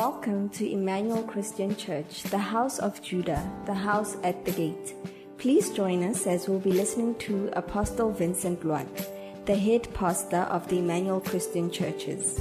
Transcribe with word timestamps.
Welcome 0.00 0.48
to 0.56 0.66
Emmanuel 0.66 1.22
Christian 1.24 1.76
Church, 1.76 2.22
the 2.22 2.38
house 2.38 2.78
of 2.78 3.02
Judah, 3.02 3.46
the 3.66 3.74
house 3.74 4.16
at 4.22 4.46
the 4.46 4.50
gate. 4.50 4.94
Please 5.36 5.68
join 5.68 6.02
us 6.02 6.26
as 6.26 6.48
we'll 6.48 6.58
be 6.58 6.72
listening 6.72 7.16
to 7.16 7.50
Apostle 7.52 8.10
Vincent 8.10 8.64
Loate, 8.64 9.06
the 9.44 9.54
head 9.54 9.92
pastor 9.92 10.48
of 10.48 10.66
the 10.68 10.78
Emmanuel 10.78 11.20
Christian 11.20 11.70
Churches. 11.70 12.40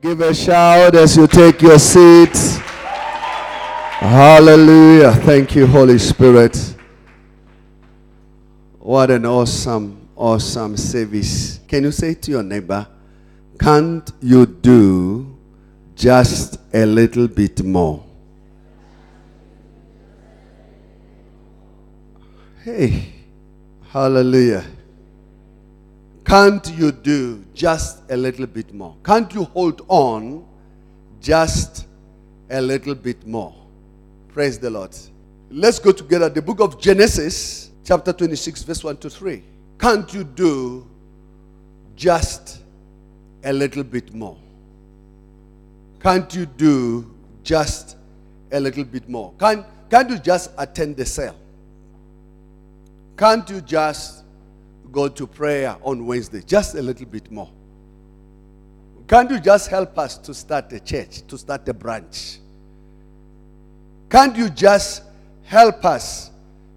Give 0.00 0.20
a 0.20 0.32
shout 0.32 0.94
as 0.94 1.16
you 1.16 1.26
take 1.26 1.60
your 1.60 1.80
seats. 1.80 2.59
Hallelujah. 4.00 5.12
Thank 5.12 5.54
you, 5.54 5.66
Holy 5.66 5.98
Spirit. 5.98 6.56
What 8.78 9.10
an 9.10 9.26
awesome, 9.26 10.08
awesome 10.16 10.78
service. 10.78 11.60
Can 11.68 11.84
you 11.84 11.92
say 11.92 12.14
to 12.14 12.30
your 12.30 12.42
neighbor, 12.42 12.86
can't 13.60 14.10
you 14.22 14.46
do 14.46 15.36
just 15.94 16.58
a 16.72 16.86
little 16.86 17.28
bit 17.28 17.62
more? 17.62 18.02
Hey, 22.64 23.12
hallelujah. 23.90 24.64
Can't 26.24 26.66
you 26.72 26.90
do 26.90 27.44
just 27.52 28.10
a 28.10 28.16
little 28.16 28.46
bit 28.46 28.72
more? 28.72 28.96
Can't 29.04 29.30
you 29.34 29.44
hold 29.44 29.84
on 29.88 30.46
just 31.20 31.86
a 32.48 32.62
little 32.62 32.94
bit 32.94 33.26
more? 33.26 33.59
Praise 34.32 34.58
the 34.58 34.70
Lord. 34.70 34.96
Let's 35.50 35.80
go 35.80 35.90
together. 35.90 36.28
The 36.28 36.40
book 36.40 36.60
of 36.60 36.80
Genesis, 36.80 37.70
chapter 37.84 38.12
26, 38.12 38.62
verse 38.62 38.84
1 38.84 38.96
to 38.98 39.10
3. 39.10 39.42
Can't 39.78 40.12
you 40.14 40.22
do 40.22 40.86
just 41.96 42.60
a 43.42 43.52
little 43.52 43.82
bit 43.82 44.14
more? 44.14 44.36
Can't 46.00 46.32
you 46.34 46.46
do 46.46 47.12
just 47.42 47.96
a 48.52 48.60
little 48.60 48.84
bit 48.84 49.08
more? 49.08 49.32
Can't, 49.38 49.66
can't 49.90 50.08
you 50.08 50.18
just 50.18 50.52
attend 50.56 50.96
the 50.96 51.04
cell? 51.04 51.34
Can't 53.16 53.48
you 53.50 53.60
just 53.60 54.22
go 54.92 55.08
to 55.08 55.26
prayer 55.26 55.76
on 55.82 56.06
Wednesday? 56.06 56.42
Just 56.46 56.76
a 56.76 56.82
little 56.82 57.06
bit 57.06 57.30
more. 57.32 57.50
Can't 59.08 59.28
you 59.28 59.40
just 59.40 59.68
help 59.68 59.98
us 59.98 60.16
to 60.18 60.32
start 60.32 60.72
a 60.72 60.78
church, 60.78 61.26
to 61.26 61.36
start 61.36 61.68
a 61.68 61.74
branch? 61.74 62.38
Can't 64.10 64.36
you 64.36 64.50
just 64.50 65.04
help 65.44 65.84
us 65.84 66.32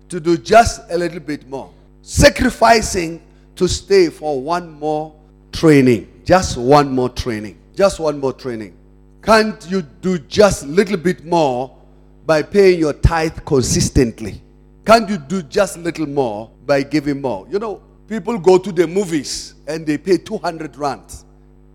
to 0.08 0.20
do 0.20 0.38
just 0.38 0.82
a 0.92 0.98
little 0.98 1.20
bit 1.20 1.50
more? 1.50 1.72
Sacrificing 2.04 3.20
to 3.56 3.68
stay 3.68 4.10
for 4.10 4.40
one 4.40 4.80
more 4.80 5.16
training. 5.52 6.22
Just 6.24 6.58
one 6.58 6.92
more 6.94 7.10
training. 7.10 7.58
Just 7.76 8.00
one 8.00 8.20
more 8.20 8.34
training. 8.34 8.78
Can't 9.24 9.66
you 9.68 9.82
do 9.82 10.20
just 10.20 10.64
a 10.64 10.68
little 10.68 10.98
bit 10.98 11.26
more 11.26 11.76
by 12.24 12.44
paying 12.44 12.80
your 12.80 12.94
tithe 12.94 13.44
consistently? 13.46 14.40
Can't 14.86 15.10
you 15.10 15.18
do 15.18 15.42
just 15.42 15.78
a 15.78 15.80
little 15.80 16.06
more 16.06 16.52
by 16.68 16.84
giving 16.84 17.20
more? 17.20 17.48
You 17.50 17.58
know, 17.58 17.82
people 18.08 18.38
go 18.38 18.60
to 18.60 18.72
the 18.72 18.86
movies 18.86 19.56
and 19.68 19.88
they 19.88 19.98
pay 19.98 20.18
200 20.18 20.76
rand. 20.76 21.24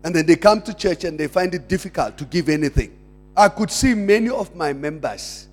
And 0.05 0.15
then 0.15 0.25
they 0.25 0.37
come 0.37 0.61
to 0.61 0.73
church 0.73 1.03
and 1.03 1.19
they 1.19 1.27
find 1.27 1.53
it 1.53 1.67
difficult 1.67 2.17
to 2.17 2.23
give 2.23 2.47
anything. 2.47 2.97
I 3.35 3.49
could 3.49 3.71
see 3.71 3.93
many 3.93 4.29
of 4.29 4.55
my 4.55 4.71
members 4.71 5.48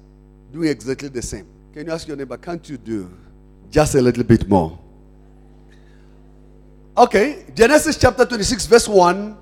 doing 0.57 0.71
exactly 0.71 1.09
the 1.09 1.21
same. 1.21 1.47
Can 1.75 1.87
you 1.87 1.93
ask 1.93 2.09
your 2.09 2.17
neighbor, 2.17 2.39
can't 2.39 2.67
you 2.67 2.79
do 2.79 3.13
just 3.71 3.95
a 3.95 4.01
little 4.01 4.25
bit 4.25 4.49
more? 4.49 4.79
Okay, 6.97 7.45
Genesis 7.55 7.99
chapter 7.99 8.25
26, 8.25 8.65
verse 8.65 8.89
1. 8.89 9.37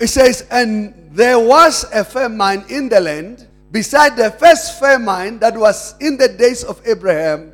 It 0.00 0.06
says, 0.06 0.46
And 0.50 1.10
there 1.12 1.38
was 1.38 1.84
a 1.92 2.02
fair 2.02 2.30
famine 2.30 2.64
in 2.70 2.88
the 2.88 3.00
land, 3.00 3.46
beside 3.70 4.16
the 4.16 4.30
first 4.30 4.80
fair 4.80 4.96
famine 4.98 5.38
that 5.40 5.54
was 5.54 5.94
in 6.00 6.16
the 6.16 6.28
days 6.28 6.64
of 6.64 6.80
Abraham. 6.86 7.52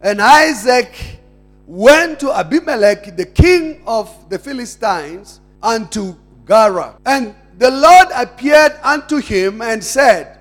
And 0.00 0.22
Isaac 0.22 0.94
went 1.66 2.20
to 2.20 2.32
Abimelech, 2.32 3.18
the 3.18 3.26
king 3.26 3.82
of 3.86 4.08
the 4.30 4.38
Philistines, 4.38 5.40
unto 5.62 6.16
Gerar. 6.46 6.96
And 7.04 7.34
the 7.58 7.70
Lord 7.70 8.08
appeared 8.14 8.78
unto 8.82 9.18
him 9.18 9.60
and 9.60 9.84
said, 9.84 10.39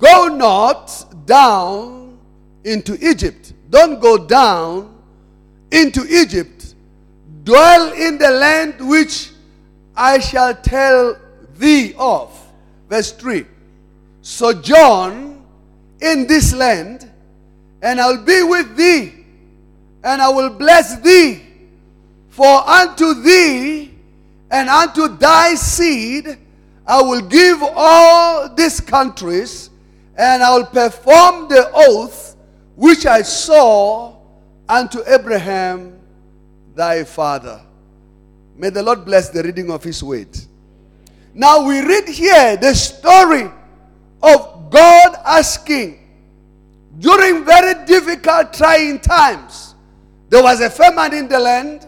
Go 0.00 0.28
not 0.28 1.26
down 1.26 2.18
into 2.64 2.96
Egypt. 3.06 3.52
Don't 3.68 4.00
go 4.00 4.18
down 4.18 4.96
into 5.70 6.04
Egypt. 6.08 6.74
Dwell 7.44 7.92
in 7.92 8.18
the 8.18 8.30
land 8.30 8.74
which 8.80 9.30
I 9.94 10.18
shall 10.18 10.54
tell 10.54 11.16
thee 11.56 11.94
of. 11.98 12.36
Verse 12.88 13.12
3. 13.12 13.46
Sojourn 14.22 15.42
in 16.00 16.26
this 16.26 16.54
land, 16.54 17.10
and 17.82 18.00
I'll 18.00 18.22
be 18.22 18.42
with 18.42 18.76
thee, 18.76 19.24
and 20.02 20.20
I 20.20 20.28
will 20.28 20.50
bless 20.50 20.98
thee. 21.00 21.42
For 22.30 22.68
unto 22.68 23.14
thee 23.14 23.94
and 24.50 24.68
unto 24.68 25.08
thy 25.08 25.54
seed 25.54 26.38
I 26.86 27.02
will 27.02 27.22
give 27.22 27.62
all 27.62 28.48
these 28.54 28.80
countries 28.80 29.69
and 30.20 30.42
I 30.42 30.54
will 30.54 30.66
perform 30.66 31.48
the 31.48 31.70
oath 31.74 32.36
which 32.76 33.06
I 33.06 33.22
saw 33.22 34.16
unto 34.68 35.00
Abraham 35.06 35.98
thy 36.74 37.04
father. 37.04 37.62
May 38.54 38.68
the 38.68 38.82
Lord 38.82 39.06
bless 39.06 39.30
the 39.30 39.42
reading 39.42 39.70
of 39.70 39.82
his 39.82 40.02
word. 40.02 40.28
Now 41.32 41.66
we 41.66 41.80
read 41.80 42.06
here 42.06 42.58
the 42.58 42.74
story 42.74 43.50
of 44.22 44.70
God 44.70 45.16
asking 45.24 46.06
during 46.98 47.46
very 47.46 47.86
difficult, 47.86 48.52
trying 48.52 49.00
times. 49.00 49.74
There 50.28 50.42
was 50.42 50.60
a 50.60 50.68
famine 50.68 51.14
in 51.14 51.28
the 51.28 51.38
land, 51.38 51.86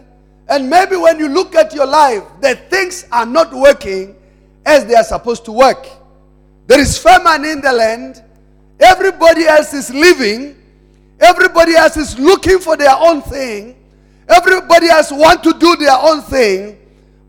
and 0.49 0.67
maybe 0.67 0.95
when 0.95 1.19
you 1.19 1.27
look 1.27 1.53
at 1.53 1.71
your 1.71 1.85
life, 1.85 2.23
the 2.41 2.55
things 2.55 3.05
are 3.11 3.27
not 3.27 3.53
working 3.53 4.15
as 4.65 4.87
they 4.87 4.95
are 4.95 5.03
supposed 5.03 5.45
to 5.45 5.51
work. 5.51 5.87
There 6.65 6.79
is 6.79 6.97
famine 6.97 7.45
in 7.45 7.61
the 7.61 7.71
land. 7.71 8.22
Everybody 8.83 9.45
else 9.45 9.73
is 9.73 9.93
living. 9.93 10.55
Everybody 11.19 11.75
else 11.75 11.95
is 11.95 12.19
looking 12.19 12.59
for 12.59 12.75
their 12.75 12.95
own 12.95 13.21
thing. 13.21 13.77
Everybody 14.27 14.87
else 14.87 15.11
want 15.11 15.43
to 15.43 15.53
do 15.53 15.75
their 15.77 15.97
own 15.97 16.21
thing. 16.21 16.77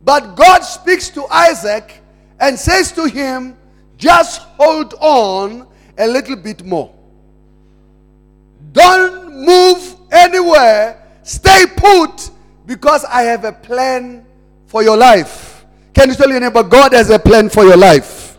But 0.05 0.35
God 0.35 0.61
speaks 0.61 1.09
to 1.11 1.27
Isaac 1.27 2.01
and 2.41 2.59
says 2.59 2.93
to 2.93 3.09
him, 3.09 3.57
just 3.97 4.43
hold 4.59 4.95
on 4.95 5.67
a 5.97 6.07
little 6.07 6.37
bit 6.37 6.65
more. 6.65 6.93
Don't 8.73 9.33
move 9.33 9.97
anywhere. 10.11 11.01
Stay 11.23 11.67
put 11.77 12.31
because 12.67 13.05
I 13.05 13.23
have 13.23 13.45
a 13.45 13.53
plan 13.53 14.27
for 14.67 14.83
your 14.83 14.97
life. 14.97 15.65
Can 15.95 16.09
you 16.09 16.17
tell 16.17 16.29
your 16.29 16.41
neighbor, 16.41 16.65
God 16.65 16.93
has 16.93 17.11
a 17.11 17.19
plan 17.19 17.49
for 17.49 17.65
your 17.65 17.77
life? 17.77 18.34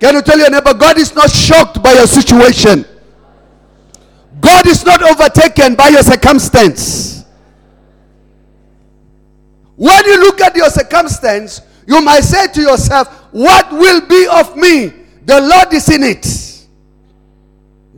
Can 0.00 0.14
you 0.14 0.22
tell 0.22 0.38
your 0.38 0.50
neighbor, 0.50 0.72
God 0.72 0.98
is 0.98 1.14
not 1.14 1.30
shocked 1.30 1.82
by 1.82 1.92
your 1.92 2.06
situation? 2.06 2.86
God 4.40 4.66
is 4.66 4.84
not 4.84 5.02
overtaken 5.02 5.74
by 5.74 5.88
your 5.88 6.02
circumstance. 6.02 7.24
When 9.76 10.04
you 10.06 10.20
look 10.20 10.40
at 10.40 10.56
your 10.56 10.70
circumstance, 10.70 11.60
you 11.86 12.00
might 12.00 12.20
say 12.22 12.46
to 12.48 12.60
yourself, 12.60 13.08
What 13.32 13.70
will 13.70 14.06
be 14.06 14.26
of 14.32 14.56
me? 14.56 14.92
The 15.26 15.40
Lord 15.40 15.72
is 15.74 15.88
in 15.90 16.02
it. 16.02 16.66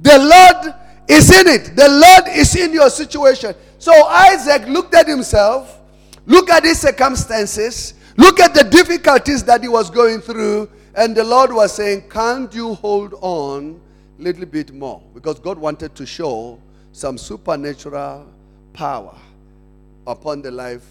The 0.01 0.19
Lord 0.19 0.75
is 1.09 1.31
in 1.31 1.47
it. 1.47 1.77
The 1.77 1.89
Lord 1.89 2.37
is 2.37 2.57
in 2.57 2.73
your 2.73 2.91
situation. 2.91 3.55
So 3.79 3.93
Isaac 4.07 4.67
looked 4.69 4.95
at 4.95 5.07
himself, 5.07 5.81
look 6.27 6.51
at 6.51 6.65
his 6.65 6.81
circumstances, 6.81 7.95
look 8.17 8.41
at 8.41 8.55
the 8.55 8.65
difficulties 8.65 9.45
that 9.45 9.63
he 9.63 9.69
was 9.69 9.91
going 9.91 10.21
through, 10.21 10.69
and 10.95 11.17
the 11.17 11.25
Lord 11.25 11.53
was 11.53 11.75
saying, 11.75 12.09
Can't 12.09 12.53
you 12.55 12.75
hold 12.75 13.15
on 13.21 13.81
a 14.19 14.23
little 14.23 14.47
bit 14.47 14.73
more? 14.73 15.03
Because 15.15 15.39
God 15.39 15.59
wanted 15.59 15.95
to 15.95 16.07
show 16.07 16.59
some 16.93 17.17
supernatural 17.17 18.27
power 18.73 19.17
upon 20.07 20.43
the 20.43 20.51
life 20.51 20.87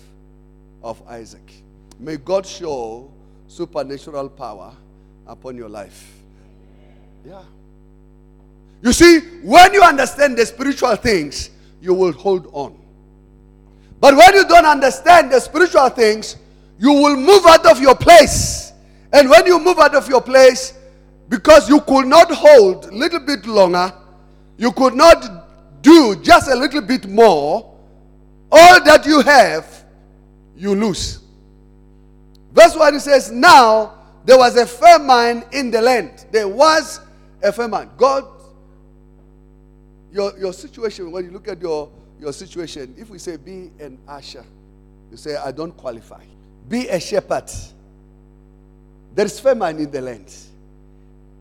of 0.83 1.01
Isaac. 1.07 1.63
May 1.99 2.17
God 2.17 2.45
show 2.45 3.11
supernatural 3.47 4.29
power 4.29 4.73
upon 5.27 5.55
your 5.55 5.69
life. 5.69 6.11
Yeah. 7.25 7.43
You 8.81 8.93
see, 8.93 9.19
when 9.43 9.73
you 9.73 9.83
understand 9.83 10.37
the 10.37 10.45
spiritual 10.45 10.95
things, 10.95 11.51
you 11.81 11.93
will 11.93 12.13
hold 12.13 12.47
on. 12.53 12.77
But 13.99 14.15
when 14.15 14.33
you 14.33 14.47
don't 14.47 14.65
understand 14.65 15.31
the 15.31 15.39
spiritual 15.39 15.89
things, 15.89 16.37
you 16.79 16.91
will 16.91 17.15
move 17.15 17.45
out 17.45 17.65
of 17.67 17.79
your 17.79 17.93
place. 17.93 18.70
And 19.13 19.29
when 19.29 19.45
you 19.45 19.59
move 19.59 19.77
out 19.79 19.95
of 19.95 20.07
your 20.07 20.21
place, 20.21 20.73
because 21.27 21.69
you 21.69 21.81
could 21.81 22.07
not 22.07 22.31
hold 22.31 22.85
a 22.85 22.91
little 22.91 23.19
bit 23.19 23.45
longer, 23.45 23.93
you 24.57 24.71
could 24.71 24.93
not 24.93 25.81
do 25.81 26.15
just 26.21 26.49
a 26.49 26.55
little 26.55 26.81
bit 26.81 27.07
more, 27.07 27.77
all 28.51 28.83
that 28.83 29.05
you 29.05 29.21
have, 29.21 29.85
you 30.55 30.75
lose. 30.75 31.19
Verse 32.51 32.75
1 32.75 32.99
says, 32.99 33.31
Now 33.31 33.95
there 34.25 34.37
was 34.37 34.55
a 34.57 34.65
famine 34.65 35.43
in 35.51 35.71
the 35.71 35.81
land. 35.81 36.25
There 36.31 36.47
was 36.47 36.99
a 37.41 37.51
famine. 37.51 37.89
God, 37.97 38.25
your, 40.11 40.37
your 40.37 40.53
situation, 40.53 41.11
when 41.11 41.25
you 41.25 41.31
look 41.31 41.47
at 41.47 41.61
your, 41.61 41.89
your 42.19 42.33
situation, 42.33 42.93
if 42.97 43.09
we 43.09 43.17
say 43.17 43.37
be 43.37 43.71
an 43.79 43.97
usher, 44.07 44.45
you 45.09 45.17
say, 45.17 45.35
I 45.35 45.51
don't 45.51 45.75
qualify. 45.75 46.23
Be 46.67 46.87
a 46.87 46.99
shepherd. 46.99 47.49
There 49.13 49.25
is 49.25 49.39
famine 49.39 49.77
in 49.77 49.91
the 49.91 50.01
land. 50.01 50.33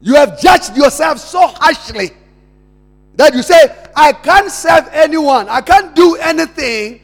You 0.01 0.15
have 0.15 0.41
judged 0.41 0.77
yourself 0.77 1.19
so 1.19 1.47
harshly 1.47 2.11
that 3.15 3.35
you 3.35 3.43
say, 3.43 3.77
I 3.95 4.13
can't 4.13 4.51
serve 4.51 4.89
anyone, 4.93 5.49
I 5.49 5.61
can't 5.61 5.95
do 5.95 6.17
anything 6.17 7.01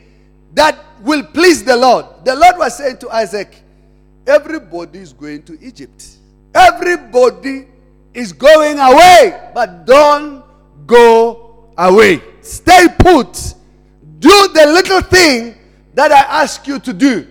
that 0.55 0.79
will 1.03 1.23
please 1.23 1.63
the 1.63 1.77
Lord. 1.77 2.07
The 2.25 2.35
Lord 2.35 2.57
was 2.59 2.77
saying 2.77 2.99
to 2.99 3.11
Isaac, 3.11 3.63
Everybody 4.27 4.99
is 4.99 5.13
going 5.13 5.43
to 5.45 5.59
Egypt. 5.61 6.05
Everybody 6.53 7.67
is 8.13 8.33
going 8.33 8.79
away, 8.79 9.51
but 9.55 9.87
don't 9.87 10.43
go 10.87 11.71
away. 11.79 12.23
Stay 12.41 12.87
put. 12.99 13.55
Do 14.19 14.49
the 14.53 14.67
little 14.67 15.01
thing 15.03 15.57
that 15.95 16.11
I 16.11 16.43
ask 16.43 16.67
you 16.67 16.81
to 16.81 16.93
do. 16.93 17.27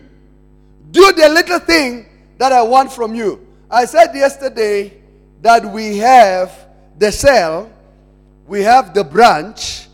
Do 0.92 1.12
the 1.12 1.28
little 1.28 1.60
thing 1.60 2.06
that 2.38 2.52
I 2.52 2.62
want 2.62 2.92
from 2.92 3.16
you. 3.16 3.46
I 3.70 3.86
said 3.86 4.14
yesterday 4.14 5.02
that 5.42 5.66
we 5.66 5.98
have 5.98 6.68
the 6.98 7.12
cell, 7.12 7.72
we 8.48 8.62
have 8.62 8.94
the 8.94 9.04
branch, 9.04 9.88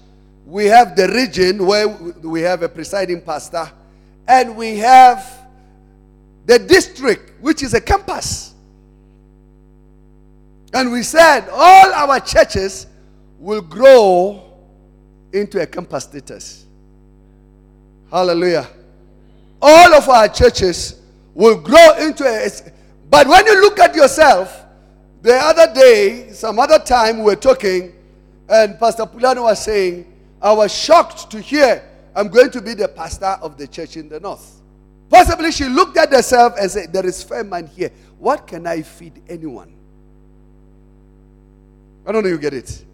we 0.45 0.65
have 0.65 0.95
the 0.95 1.07
region 1.07 1.65
where 1.65 1.87
we 1.87 2.41
have 2.41 2.63
a 2.63 2.69
presiding 2.69 3.21
pastor, 3.21 3.71
and 4.27 4.55
we 4.55 4.77
have 4.77 5.47
the 6.45 6.59
district, 6.59 7.41
which 7.41 7.63
is 7.63 7.73
a 7.73 7.81
campus. 7.81 8.53
And 10.73 10.91
we 10.91 11.03
said 11.03 11.49
all 11.49 11.93
our 11.93 12.19
churches 12.19 12.87
will 13.39 13.61
grow 13.61 14.43
into 15.33 15.61
a 15.61 15.65
campus 15.65 16.03
status. 16.05 16.65
Hallelujah. 18.09 18.67
All 19.61 19.93
of 19.93 20.07
our 20.09 20.27
churches 20.27 21.00
will 21.33 21.59
grow 21.59 21.97
into 21.99 22.23
a. 22.25 22.49
But 23.09 23.27
when 23.27 23.45
you 23.45 23.61
look 23.61 23.79
at 23.79 23.95
yourself, 23.95 24.65
the 25.21 25.35
other 25.35 25.73
day, 25.73 26.31
some 26.31 26.59
other 26.59 26.79
time, 26.79 27.19
we 27.19 27.23
were 27.25 27.35
talking, 27.35 27.93
and 28.49 28.79
Pastor 28.79 29.03
Pulano 29.05 29.43
was 29.43 29.63
saying, 29.63 30.11
I 30.41 30.53
was 30.53 30.73
shocked 30.73 31.29
to 31.31 31.39
hear 31.39 31.83
I'm 32.15 32.27
going 32.27 32.51
to 32.51 32.61
be 32.61 32.73
the 32.73 32.87
pastor 32.87 33.37
of 33.41 33.57
the 33.57 33.67
church 33.67 33.97
in 33.97 34.09
the 34.09 34.19
north. 34.19 34.61
Possibly 35.09 35.51
she 35.51 35.65
looked 35.65 35.97
at 35.97 36.11
herself 36.11 36.55
and 36.59 36.69
said, 36.69 36.91
There 36.91 37.05
is 37.05 37.23
famine 37.23 37.67
here. 37.67 37.91
What 38.17 38.47
can 38.47 38.67
I 38.67 38.81
feed 38.81 39.21
anyone? 39.27 39.73
I 42.05 42.11
don't 42.11 42.23
know 42.23 42.29
you 42.29 42.37
get 42.37 42.53
it. 42.53 42.85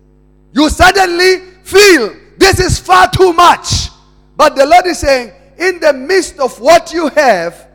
You 0.54 0.70
suddenly 0.70 1.40
feel 1.64 2.16
this 2.38 2.60
is 2.60 2.80
far 2.80 3.10
too 3.10 3.34
much. 3.34 3.90
But 4.36 4.56
the 4.56 4.66
Lord 4.66 4.86
is 4.86 5.00
saying, 5.00 5.32
in 5.58 5.80
the 5.80 5.94
midst 5.94 6.40
of 6.40 6.60
what 6.60 6.94
you 6.94 7.08
have, 7.10 7.67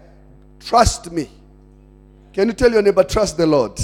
trust 0.65 1.11
me. 1.13 1.29
Can 2.33 2.49
you 2.49 2.55
tell 2.55 2.71
your 2.71 2.83
neighbor, 2.83 3.05
trust 3.05 3.37
the 3.37 3.47
Lord? 3.47 3.81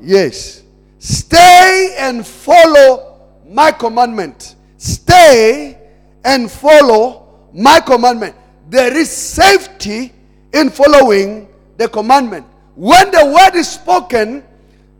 Yes. 0.00 0.62
Stay 0.98 1.96
and 1.98 2.26
follow 2.26 3.20
my 3.46 3.72
commandment. 3.72 4.56
Stay 4.78 5.78
and 6.24 6.50
follow 6.50 7.48
my 7.52 7.80
commandment 7.80 8.36
there 8.68 8.96
is 8.96 9.10
safety 9.10 10.12
in 10.52 10.70
following 10.70 11.48
the 11.76 11.88
commandment. 11.88 12.46
When 12.74 13.10
the 13.10 13.24
word 13.26 13.56
is 13.56 13.68
spoken, 13.68 14.42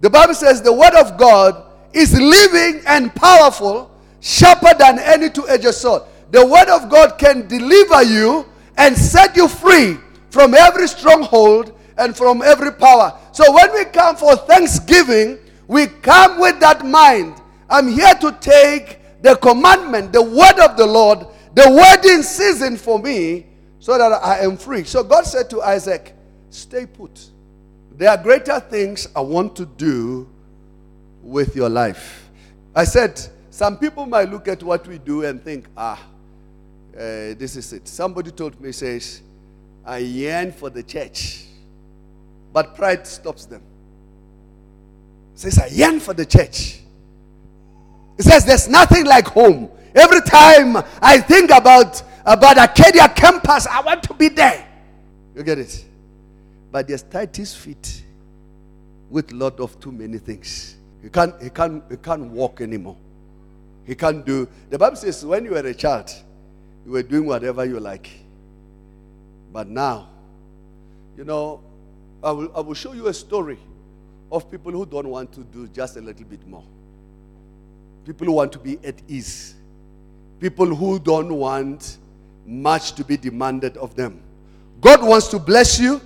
the 0.01 0.11
Bible 0.11 0.35
says 0.35 0.63
the 0.63 0.73
word 0.73 0.95
of 0.95 1.17
God 1.17 1.65
is 1.93 2.19
living 2.19 2.83
and 2.87 3.15
powerful, 3.15 3.91
sharper 4.21 4.75
than 4.79 4.99
any 4.99 5.31
two 5.31 5.49
edged 5.49 5.75
sword. 5.75 6.03
The 6.31 6.45
word 6.45 6.69
of 6.69 6.91
God 6.91 7.19
can 7.19 7.47
deliver 7.47 8.03
you 8.03 8.47
and 8.77 8.97
set 8.97 9.37
you 9.37 9.49
free 9.49 9.99
from 10.35 10.53
every 10.53 10.89
stronghold 10.89 11.73
and 11.97 12.17
from 12.17 12.43
every 12.43 12.73
power. 12.73 13.17
So 13.31 13.45
when 13.55 13.73
we 13.73 13.85
come 13.85 14.17
for 14.17 14.35
Thanksgiving, 14.35 15.39
we 15.69 15.87
come 15.87 16.41
with 16.41 16.59
that 16.59 16.85
mind. 16.85 17.41
I'm 17.71 17.87
here 17.87 18.15
to 18.17 18.37
take 18.41 18.99
the 19.23 19.37
commandment, 19.37 20.13
the 20.13 20.23
word 20.23 20.59
of 20.59 20.77
the 20.77 20.87
Lord, 20.87 21.21
the 21.55 21.71
word 21.71 22.05
in 22.05 22.25
season 22.25 22.77
for 22.77 22.99
me, 22.99 23.47
so 23.79 23.97
that 23.97 24.11
I 24.13 24.41
am 24.41 24.57
free. 24.57 24.83
So 24.83 25.05
God 25.05 25.25
said 25.25 25.49
to 25.51 25.63
Isaac, 25.63 26.15
Stay 26.51 26.85
put. 26.85 27.31
There 27.93 28.11
are 28.11 28.17
greater 28.17 28.59
things 28.59 29.07
I 29.15 29.21
want 29.21 29.55
to 29.55 29.67
do 29.67 30.29
with 31.23 31.55
your 31.55 31.69
life. 31.69 32.29
I 32.75 32.83
said, 32.83 33.21
Some 33.51 33.79
people 33.79 34.05
might 34.05 34.29
look 34.31 34.49
at 34.49 34.65
what 34.65 34.85
we 34.89 34.99
do 34.99 35.25
and 35.25 35.41
think, 35.43 35.67
Ah, 35.77 36.03
uh, 36.93 36.99
this 37.39 37.55
is 37.55 37.73
it. 37.73 37.87
Somebody 37.87 38.33
told 38.33 38.61
me, 38.61 38.73
says, 38.73 39.23
I 39.85 39.99
yearn 39.99 40.53
for 40.53 40.71
the 40.71 40.83
church. 40.83 41.45
But 42.53 42.75
pride 42.75 43.07
stops 43.07 43.47
them. 43.47 43.63
Says, 45.35 45.59
I 45.59 45.67
yearn 45.67 46.01
for 46.01 46.15
the 46.15 46.25
church. 46.25 46.81
It 48.17 48.23
says, 48.23 48.45
There's 48.45 48.69
nothing 48.69 49.05
like 49.05 49.27
home. 49.27 49.69
Every 49.95 50.21
time 50.23 50.77
I 51.01 51.21
think 51.21 51.51
about 51.51 52.03
about 52.25 52.59
Acadia 52.59 53.09
campus. 53.09 53.67
I 53.67 53.81
want 53.81 54.03
to 54.05 54.15
be 54.15 54.29
there. 54.29 54.67
You 55.35 55.43
get 55.43 55.59
it? 55.59 55.85
But 56.71 56.89
there's 56.89 57.03
tight 57.03 57.37
his 57.37 57.55
feet 57.55 58.03
with 59.11 59.31
lot 59.33 59.61
of 59.61 59.79
too 59.79 59.93
many 59.93 60.19
things. 60.19 60.77
He 61.03 61.09
can't, 61.11 61.41
he 61.43 61.51
can't, 61.51 61.85
he 61.91 61.97
can't 61.97 62.31
walk 62.31 62.61
anymore. 62.61 62.97
He 63.87 63.95
can't 63.95 64.25
do. 64.25 64.49
The 64.71 64.79
Bible 64.79 64.97
says 64.97 65.25
when 65.25 65.45
you 65.45 65.53
were 65.53 65.59
a 65.59 65.75
child, 65.75 66.11
you 66.87 66.93
were 66.93 67.03
doing 67.03 67.27
whatever 67.27 67.65
you 67.65 67.79
like. 67.79 68.09
But 69.55 69.69
now, 69.69 70.09
you 71.17 71.23
know, 71.23 71.61
I 72.25 72.33
will, 72.33 72.51
I 72.57 72.61
will 72.61 72.75
show 72.75 72.93
you 72.93 73.07
a 73.07 73.15
story 73.15 73.57
of 74.33 74.51
people 74.51 74.73
who 74.73 74.85
don't 74.85 75.09
want 75.09 75.33
to 75.35 75.45
do 75.45 75.69
just 75.69 75.97
a 75.97 76.01
little 76.01 76.25
bit 76.25 76.45
more. 76.45 76.65
People 78.05 78.27
who 78.27 78.33
want 78.33 78.51
to 78.51 78.59
be 78.59 78.81
at 78.83 79.01
ease. 79.07 79.55
People 80.41 80.75
who 80.75 80.99
don't 80.99 81.33
want 81.33 81.99
much 82.45 82.95
to 82.97 83.05
be 83.05 83.17
demanded 83.17 83.77
of 83.77 83.95
them. 83.95 84.21
God 84.81 85.05
wants 85.05 85.29
to 85.29 85.39
bless 85.39 85.79
you 85.79 86.01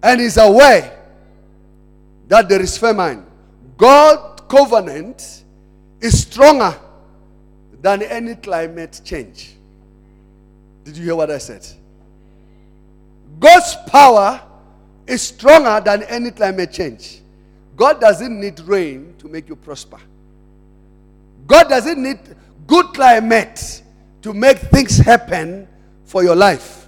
and 0.00 0.20
is 0.20 0.36
aware 0.36 0.96
that 2.28 2.48
there 2.48 2.62
is 2.62 2.78
famine. 2.78 3.26
God 3.76 4.48
covenant 4.48 5.42
is 6.00 6.22
stronger 6.22 6.78
than 7.80 8.02
any 8.02 8.36
climate 8.36 9.00
change. 9.04 9.56
Did 10.84 10.96
you 10.96 11.02
hear 11.02 11.16
what 11.16 11.32
I 11.32 11.38
said? 11.38 11.66
God's 13.42 13.76
power 13.88 14.40
is 15.04 15.20
stronger 15.20 15.82
than 15.84 16.04
any 16.04 16.30
climate 16.30 16.70
change. 16.72 17.22
God 17.74 18.00
doesn't 18.00 18.40
need 18.40 18.60
rain 18.60 19.16
to 19.18 19.26
make 19.26 19.48
you 19.48 19.56
prosper. 19.56 19.98
God 21.48 21.68
doesn't 21.68 22.00
need 22.00 22.20
good 22.68 22.86
climate 22.94 23.82
to 24.22 24.32
make 24.32 24.58
things 24.58 24.96
happen 24.98 25.66
for 26.04 26.22
your 26.22 26.36
life. 26.36 26.86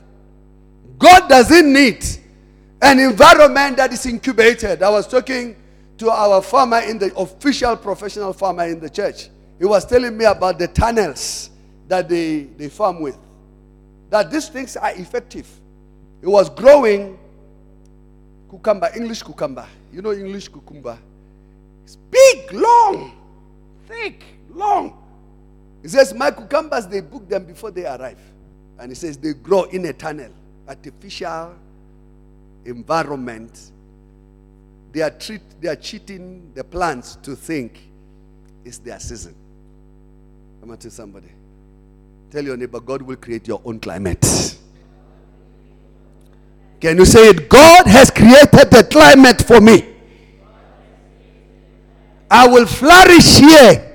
God 0.96 1.28
doesn't 1.28 1.73
need 1.73 2.06
an 2.80 3.00
environment 3.00 3.78
that 3.78 3.92
is 3.92 4.06
incubated. 4.06 4.80
I 4.84 4.90
was 4.90 5.08
talking 5.08 5.56
to 5.99 6.08
our 6.08 6.40
farmer 6.40 6.78
in 6.78 6.99
the 6.99 7.12
official 7.16 7.76
professional 7.76 8.32
farmer 8.32 8.66
in 8.66 8.78
the 8.78 8.90
church. 8.90 9.28
He 9.58 9.64
was 9.64 9.84
telling 9.84 10.16
me 10.16 10.25
about 10.25 10.61
the 10.61 10.68
tunnels 10.68 11.50
that 11.88 12.08
they, 12.08 12.44
they 12.44 12.68
farm 12.68 13.00
with. 13.00 13.18
That 14.11 14.30
these 14.30 14.49
things 14.49 14.76
are 14.76 14.92
effective. 14.92 15.49
It 16.25 16.28
was 16.28 16.49
growing 16.49 17.19
cucumber, 18.49 18.88
English 18.97 19.23
cucumber. 19.23 19.66
You 19.93 20.00
know 20.00 20.11
English 20.11 20.49
cucumber? 20.49 20.97
It's 21.85 21.97
big, 21.97 22.50
long, 22.50 23.12
thick, 23.87 24.25
long. 24.49 24.97
He 25.83 25.88
says, 25.88 26.14
My 26.14 26.31
cucumbers, 26.31 26.87
they 26.87 27.02
book 27.02 27.28
them 27.28 27.45
before 27.45 27.71
they 27.71 27.85
arrive. 27.85 28.19
And 28.78 28.90
he 28.90 28.95
says, 28.95 29.19
they 29.19 29.35
grow 29.35 29.64
in 29.64 29.85
a 29.85 29.93
tunnel, 29.93 30.31
artificial 30.66 31.57
environment. 32.64 33.73
They 34.93 35.02
are, 35.02 35.11
treat, 35.11 35.43
they 35.61 35.69
are 35.69 35.76
cheating 35.76 36.52
the 36.54 36.64
plants 36.64 37.16
to 37.16 37.37
think 37.37 37.78
it's 38.64 38.78
their 38.78 38.99
season. 38.99 39.35
I'm 40.62 40.69
going 40.69 40.78
to 40.78 40.88
tell 40.88 40.90
somebody. 40.90 41.28
Tell 42.31 42.43
your 42.43 42.57
neighbor, 42.57 42.81
God 42.81 43.02
will 43.02 43.16
create 43.16 43.47
your 43.47 43.61
own 43.62 43.78
climate. 43.78 44.57
Can 46.81 46.99
you 46.99 47.04
say 47.04 47.28
it? 47.28 47.49
God 47.49 47.87
has 47.87 48.11
created 48.11 48.71
the 48.71 48.87
climate 48.90 49.43
for 49.43 49.61
me. 49.61 49.95
I 52.31 52.47
will 52.49 52.66
flourish 52.66 53.38
here 53.38 53.95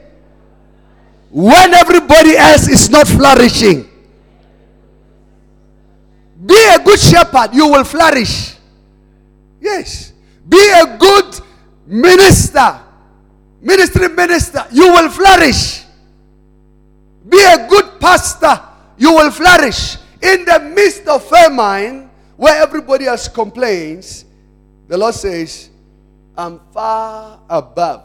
when 1.30 1.74
everybody 1.74 2.38
else 2.38 2.68
is 2.68 2.90
not 2.90 3.08
flourishing. 3.08 3.88
Be 6.46 6.56
a 6.74 6.80
good 6.80 7.00
shepherd, 7.00 7.54
you 7.54 7.68
will 7.68 7.84
flourish. 7.84 8.56
Yes. 9.62 10.14
Be 10.48 10.58
a 10.58 10.98
good 10.98 11.42
minister, 11.86 12.80
ministry 13.62 14.08
minister, 14.08 14.66
you 14.72 14.88
will 14.88 15.10
flourish. 15.10 15.84
Be 17.28 17.38
a 17.44 17.68
good 17.68 18.00
pastor, 18.00 18.60
you 18.98 19.14
will 19.14 19.32
flourish. 19.32 19.98
In 20.22 20.46
the 20.46 20.72
midst 20.74 21.08
of 21.08 21.24
famine, 21.26 22.09
where 22.40 22.64
everybody 22.64 23.06
else 23.06 23.28
complains, 23.28 24.24
the 24.88 24.98
Lord 24.98 25.14
says, 25.14 25.70
I'm 26.38 26.62
far 26.72 27.42
above. 27.50 28.04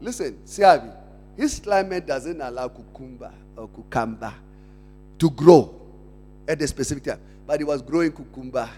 Listen, 0.00 0.40
Siabi, 0.44 0.92
his 1.36 1.60
climate 1.60 2.04
doesn't 2.04 2.40
allow 2.40 2.66
cucumber 2.66 3.32
or 3.56 3.68
cucumber 3.68 4.34
to 5.20 5.30
grow 5.30 5.72
at 6.48 6.58
the 6.58 6.66
specific 6.66 7.04
time. 7.04 7.20
But 7.46 7.60
he 7.60 7.64
was 7.64 7.80
growing 7.80 8.10
cucumber 8.10 8.68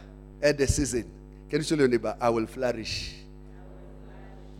at 0.42 0.58
the 0.58 0.66
season. 0.66 1.10
Can 1.48 1.60
you 1.60 1.64
tell 1.64 1.78
your 1.78 1.88
neighbor? 1.88 2.14
I 2.20 2.28
will 2.28 2.46
flourish. 2.46 3.14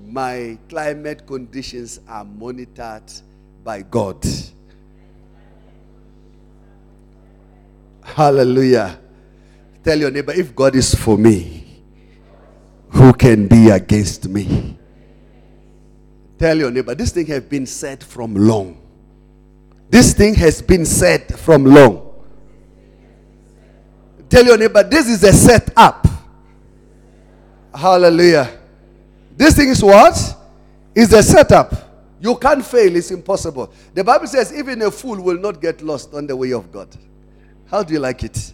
My 0.03 0.57
climate 0.71 1.27
conditions 1.27 2.01
are 2.09 2.25
monitored 2.25 3.13
by 3.63 3.83
God. 3.83 4.25
Hallelujah. 8.03 8.99
Tell 9.89 9.99
your 9.99 10.11
neighbor, 10.11 10.33
if 10.33 10.55
God 10.55 10.77
is 10.77 10.95
for 10.95 11.17
me, 11.17 11.83
who 12.91 13.11
can 13.15 13.49
be 13.49 13.71
against 13.71 14.29
me? 14.29 14.77
Tell 16.39 16.59
your 16.59 16.71
neighbor, 16.71 16.95
this 16.95 17.11
thing 17.11 17.25
has 17.25 17.43
been 17.43 17.65
said 17.65 18.05
from 18.05 18.35
long. 18.35 18.83
This 19.89 20.13
thing 20.13 20.35
has 20.35 20.61
been 20.61 20.85
said 20.85 21.39
from 21.39 21.65
long. 21.65 22.13
Tell 24.29 24.45
your 24.45 24.59
neighbor, 24.59 24.83
this 24.83 25.09
is 25.09 25.25
a 25.25 25.33
setup. 25.33 26.07
Hallelujah. 27.75 28.59
This 29.39 29.57
thing 29.57 29.71
is 29.71 29.83
what? 29.83 30.37
Is 30.95 31.15
a 31.15 31.23
setup. 31.23 31.73
You 32.21 32.37
can't 32.37 32.63
fail, 32.63 32.95
it's 32.95 33.11
impossible. 33.11 33.73
The 33.95 34.05
Bible 34.05 34.27
says, 34.27 34.53
even 34.53 34.83
a 34.83 34.91
fool 34.91 35.19
will 35.23 35.39
not 35.39 35.63
get 35.63 35.81
lost 35.81 36.13
on 36.13 36.27
the 36.27 36.37
way 36.37 36.53
of 36.53 36.71
God. 36.71 36.95
How 37.71 37.83
do 37.83 37.95
you 37.95 38.01
like 38.01 38.23
it? 38.23 38.53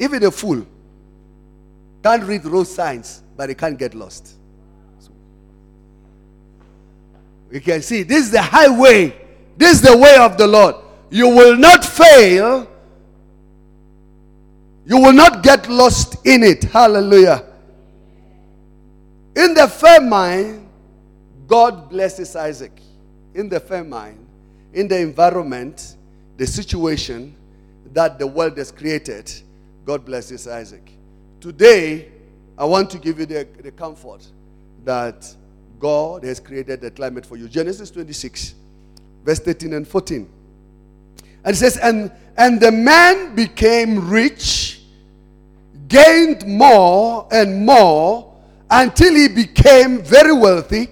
Even 0.00 0.24
a 0.24 0.30
fool 0.32 0.66
can't 2.02 2.24
read 2.24 2.44
road 2.44 2.66
signs, 2.66 3.22
but 3.36 3.46
they 3.46 3.54
can't 3.54 3.78
get 3.78 3.94
lost. 3.94 4.36
So, 4.98 5.10
you 7.50 7.60
can 7.60 7.82
see 7.82 8.02
this 8.02 8.24
is 8.24 8.30
the 8.30 8.42
highway, 8.42 9.16
this 9.56 9.76
is 9.76 9.82
the 9.82 9.96
way 9.96 10.16
of 10.16 10.36
the 10.36 10.46
Lord. 10.46 10.76
You 11.10 11.28
will 11.28 11.56
not 11.56 11.84
fail, 11.84 12.68
you 14.84 14.98
will 14.98 15.12
not 15.12 15.42
get 15.42 15.68
lost 15.68 16.26
in 16.26 16.42
it. 16.42 16.64
Hallelujah. 16.64 17.44
In 19.36 19.54
the 19.54 19.68
famine, 19.68 20.68
God 21.46 21.88
blesses 21.88 22.34
Isaac. 22.36 22.72
In 23.34 23.48
the 23.48 23.60
famine, 23.60 24.26
in 24.72 24.88
the 24.88 24.98
environment, 24.98 25.96
the 26.36 26.46
situation, 26.46 27.34
that 27.92 28.18
the 28.18 28.26
world 28.26 28.56
has 28.58 28.72
created, 28.72 29.30
God 29.84 30.04
blesses 30.04 30.48
Isaac. 30.48 30.90
Today, 31.42 32.08
I 32.56 32.64
want 32.64 32.88
to 32.90 32.98
give 32.98 33.18
you 33.18 33.26
the, 33.26 33.48
the 33.64 33.72
comfort 33.72 34.24
that 34.84 35.28
God 35.80 36.22
has 36.22 36.38
created 36.38 36.80
the 36.80 36.92
climate 36.92 37.26
for 37.26 37.36
you. 37.36 37.48
Genesis 37.48 37.90
26, 37.90 38.54
verse 39.24 39.40
13 39.40 39.72
and 39.72 39.88
14. 39.88 40.30
And 41.44 41.52
it 41.52 41.58
says, 41.58 41.78
and, 41.78 42.12
and 42.36 42.60
the 42.60 42.70
man 42.70 43.34
became 43.34 44.08
rich, 44.08 44.82
gained 45.88 46.46
more 46.46 47.26
and 47.32 47.66
more 47.66 48.32
until 48.70 49.12
he 49.12 49.26
became 49.26 50.00
very 50.00 50.32
wealthy. 50.32 50.90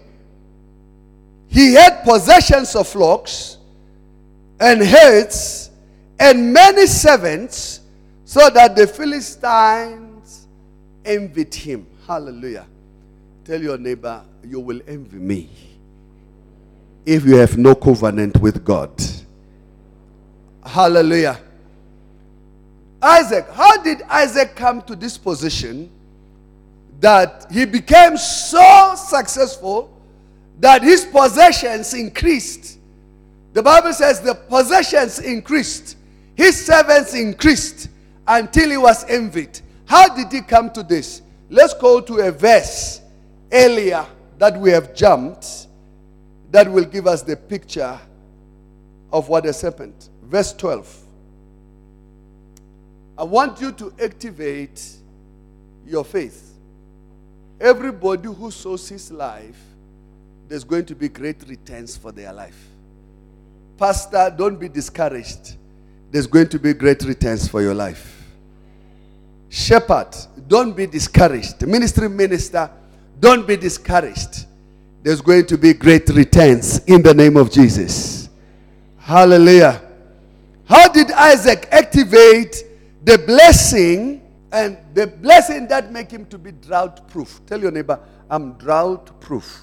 He 1.46 1.74
had 1.74 2.02
possessions 2.02 2.74
of 2.74 2.88
flocks 2.88 3.56
and 4.58 4.82
herds 4.82 5.70
and 6.18 6.52
many 6.52 6.88
servants, 6.88 7.82
so 8.24 8.50
that 8.50 8.74
the 8.74 8.88
Philistines 8.88 10.09
envied 11.04 11.54
him. 11.54 11.86
Hallelujah. 12.06 12.66
Tell 13.44 13.60
your 13.60 13.78
neighbor, 13.78 14.22
you 14.44 14.60
will 14.60 14.80
envy 14.86 15.18
me 15.18 15.50
if 17.06 17.24
you 17.24 17.36
have 17.36 17.56
no 17.56 17.74
covenant 17.74 18.40
with 18.40 18.64
God. 18.64 18.90
Hallelujah. 20.64 21.40
Isaac, 23.02 23.46
how 23.52 23.82
did 23.82 24.02
Isaac 24.02 24.54
come 24.54 24.82
to 24.82 24.94
this 24.94 25.16
position 25.16 25.90
that 27.00 27.46
he 27.50 27.64
became 27.64 28.18
so 28.18 28.94
successful 28.96 29.90
that 30.60 30.82
his 30.82 31.06
possessions 31.06 31.94
increased? 31.94 32.78
The 33.54 33.62
Bible 33.62 33.94
says 33.94 34.20
the 34.20 34.34
possessions 34.34 35.18
increased 35.18 35.96
his 36.40 36.64
servants 36.64 37.12
increased 37.12 37.90
until 38.26 38.70
he 38.70 38.78
was 38.78 39.04
envied. 39.10 39.60
How 39.90 40.14
did 40.14 40.30
he 40.30 40.40
come 40.40 40.70
to 40.70 40.84
this? 40.84 41.20
Let's 41.48 41.74
go 41.74 42.00
to 42.00 42.18
a 42.18 42.30
verse 42.30 43.00
earlier 43.50 44.06
that 44.38 44.56
we 44.56 44.70
have 44.70 44.94
jumped 44.94 45.66
that 46.52 46.70
will 46.70 46.84
give 46.84 47.08
us 47.08 47.22
the 47.22 47.34
picture 47.34 47.98
of 49.12 49.28
what 49.28 49.44
has 49.46 49.60
happened. 49.60 50.08
Verse 50.22 50.52
12. 50.52 50.96
I 53.18 53.24
want 53.24 53.60
you 53.60 53.72
to 53.72 53.92
activate 54.00 54.80
your 55.84 56.04
faith. 56.04 56.54
Everybody 57.60 58.28
who 58.28 58.52
sows 58.52 58.88
his 58.88 59.10
life, 59.10 59.60
there's 60.46 60.62
going 60.62 60.86
to 60.86 60.94
be 60.94 61.08
great 61.08 61.42
returns 61.48 61.96
for 61.96 62.12
their 62.12 62.32
life. 62.32 62.68
Pastor, 63.76 64.32
don't 64.38 64.60
be 64.60 64.68
discouraged 64.68 65.56
there's 66.10 66.26
going 66.26 66.48
to 66.48 66.58
be 66.58 66.74
great 66.74 67.02
returns 67.02 67.46
for 67.46 67.62
your 67.62 67.74
life. 67.74 68.19
Shepherd, 69.50 70.16
don't 70.46 70.76
be 70.76 70.86
discouraged. 70.86 71.66
Ministry 71.66 72.08
minister, 72.08 72.70
don't 73.18 73.46
be 73.48 73.56
discouraged. 73.56 74.46
There's 75.02 75.20
going 75.20 75.46
to 75.46 75.58
be 75.58 75.74
great 75.74 76.08
returns 76.08 76.78
in 76.84 77.02
the 77.02 77.12
name 77.12 77.36
of 77.36 77.50
Jesus. 77.50 78.28
Hallelujah. 78.96 79.82
How 80.66 80.86
did 80.88 81.10
Isaac 81.10 81.66
activate 81.72 82.62
the 83.02 83.18
blessing 83.18 84.22
and 84.52 84.78
the 84.94 85.08
blessing 85.08 85.66
that 85.66 85.90
make 85.90 86.12
him 86.12 86.26
to 86.26 86.38
be 86.38 86.52
drought 86.52 87.08
proof? 87.08 87.40
Tell 87.44 87.60
your 87.60 87.72
neighbor, 87.72 87.98
I'm 88.30 88.52
drought 88.52 89.20
proof. 89.20 89.62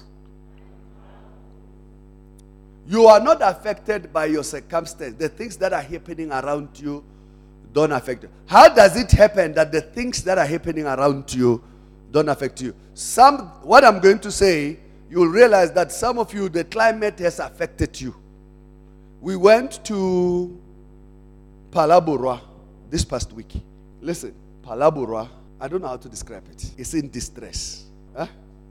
You 2.86 3.06
are 3.06 3.20
not 3.20 3.38
affected 3.40 4.12
by 4.12 4.26
your 4.26 4.44
circumstance. 4.44 5.16
The 5.16 5.30
things 5.30 5.56
that 5.58 5.72
are 5.72 5.80
happening 5.80 6.30
around 6.30 6.78
you 6.78 7.02
don't 7.72 7.92
affect 7.92 8.22
you. 8.24 8.30
How 8.46 8.68
does 8.68 8.96
it 8.96 9.10
happen 9.10 9.52
that 9.54 9.72
the 9.72 9.80
things 9.80 10.22
that 10.24 10.38
are 10.38 10.46
happening 10.46 10.86
around 10.86 11.32
you 11.32 11.62
don't 12.10 12.28
affect 12.28 12.60
you? 12.60 12.74
Some, 12.94 13.38
what 13.62 13.84
I'm 13.84 14.00
going 14.00 14.18
to 14.20 14.30
say, 14.30 14.78
you'll 15.10 15.28
realize 15.28 15.72
that 15.72 15.92
some 15.92 16.18
of 16.18 16.32
you, 16.34 16.48
the 16.48 16.64
climate 16.64 17.18
has 17.20 17.38
affected 17.38 18.00
you. 18.00 18.14
We 19.20 19.36
went 19.36 19.84
to 19.84 20.58
Phalaborwa 21.70 22.40
this 22.90 23.04
past 23.04 23.32
week. 23.32 23.52
Listen, 24.00 24.34
Phalaborwa, 24.64 25.28
I 25.60 25.68
don't 25.68 25.82
know 25.82 25.88
how 25.88 25.96
to 25.96 26.08
describe 26.08 26.44
it. 26.50 26.70
It's 26.78 26.94
in 26.94 27.10
distress, 27.10 27.84
huh? 28.16 28.26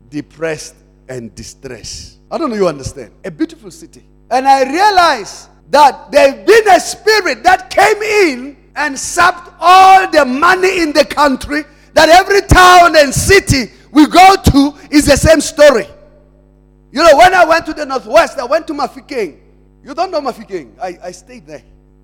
depressed 0.09 0.75
and 1.09 1.33
distress. 1.35 2.17
I 2.31 2.37
don't 2.37 2.49
know 2.49 2.55
you 2.55 2.67
understand. 2.67 3.13
A 3.23 3.31
beautiful 3.31 3.71
city. 3.71 4.03
And 4.29 4.47
I 4.47 4.63
realized 4.63 5.49
that 5.69 6.11
there's 6.11 6.45
been 6.45 6.67
a 6.69 6.79
spirit 6.79 7.43
that 7.43 7.69
came 7.69 8.01
in 8.01 8.57
and 8.77 8.97
sapped 8.97 9.51
all 9.59 10.09
the 10.09 10.23
money 10.23 10.81
in 10.81 10.93
the 10.93 11.03
country. 11.03 11.63
That 11.93 12.09
every 12.09 12.41
town 12.41 12.95
and 12.95 13.11
city 13.13 13.73
we 13.91 14.05
go 14.05 14.35
to 14.35 14.73
is 14.91 15.07
the 15.07 15.17
same 15.17 15.41
story. 15.41 15.87
You 16.91 17.03
know, 17.03 17.17
when 17.17 17.33
I 17.33 17.43
went 17.43 17.65
to 17.65 17.73
the 17.73 17.85
northwest, 17.85 18.37
I 18.37 18.45
went 18.45 18.67
to 18.67 18.73
Mafikeng. 18.73 19.39
You 19.83 19.93
don't 19.93 20.11
know 20.11 20.21
Mafikeng. 20.21 20.79
I, 20.79 20.97
I 21.03 21.11
stayed 21.11 21.47
there. 21.47 21.63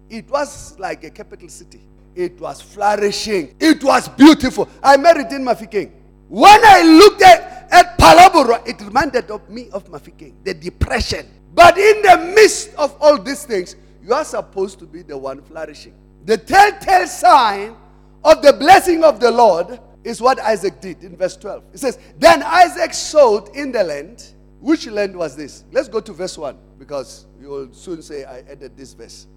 It 0.10 0.28
was 0.30 0.78
like 0.80 1.04
a 1.04 1.10
capital 1.12 1.48
city. 1.48 1.82
It 2.16 2.40
was 2.40 2.62
flourishing. 2.62 3.56
It 3.60 3.84
was 3.84 4.10
beautiful. 4.10 4.68
I 4.82 4.98
married 4.98 5.32
in 5.32 5.44
Mafikeng. 5.44 5.92
When 6.28 6.60
I 6.66 6.82
looked 6.82 7.22
at, 7.22 7.68
at 7.72 7.98
Phalaborwa, 7.98 8.68
it 8.68 8.82
reminded 8.82 9.30
of 9.30 9.48
me 9.50 9.70
of 9.72 9.86
Mafikeng, 9.86 10.44
the 10.44 10.54
depression. 10.54 11.28
But 11.54 11.78
in 11.78 12.02
the 12.02 12.34
midst 12.36 12.74
of 12.76 12.96
all 13.00 13.20
these 13.20 13.46
things, 13.46 13.76
you 14.02 14.14
are 14.14 14.26
supposed 14.26 14.80
to 14.80 14.86
be 14.86 15.04
the 15.04 15.18
one 15.18 15.42
flourishing. 15.44 15.94
The 16.26 16.38
telltale 16.38 17.08
sign 17.08 17.76
of 18.24 18.42
the 18.42 18.54
blessing 18.54 19.04
of 19.04 19.20
the 19.20 19.32
Lord 19.32 19.80
is 20.04 20.22
what 20.22 20.40
Isaac 20.40 20.80
did 20.82 21.04
in 21.04 21.16
verse 21.16 21.36
12. 21.38 21.64
It 21.74 21.80
says, 21.80 22.00
Then 22.18 22.44
Isaac 22.44 22.94
sowed 22.94 23.50
in 23.56 23.72
the 23.72 23.84
land 23.84 24.34
Which 24.64 24.88
land 24.88 25.14
was 25.14 25.36
this? 25.36 25.66
Let's 25.74 25.90
go 25.90 26.00
to 26.00 26.14
verse 26.14 26.38
1 26.38 26.58
because 26.80 27.26
you 27.42 27.50
will 27.50 27.74
soon 27.74 28.02
say 28.02 28.24
I 28.24 28.40
added 28.50 28.78
this 28.78 28.94
verse. 28.94 29.28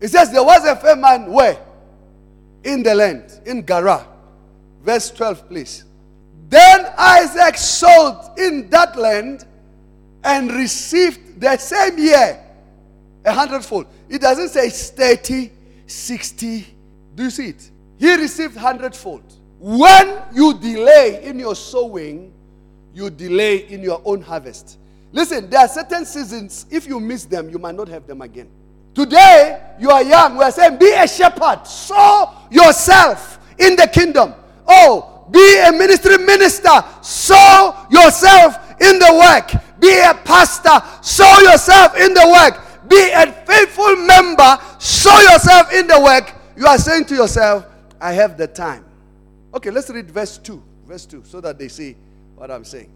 It 0.00 0.06
says, 0.06 0.30
There 0.30 0.44
was 0.44 0.64
a 0.64 0.76
famine 0.76 1.32
where? 1.32 1.58
In 2.62 2.84
the 2.84 2.94
land, 2.94 3.40
in 3.44 3.66
Gerar. 3.66 4.06
Verse 4.84 5.10
12, 5.10 5.48
please. 5.48 5.84
Then 6.48 6.86
Isaac 6.96 7.56
sowed 7.56 8.34
in 8.38 8.70
that 8.70 8.96
land 8.96 9.46
and 10.22 10.52
received 10.52 11.40
the 11.40 11.56
same 11.56 11.98
year 11.98 12.40
a 13.24 13.32
hundredfold. 13.32 13.86
It 14.08 14.20
doesn't 14.20 14.50
say 14.50 14.70
30, 14.70 15.50
60. 15.86 16.66
Do 17.14 17.24
you 17.24 17.30
see 17.30 17.48
it? 17.48 17.70
He 17.98 18.14
received 18.14 18.56
hundredfold. 18.56 19.22
When 19.58 20.22
you 20.32 20.54
delay 20.58 21.24
in 21.24 21.38
your 21.38 21.54
sowing, 21.54 22.32
you 22.92 23.10
delay 23.10 23.68
in 23.68 23.82
your 23.82 24.00
own 24.04 24.20
harvest. 24.20 24.78
Listen, 25.12 25.48
there 25.48 25.60
are 25.60 25.68
certain 25.68 26.04
seasons, 26.04 26.66
if 26.70 26.86
you 26.86 26.98
miss 27.00 27.24
them, 27.24 27.48
you 27.48 27.58
might 27.58 27.74
not 27.74 27.88
have 27.88 28.06
them 28.06 28.20
again. 28.20 28.50
Today, 28.94 29.60
you 29.80 29.90
are 29.90 30.02
young. 30.02 30.36
We 30.36 30.44
are 30.44 30.52
saying, 30.52 30.78
be 30.78 30.92
a 30.92 31.06
shepherd. 31.06 31.66
Sow 31.66 32.32
yourself 32.50 33.38
in 33.58 33.76
the 33.76 33.88
kingdom. 33.92 34.34
Oh, 34.66 35.26
be 35.30 35.58
a 35.66 35.72
ministry 35.72 36.18
minister. 36.18 36.84
Sow 37.00 37.86
yourself 37.90 38.58
in 38.80 38.98
the 38.98 39.14
work. 39.18 39.62
Be 39.80 39.98
a 40.00 40.14
pastor. 40.14 40.80
Sow 41.02 41.40
yourself 41.40 41.96
in 41.96 42.14
the 42.14 42.28
work. 42.28 42.88
Be 42.88 43.10
a 43.12 43.32
faithful 43.46 43.96
member. 43.96 44.58
Sow 44.84 45.18
yourself 45.18 45.72
in 45.72 45.86
the 45.86 45.98
work. 45.98 46.34
You 46.58 46.66
are 46.66 46.76
saying 46.76 47.06
to 47.06 47.14
yourself, 47.14 47.64
I 47.98 48.12
have 48.12 48.36
the 48.36 48.46
time. 48.46 48.84
Okay, 49.54 49.70
let's 49.70 49.88
read 49.88 50.10
verse 50.10 50.36
2. 50.36 50.62
Verse 50.84 51.06
2, 51.06 51.24
so 51.24 51.40
that 51.40 51.58
they 51.58 51.68
see 51.68 51.96
what 52.34 52.50
I'm 52.50 52.66
saying. 52.66 52.92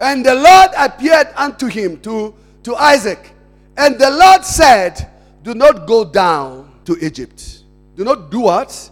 And 0.00 0.26
the 0.26 0.34
Lord 0.34 0.70
appeared 0.76 1.28
unto 1.36 1.68
him, 1.68 2.00
to, 2.00 2.34
to 2.64 2.74
Isaac. 2.74 3.30
And 3.76 4.00
the 4.00 4.10
Lord 4.10 4.44
said, 4.44 5.08
Do 5.44 5.54
not 5.54 5.86
go 5.86 6.04
down 6.04 6.72
to 6.86 6.96
Egypt. 7.00 7.62
Do 7.94 8.02
not 8.02 8.28
do 8.28 8.40
what? 8.40 8.90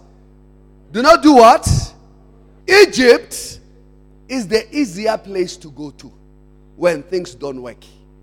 Do 0.93 1.03
not 1.03 1.21
do 1.21 1.35
what? 1.35 1.67
Egypt 2.69 3.59
is 4.29 4.47
the 4.47 4.73
easier 4.73 5.19
place 5.19 5.57
to 5.57 5.71
go 5.73 5.91
to 5.91 6.13
when 6.77 7.03
things 7.03 7.35
don't 7.35 7.61
work. 7.61 7.83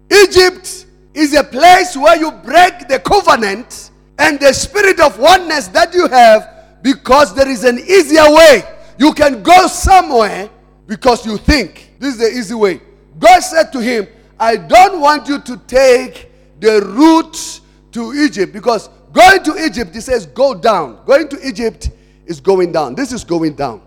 Egypt 0.10 0.86
is 1.15 1.34
a 1.34 1.43
place 1.43 1.95
where 1.95 2.17
you 2.17 2.31
break 2.31 2.88
the 2.88 3.00
covenant 3.00 3.91
and 4.17 4.39
the 4.39 4.53
spirit 4.53 5.00
of 5.00 5.17
oneness 5.17 5.67
that 5.69 5.93
you 5.93 6.07
have 6.07 6.79
because 6.81 7.34
there 7.34 7.48
is 7.48 7.63
an 7.63 7.79
easier 7.79 8.29
way. 8.29 8.63
You 8.98 9.13
can 9.13 9.43
go 9.43 9.67
somewhere 9.67 10.50
because 10.88 11.25
you 11.25 11.38
think 11.38 11.93
this 12.00 12.13
is 12.13 12.19
the 12.19 12.29
easy 12.29 12.53
way. 12.53 12.81
God 13.17 13.39
said 13.39 13.72
to 13.72 13.79
him, 13.79 14.07
I 14.39 14.57
don't 14.57 15.00
want 15.00 15.27
you 15.27 15.39
to 15.39 15.57
take 15.67 16.29
the 16.60 16.81
route 16.81 17.62
to 17.93 18.13
Egypt 18.13 18.53
because 18.53 18.89
going 19.13 19.43
to 19.43 19.65
Egypt, 19.65 19.95
he 19.95 20.01
says, 20.01 20.25
go 20.25 20.53
down. 20.53 21.00
Going 21.05 21.27
to 21.29 21.48
Egypt 21.48 21.89
is 22.25 22.39
going 22.39 22.72
down. 22.72 22.95
This 22.95 23.12
is 23.12 23.24
going 23.24 23.55
down. 23.55 23.81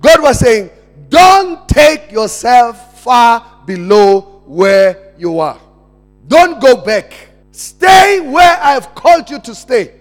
God 0.00 0.22
was 0.22 0.38
saying, 0.38 0.70
don't 1.08 1.68
take 1.68 2.10
yourself 2.10 3.00
far 3.02 3.62
below 3.66 4.42
where 4.46 5.12
you 5.18 5.38
are. 5.38 5.60
Don't 6.28 6.60
go 6.60 6.76
back. 6.76 7.12
Stay 7.52 8.20
where 8.20 8.58
I've 8.60 8.94
called 8.94 9.30
you 9.30 9.38
to 9.40 9.54
stay. 9.54 9.94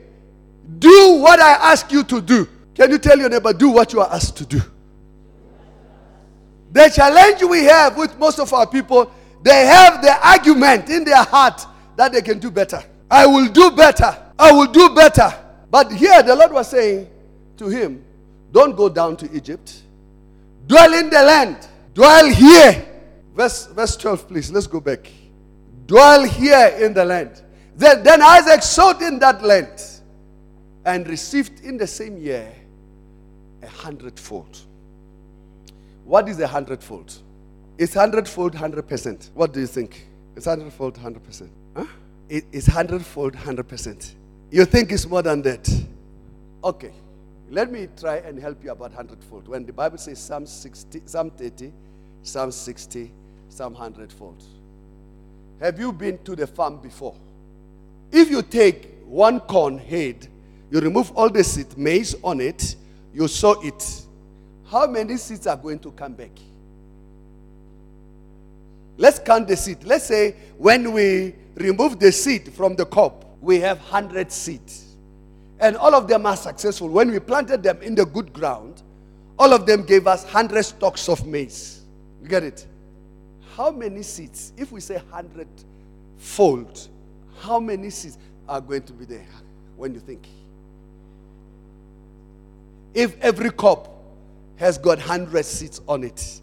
Do 0.79 1.19
what 1.21 1.39
I 1.39 1.71
ask 1.71 1.91
you 1.91 2.03
to 2.05 2.21
do. 2.21 2.47
Can 2.73 2.91
you 2.91 2.97
tell 2.97 3.17
your 3.17 3.29
neighbor, 3.29 3.53
do 3.53 3.69
what 3.69 3.93
you 3.93 4.01
are 4.01 4.11
asked 4.11 4.37
to 4.37 4.45
do? 4.45 4.61
The 6.71 6.89
challenge 6.89 7.41
we 7.43 7.63
have 7.63 7.97
with 7.97 8.17
most 8.19 8.39
of 8.39 8.51
our 8.51 8.67
people, 8.67 9.09
they 9.43 9.65
have 9.65 10.01
the 10.01 10.27
argument 10.27 10.89
in 10.89 11.05
their 11.05 11.23
heart 11.23 11.65
that 11.95 12.11
they 12.11 12.21
can 12.21 12.39
do 12.39 12.51
better. 12.51 12.83
I 13.09 13.25
will 13.25 13.47
do 13.47 13.71
better. 13.71 14.17
I 14.37 14.51
will 14.51 14.67
do 14.67 14.89
better. 14.93 15.33
But 15.69 15.91
here 15.93 16.21
the 16.23 16.35
Lord 16.35 16.51
was 16.51 16.69
saying 16.69 17.07
to 17.57 17.67
him, 17.69 18.03
Don't 18.51 18.75
go 18.75 18.89
down 18.89 19.15
to 19.17 19.31
Egypt. 19.33 19.83
Dwell 20.67 20.93
in 20.93 21.09
the 21.09 21.21
land. 21.21 21.67
Dwell 21.93 22.29
here. 22.29 22.85
Verse, 23.33 23.67
verse 23.67 23.95
12, 23.95 24.27
please. 24.27 24.51
Let's 24.51 24.67
go 24.67 24.81
back. 24.81 25.09
Dwell 25.85 26.23
here 26.23 26.75
in 26.79 26.93
the 26.93 27.05
land. 27.05 27.41
Then, 27.75 28.03
then 28.03 28.21
Isaac 28.21 28.63
sowed 28.63 29.01
in 29.01 29.19
that 29.19 29.43
land 29.43 29.83
and 30.85 31.07
received 31.07 31.63
in 31.63 31.77
the 31.77 31.87
same 31.87 32.17
year 32.17 32.51
a 33.61 33.67
hundredfold. 33.67 34.59
What 36.05 36.29
is 36.29 36.39
a 36.39 36.47
hundredfold? 36.47 37.13
It's 37.77 37.93
hundredfold, 37.93 38.55
hundred 38.55 38.87
percent. 38.87 39.31
What 39.33 39.51
do 39.53 39.59
you 39.59 39.67
think? 39.67 40.07
It's 40.35 40.45
hundredfold, 40.45 40.97
hundred 40.97 41.23
percent. 41.23 41.51
Huh? 41.75 41.85
It 42.29 42.45
is 42.51 42.67
hundredfold, 42.67 43.35
hundred 43.35 43.67
percent. 43.67 44.15
You 44.51 44.65
think 44.65 44.91
it's 44.91 45.05
more 45.07 45.21
than 45.21 45.41
that? 45.41 45.67
Okay. 46.63 46.93
Let 47.49 47.71
me 47.71 47.87
try 47.99 48.17
and 48.17 48.39
help 48.39 48.63
you 48.63 48.71
about 48.71 48.93
hundredfold. 48.93 49.47
When 49.47 49.65
the 49.65 49.73
Bible 49.73 49.97
says 49.97 50.19
Psalm 50.19 50.45
60, 50.47 51.01
Psalm 51.05 51.29
30, 51.31 51.71
Psalm 52.23 52.51
60, 52.51 53.11
Psalm 53.49 53.75
hundredfold. 53.75 54.43
Have 55.59 55.79
you 55.79 55.91
been 55.91 56.17
to 56.23 56.35
the 56.35 56.47
farm 56.47 56.77
before? 56.77 57.15
If 58.11 58.29
you 58.29 58.41
take 58.41 58.89
one 59.05 59.39
corn 59.39 59.77
head, 59.77 60.27
you 60.71 60.79
remove 60.79 61.11
all 61.11 61.29
the 61.29 61.43
seed, 61.43 61.77
maize 61.77 62.15
on 62.23 62.41
it, 62.41 62.75
you 63.13 63.27
sow 63.27 63.61
it. 63.61 64.05
How 64.67 64.87
many 64.87 65.17
seeds 65.17 65.47
are 65.47 65.55
going 65.55 65.79
to 65.79 65.91
come 65.91 66.13
back? 66.13 66.31
Let's 68.97 69.19
count 69.19 69.47
the 69.47 69.57
seed. 69.57 69.83
Let's 69.83 70.05
say 70.05 70.35
when 70.57 70.91
we 70.91 71.35
remove 71.55 71.99
the 71.99 72.11
seed 72.11 72.53
from 72.53 72.75
the 72.75 72.85
crop, 72.85 73.25
we 73.41 73.59
have 73.59 73.77
100 73.77 74.31
seeds. 74.31 74.95
And 75.59 75.77
all 75.77 75.95
of 75.95 76.07
them 76.07 76.25
are 76.25 76.35
successful. 76.35 76.89
When 76.89 77.11
we 77.11 77.19
planted 77.19 77.63
them 77.63 77.81
in 77.81 77.95
the 77.95 78.05
good 78.05 78.33
ground, 78.33 78.81
all 79.37 79.53
of 79.53 79.65
them 79.65 79.83
gave 79.85 80.07
us 80.07 80.23
100 80.23 80.63
stalks 80.63 81.07
of 81.09 81.25
maize. 81.25 81.81
You 82.21 82.27
get 82.27 82.43
it? 82.43 82.65
How 83.55 83.71
many 83.71 84.03
seats, 84.03 84.51
If 84.57 84.71
we 84.73 84.81
say 84.81 84.95
100 84.95 85.47
fold, 86.17 86.89
how 87.39 87.59
many 87.59 87.89
seats 87.89 88.17
are 88.49 88.59
going 88.59 88.83
to 88.83 88.93
be 88.93 89.05
there 89.05 89.27
when 89.77 89.93
you 89.93 90.01
think? 90.01 90.27
If 92.93 93.17
every 93.21 93.51
cup 93.51 93.89
has 94.57 94.77
got 94.77 94.97
100 94.97 95.45
seats 95.45 95.79
on 95.87 96.03
it, 96.03 96.41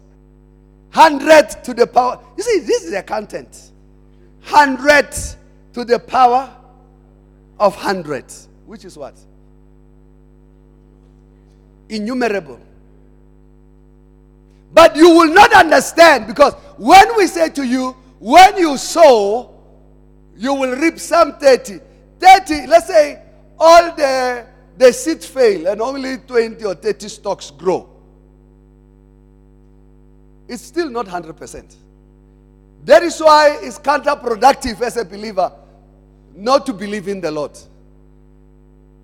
100 0.93 1.63
to 1.63 1.73
the 1.73 1.85
power. 1.85 2.19
You 2.35 2.43
see, 2.43 2.59
this 2.59 2.83
is 2.83 2.91
the 2.91 3.03
content. 3.03 3.71
100 4.49 5.11
to 5.73 5.85
the 5.85 5.99
power 5.99 6.55
of 7.59 7.75
100, 7.75 8.25
which 8.65 8.85
is 8.85 8.97
what? 8.97 9.15
Innumerable. 11.89 12.59
But 14.73 14.95
you 14.95 15.09
will 15.09 15.31
not 15.31 15.53
understand 15.53 16.25
because 16.25 16.55
when 16.77 17.17
we 17.17 17.27
say 17.27 17.49
to 17.49 17.65
you, 17.65 17.95
when 18.19 18.57
you 18.57 18.77
sow, 18.77 19.53
you 20.35 20.53
will 20.53 20.75
reap 20.77 20.99
some 20.99 21.33
30. 21.33 21.79
30, 22.19 22.67
let's 22.67 22.87
say 22.87 23.21
all 23.59 23.95
the, 23.95 24.45
the 24.77 24.91
seeds 24.93 25.25
fail 25.25 25.67
and 25.67 25.81
only 25.81 26.17
20 26.17 26.63
or 26.65 26.75
30 26.75 27.07
stalks 27.09 27.51
grow. 27.51 27.89
It's 30.47 30.63
still 30.63 30.89
not 30.89 31.05
100%. 31.05 31.75
That 32.85 33.03
is 33.03 33.19
why 33.19 33.59
it's 33.61 33.79
counterproductive 33.79 34.81
as 34.81 34.97
a 34.97 35.05
believer 35.05 35.51
not 36.35 36.65
to 36.65 36.73
believe 36.73 37.07
in 37.07 37.21
the 37.21 37.31
Lord. 37.31 37.57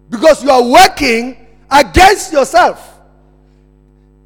Because 0.10 0.44
you 0.44 0.50
are 0.50 0.64
working 0.64 1.48
against 1.70 2.34
yourself. 2.34 3.00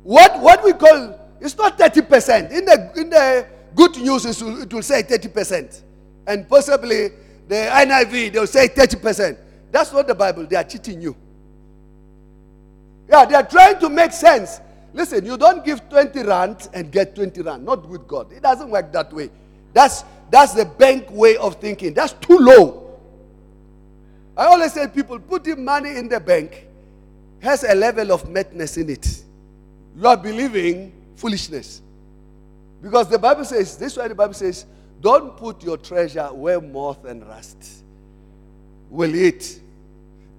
What, 0.04 0.40
what 0.40 0.64
we 0.64 0.74
call, 0.74 1.20
it's 1.44 1.58
not 1.58 1.78
30%. 1.78 2.52
In 2.52 2.64
the, 2.66 2.92
in 2.96 3.10
the 3.10 3.46
good 3.76 3.98
news, 3.98 4.26
it 4.26 4.42
will, 4.74 4.82
say 4.82 5.04
30%. 5.04 5.82
And 6.26 6.48
possibly 6.48 7.10
the 7.50 7.56
NIV, 7.56 8.32
they'll 8.32 8.48
say 8.48 8.70
30%. 8.70 9.38
That's 9.70 9.92
not 9.92 10.08
the 10.08 10.16
Bible. 10.16 10.46
They 10.48 10.56
are 10.56 10.64
cheating 10.64 11.02
you. 11.02 11.16
Yeah, 13.10 13.26
they 13.26 13.36
are 13.36 13.46
trying 13.46 13.78
to 13.80 13.90
make 13.90 14.14
sense. 14.14 14.62
Listen, 14.94 15.26
you 15.26 15.36
don't 15.38 15.66
give 15.66 15.90
20 15.90 16.24
rand 16.24 16.70
and 16.74 16.90
get 16.90 17.14
20 17.14 17.42
rand. 17.42 17.66
Not 17.66 17.90
with 17.90 18.08
God. 18.08 18.32
It 18.32 18.42
doesn't 18.42 18.70
work 18.70 18.94
that 18.94 19.12
way. 19.12 19.30
That's, 19.74 20.06
that's 20.32 20.54
the 20.54 20.64
bank 20.64 21.08
way 21.12 21.36
of 21.36 21.56
thinking. 21.60 21.94
That's 21.94 22.14
too 22.14 22.38
low. 22.38 23.00
I 24.38 24.46
always 24.46 24.72
say 24.72 24.88
people 24.88 25.20
putting 25.20 25.66
money 25.66 25.98
in 25.98 26.08
the 26.08 26.22
bank 26.22 26.68
has 27.42 27.64
a 27.66 27.76
level 27.76 28.14
of 28.14 28.30
madness 28.30 28.78
in 28.78 28.90
it. 28.90 29.24
You 29.98 30.08
are 30.08 30.16
believing 30.18 30.94
foolishness. 31.16 31.82
Because 32.82 33.10
the 33.10 33.20
Bible 33.20 33.46
says, 33.46 33.78
this 33.78 33.94
is 33.94 33.98
why 33.98 34.08
the 34.08 34.16
Bible 34.16 34.34
says, 34.34 34.66
don't 35.00 35.36
put 35.38 35.64
your 35.64 35.78
treasure 35.78 36.28
where 36.28 36.60
moth 36.62 37.06
and 37.06 37.26
rust 37.28 37.84
will 38.90 39.16
eat. 39.16 39.60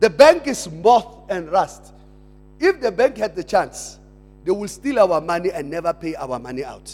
The 0.00 0.10
bank 0.10 0.46
is 0.46 0.70
moth 0.70 1.30
and 1.30 1.50
rust. 1.50 1.92
If 2.58 2.80
the 2.80 2.92
bank 2.92 3.16
had 3.16 3.34
the 3.34 3.44
chance, 3.44 3.98
they 4.44 4.50
will 4.50 4.68
steal 4.68 4.98
our 4.98 5.20
money 5.20 5.50
and 5.50 5.70
never 5.70 5.92
pay 5.92 6.14
our 6.14 6.38
money 6.38 6.64
out. 6.64 6.90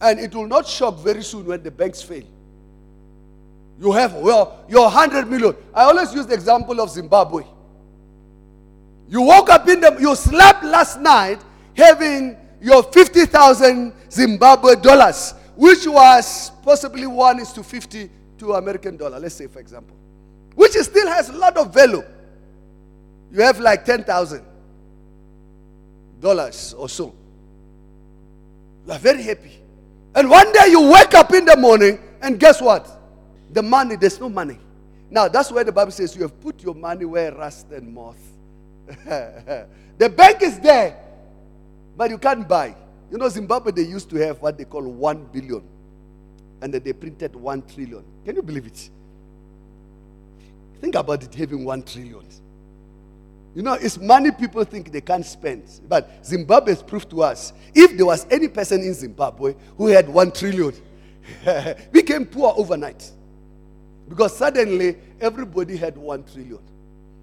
And 0.00 0.20
it 0.20 0.34
will 0.34 0.46
not 0.46 0.66
shock 0.66 0.98
very 0.98 1.22
soon 1.22 1.46
when 1.46 1.62
the 1.62 1.70
banks 1.70 2.02
fail. 2.02 2.24
You 3.80 3.92
have, 3.92 4.14
well, 4.14 4.64
your 4.68 4.84
100 4.84 5.28
million. 5.28 5.54
I 5.74 5.84
always 5.84 6.14
use 6.14 6.26
the 6.26 6.34
example 6.34 6.80
of 6.80 6.90
Zimbabwe. 6.90 7.44
You 9.08 9.22
woke 9.22 9.50
up 9.50 9.68
in 9.68 9.80
the, 9.80 9.96
you 9.98 10.14
slept 10.14 10.64
last 10.64 11.00
night 11.00 11.40
having 11.74 12.36
your 12.64 12.82
50,000 12.82 13.92
Zimbabwe 14.10 14.76
dollars, 14.76 15.34
which 15.54 15.86
was 15.86 16.50
possibly 16.62 17.06
one 17.06 17.38
is 17.38 17.52
to 17.52 17.62
50 17.62 18.08
to 18.38 18.54
American 18.54 18.96
dollar, 18.96 19.20
let's 19.20 19.34
say, 19.34 19.46
for 19.48 19.58
example, 19.60 19.94
which 20.54 20.72
still 20.72 21.06
has 21.08 21.28
a 21.28 21.34
lot 21.34 21.58
of 21.58 21.74
value. 21.74 22.02
You 23.30 23.42
have 23.42 23.60
like 23.60 23.84
10,000 23.84 24.42
dollars 26.20 26.72
or 26.78 26.88
so. 26.88 27.14
You 28.86 28.92
are 28.94 28.98
very 28.98 29.22
happy. 29.22 29.60
And 30.14 30.30
one 30.30 30.50
day 30.52 30.68
you 30.70 30.90
wake 30.90 31.12
up 31.12 31.34
in 31.34 31.44
the 31.44 31.58
morning 31.58 31.98
and 32.22 32.40
guess 32.40 32.62
what? 32.62 32.88
The 33.52 33.62
money, 33.62 33.96
there's 33.96 34.18
no 34.18 34.30
money. 34.30 34.58
Now, 35.10 35.28
that's 35.28 35.52
where 35.52 35.64
the 35.64 35.72
Bible 35.72 35.92
says 35.92 36.16
you 36.16 36.22
have 36.22 36.40
put 36.40 36.62
your 36.62 36.74
money 36.74 37.04
where 37.04 37.30
rust 37.32 37.70
and 37.72 37.92
moth. 37.92 38.16
the 39.04 40.08
bank 40.16 40.40
is 40.40 40.58
there, 40.60 41.03
but 41.96 42.10
you 42.10 42.18
can't 42.18 42.48
buy. 42.48 42.74
You 43.10 43.18
know, 43.18 43.28
Zimbabwe, 43.28 43.72
they 43.72 43.82
used 43.82 44.10
to 44.10 44.16
have 44.16 44.40
what 44.40 44.58
they 44.58 44.64
call 44.64 44.82
one 44.82 45.24
billion, 45.32 45.62
and 46.60 46.72
then 46.72 46.82
they 46.82 46.92
printed 46.92 47.34
one 47.36 47.62
trillion. 47.62 48.04
Can 48.24 48.36
you 48.36 48.42
believe 48.42 48.66
it? 48.66 48.90
Think 50.80 50.94
about 50.96 51.22
it 51.22 51.34
having 51.34 51.64
one 51.64 51.82
trillion. 51.82 52.26
You 53.54 53.62
know, 53.62 53.74
it's 53.74 53.98
money 53.98 54.32
people 54.32 54.64
think 54.64 54.90
they 54.90 55.00
can't 55.00 55.24
spend. 55.24 55.62
But 55.88 56.26
Zimbabwe 56.26 56.72
has 56.72 56.82
proved 56.82 57.08
to 57.10 57.22
us 57.22 57.52
if 57.72 57.96
there 57.96 58.06
was 58.06 58.26
any 58.30 58.48
person 58.48 58.80
in 58.82 58.94
Zimbabwe 58.94 59.54
who 59.78 59.86
had 59.86 60.08
one 60.08 60.32
trillion, 60.32 60.74
became 61.92 62.26
poor 62.26 62.52
overnight. 62.56 63.10
Because 64.08 64.36
suddenly 64.36 64.96
everybody 65.20 65.76
had 65.76 65.96
one 65.96 66.24
trillion. 66.24 66.58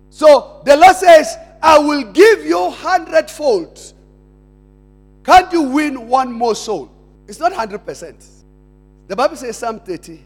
So 0.09 0.61
the 0.65 0.75
Lord 0.75 0.95
says, 0.95 1.37
I 1.61 1.77
will 1.79 2.11
give 2.11 2.45
you 2.45 2.69
hundredfold. 2.69 3.93
Can't 5.23 5.51
you 5.51 5.61
win 5.63 6.07
one 6.07 6.31
more 6.31 6.55
soul? 6.55 6.91
It's 7.27 7.39
not 7.39 7.51
100%. 7.51 8.25
The 9.07 9.15
Bible 9.15 9.35
says 9.35 9.57
Psalm 9.57 9.79
30. 9.79 10.19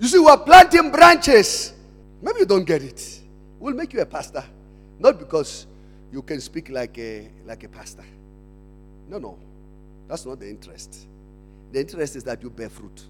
You 0.00 0.08
see, 0.08 0.18
we're 0.18 0.36
planting 0.38 0.90
branches. 0.90 1.74
Maybe 2.22 2.40
you 2.40 2.46
don't 2.46 2.64
get 2.64 2.82
it. 2.82 3.20
We'll 3.58 3.74
make 3.74 3.92
you 3.92 4.00
a 4.00 4.06
pastor. 4.06 4.44
Not 4.98 5.18
because 5.18 5.66
you 6.12 6.22
can 6.22 6.40
speak 6.40 6.70
like 6.70 6.96
a, 6.98 7.30
like 7.44 7.64
a 7.64 7.68
pastor. 7.68 8.04
No, 9.08 9.18
no. 9.18 9.38
That's 10.08 10.24
not 10.24 10.40
the 10.40 10.48
interest. 10.48 11.06
The 11.72 11.80
interest 11.80 12.16
is 12.16 12.24
that 12.24 12.42
you 12.42 12.50
bear 12.50 12.68
fruit. 12.68 13.04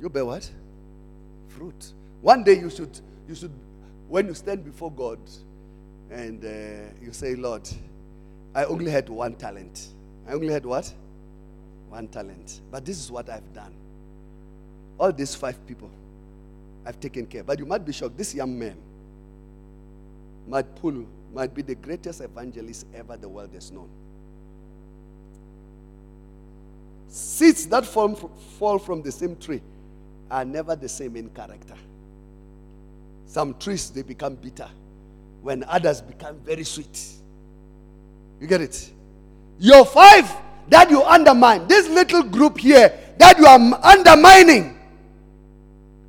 You 0.00 0.08
bear 0.08 0.24
what? 0.24 0.48
Fruit. 1.48 1.92
One 2.20 2.44
day 2.44 2.58
you 2.58 2.70
should, 2.70 3.00
you 3.28 3.34
should 3.34 3.52
when 4.08 4.26
you 4.26 4.34
stand 4.34 4.64
before 4.64 4.90
God 4.90 5.18
and 6.10 6.44
uh, 6.44 6.92
you 7.02 7.12
say, 7.12 7.34
Lord, 7.34 7.68
I 8.58 8.64
only 8.64 8.90
had 8.90 9.08
one 9.08 9.34
talent. 9.34 9.90
I 10.26 10.32
only 10.32 10.52
had 10.52 10.66
what? 10.66 10.92
One 11.90 12.08
talent. 12.08 12.60
But 12.72 12.84
this 12.84 12.98
is 12.98 13.08
what 13.08 13.30
I've 13.30 13.52
done. 13.52 13.72
All 14.98 15.12
these 15.12 15.32
five 15.32 15.64
people, 15.64 15.88
I've 16.84 16.98
taken 16.98 17.24
care. 17.26 17.44
But 17.44 17.60
you 17.60 17.66
might 17.66 17.86
be 17.86 17.92
shocked. 17.92 18.18
This 18.18 18.34
young 18.34 18.58
man 18.58 18.76
might 20.48 20.74
pull, 20.74 21.06
might 21.32 21.54
be 21.54 21.62
the 21.62 21.76
greatest 21.76 22.20
evangelist 22.20 22.86
ever 22.92 23.16
the 23.16 23.28
world 23.28 23.50
has 23.54 23.70
known. 23.70 23.88
Seeds 27.06 27.68
that 27.68 27.86
fall, 27.86 28.12
fall 28.58 28.80
from 28.80 29.02
the 29.02 29.12
same 29.12 29.36
tree 29.36 29.62
are 30.28 30.44
never 30.44 30.74
the 30.74 30.88
same 30.88 31.14
in 31.14 31.28
character. 31.28 31.76
Some 33.24 33.54
trees 33.54 33.88
they 33.90 34.02
become 34.02 34.34
bitter 34.34 34.68
when 35.42 35.62
others 35.62 36.00
become 36.00 36.40
very 36.40 36.64
sweet. 36.64 37.18
You 38.40 38.46
get 38.46 38.60
it? 38.60 38.90
Your 39.58 39.84
five 39.84 40.30
that 40.68 40.90
you 40.90 41.02
undermine, 41.02 41.66
this 41.66 41.88
little 41.88 42.22
group 42.22 42.58
here 42.58 42.92
that 43.18 43.38
you 43.38 43.46
are 43.46 43.58
undermining, 43.82 44.78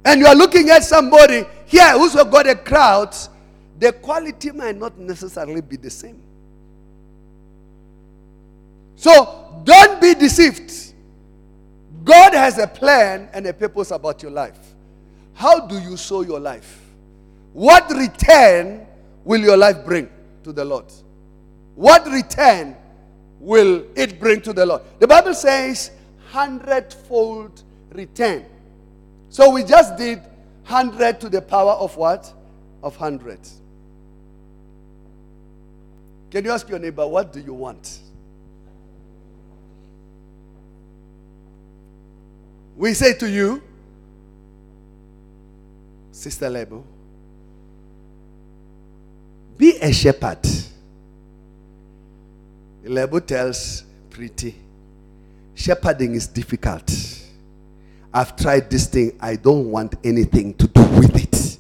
and 0.05 0.19
you 0.19 0.27
are 0.27 0.35
looking 0.35 0.69
at 0.69 0.83
somebody 0.83 1.43
here 1.65 1.91
who's 1.97 2.15
got 2.15 2.47
a 2.47 2.55
crowd, 2.55 3.15
the 3.77 3.91
quality 3.93 4.51
might 4.51 4.77
not 4.77 4.97
necessarily 4.97 5.61
be 5.61 5.77
the 5.77 5.89
same. 5.89 6.21
So 8.95 9.61
don't 9.63 10.01
be 10.01 10.13
deceived. 10.13 10.93
God 12.03 12.33
has 12.33 12.57
a 12.57 12.67
plan 12.67 13.29
and 13.33 13.45
a 13.47 13.53
purpose 13.53 13.91
about 13.91 14.21
your 14.21 14.31
life. 14.31 14.57
How 15.33 15.65
do 15.65 15.79
you 15.79 15.95
sow 15.95 16.21
your 16.21 16.39
life? 16.39 16.81
What 17.53 17.89
return 17.91 18.85
will 19.23 19.39
your 19.39 19.57
life 19.57 19.85
bring 19.85 20.09
to 20.43 20.51
the 20.51 20.65
Lord? 20.65 20.91
What 21.79 22.05
return 22.07 22.75
will 23.39 23.85
it 23.95 24.19
bring 24.19 24.41
to 24.41 24.51
the 24.51 24.65
Lord? 24.65 24.81
The 24.99 25.07
Bible 25.07 25.33
says 25.33 25.91
hundredfold 26.27 27.63
return. 27.93 28.43
So 29.29 29.51
we 29.51 29.63
just 29.63 29.95
did 29.95 30.21
hundred 30.65 31.21
to 31.21 31.29
the 31.29 31.41
power 31.41 31.71
of 31.71 31.95
what? 31.95 32.33
Of 32.83 32.97
hundred. 32.97 33.39
Can 36.29 36.43
you 36.43 36.51
ask 36.51 36.67
your 36.67 36.79
neighbor, 36.79 37.07
what 37.07 37.31
do 37.31 37.39
you 37.39 37.53
want? 37.53 37.99
We 42.75 42.93
say 42.93 43.13
to 43.13 43.29
you, 43.29 43.63
Sister 46.11 46.49
Lebo, 46.49 46.83
be 49.57 49.77
a 49.77 49.93
shepherd. 49.93 50.39
Lebo 52.83 53.19
tells 53.19 53.83
Pretty, 54.09 54.55
shepherding 55.53 56.13
is 56.15 56.27
difficult. 56.27 56.91
I've 58.13 58.35
tried 58.35 58.69
this 58.69 58.87
thing. 58.87 59.17
I 59.21 59.35
don't 59.35 59.71
want 59.71 59.95
anything 60.03 60.55
to 60.55 60.67
do 60.67 60.81
with 60.81 61.15
it. 61.15 61.57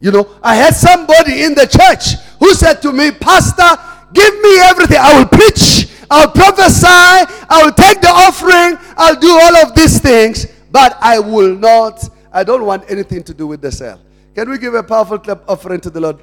You 0.00 0.10
know, 0.12 0.28
I 0.42 0.54
had 0.54 0.74
somebody 0.74 1.42
in 1.42 1.54
the 1.54 1.66
church 1.66 2.20
who 2.38 2.54
said 2.54 2.82
to 2.82 2.92
me, 2.92 3.10
Pastor, 3.10 3.80
give 4.12 4.34
me 4.42 4.60
everything. 4.60 4.98
I 5.00 5.18
will 5.18 5.26
preach, 5.26 5.88
I'll 6.10 6.30
prophesy, 6.30 6.86
I 6.86 7.62
will 7.64 7.72
take 7.72 8.00
the 8.00 8.10
offering, 8.10 8.78
I'll 8.96 9.18
do 9.18 9.30
all 9.30 9.56
of 9.56 9.74
these 9.74 9.98
things, 9.98 10.46
but 10.70 10.96
I 11.00 11.18
will 11.18 11.54
not, 11.56 12.08
I 12.32 12.44
don't 12.44 12.64
want 12.64 12.90
anything 12.90 13.22
to 13.24 13.34
do 13.34 13.46
with 13.46 13.60
the 13.60 13.72
cell. 13.72 14.00
Can 14.34 14.50
we 14.50 14.58
give 14.58 14.74
a 14.74 14.82
powerful 14.82 15.18
clap 15.18 15.48
offering 15.48 15.80
to 15.80 15.90
the 15.90 16.00
Lord? 16.00 16.18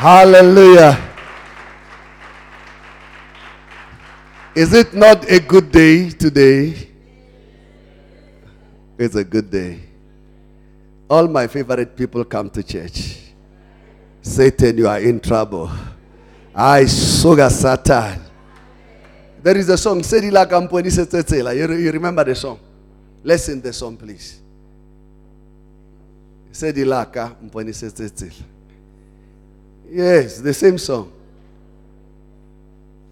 Hallelujah. 0.00 0.96
Is 4.56 4.72
it 4.72 4.94
not 4.94 5.30
a 5.30 5.38
good 5.40 5.70
day 5.70 6.08
today? 6.08 6.88
It's 8.96 9.14
a 9.14 9.22
good 9.22 9.50
day. 9.50 9.78
All 11.06 11.28
my 11.28 11.46
favorite 11.48 11.94
people 11.94 12.24
come 12.24 12.48
to 12.48 12.62
church. 12.62 13.18
Satan, 14.22 14.78
you 14.78 14.88
are 14.88 15.00
in 15.00 15.20
trouble. 15.20 15.70
I 16.54 16.86
soga 16.86 17.50
Satan. 17.50 18.22
There 19.42 19.58
is 19.58 19.68
a 19.68 19.76
song. 19.76 19.98
You 20.02 21.92
remember 21.92 22.24
the 22.24 22.34
song? 22.34 22.58
Sing 23.36 23.60
the 23.60 23.72
song, 23.74 23.98
please. 23.98 24.40
Sedilaka 26.50 27.36
Mponi. 27.36 28.32
Yes, 29.90 30.38
the 30.38 30.54
same 30.54 30.78
song. 30.78 31.10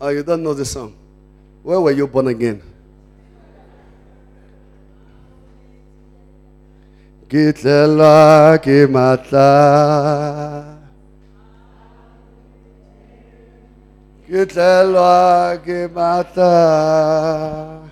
Oh, 0.01 0.09
you 0.11 0.23
don't 0.23 0.45
know 0.45 0.55
the 0.55 0.65
song. 0.65 0.95
Where 1.65 1.81
were 1.81 1.91
you 1.91 2.07
born 2.07 2.29
again? 2.29 2.63
Kitlela 7.29 8.57
ke 8.63 8.87
matla 8.89 10.79
matla 15.93 17.88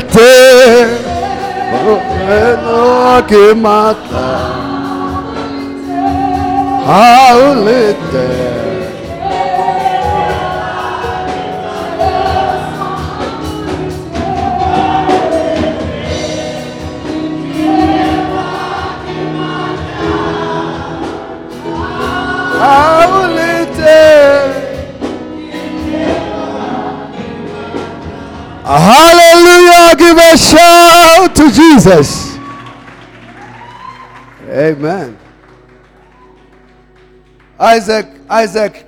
derreter. 0.00 1.08
Enoque 2.28 3.54
matar. 3.54 4.52
Ah, 6.86 7.32
a 7.32 7.54
leite. 7.54 8.37
Give 30.08 30.16
a 30.16 30.38
shout 30.38 31.36
to 31.36 31.50
Jesus. 31.52 32.38
Amen. 34.48 35.18
Isaac, 37.60 38.06
Isaac. 38.30 38.86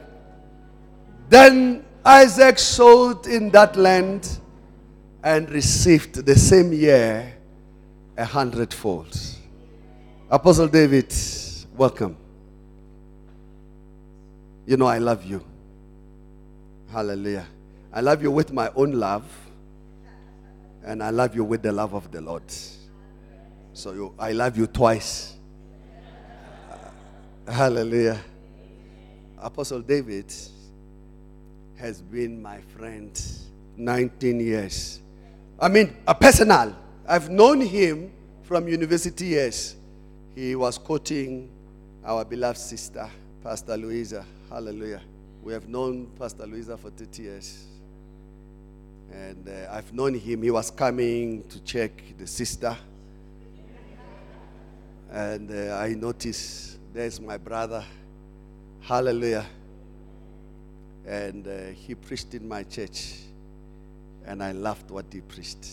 Then 1.28 1.84
Isaac 2.06 2.58
sowed 2.58 3.26
in 3.26 3.50
that 3.50 3.76
land 3.76 4.38
and 5.22 5.50
received 5.50 6.24
the 6.24 6.34
same 6.36 6.72
year 6.72 7.36
a 8.16 8.24
hundredfold. 8.24 9.14
Apostle 10.30 10.68
David, 10.68 11.14
welcome. 11.76 12.16
You 14.64 14.78
know, 14.78 14.86
I 14.86 14.96
love 14.96 15.26
you. 15.26 15.44
Hallelujah. 16.90 17.46
I 17.92 18.00
love 18.00 18.22
you 18.22 18.30
with 18.30 18.54
my 18.54 18.70
own 18.74 18.92
love, 18.92 19.24
and 20.84 21.02
I 21.02 21.10
love 21.10 21.34
you 21.34 21.44
with 21.44 21.62
the 21.62 21.72
love 21.72 21.94
of 21.94 22.10
the 22.10 22.20
Lord. 22.20 22.42
So 23.72 23.92
you, 23.92 24.14
I 24.18 24.32
love 24.32 24.56
you 24.56 24.66
twice. 24.66 25.34
Uh, 26.70 27.52
hallelujah. 27.52 28.20
Apostle 29.38 29.80
David 29.80 30.32
has 31.76 32.02
been 32.02 32.42
my 32.42 32.60
friend 32.76 33.20
19 33.76 34.40
years. 34.40 35.00
I 35.58 35.68
mean, 35.68 35.96
a 36.06 36.14
personal. 36.14 36.76
I've 37.06 37.30
known 37.30 37.60
him 37.60 38.12
from 38.42 38.68
university 38.68 39.26
years. 39.26 39.76
He 40.34 40.54
was 40.54 40.78
quoting 40.78 41.50
our 42.04 42.24
beloved 42.24 42.58
sister, 42.58 43.08
Pastor 43.42 43.76
Louisa. 43.76 44.24
Hallelujah. 44.48 45.02
We 45.42 45.52
have 45.52 45.68
known 45.68 46.08
Pastor 46.18 46.46
Louisa 46.46 46.76
for 46.76 46.90
30 46.90 47.22
years. 47.22 47.69
And 49.12 49.48
uh, 49.48 49.72
I've 49.72 49.92
known 49.92 50.14
him. 50.14 50.42
He 50.42 50.50
was 50.50 50.70
coming 50.70 51.42
to 51.48 51.60
check 51.60 52.02
the 52.18 52.26
sister. 52.26 52.76
And 55.10 55.50
uh, 55.50 55.76
I 55.76 55.94
noticed 55.94 56.78
there's 56.92 57.20
my 57.20 57.36
brother. 57.36 57.84
Hallelujah. 58.80 59.46
And 61.06 61.46
uh, 61.46 61.58
he 61.74 61.94
preached 61.94 62.34
in 62.34 62.46
my 62.46 62.62
church. 62.62 63.16
And 64.24 64.42
I 64.42 64.52
loved 64.52 64.90
what 64.90 65.06
he 65.12 65.20
preached. 65.20 65.66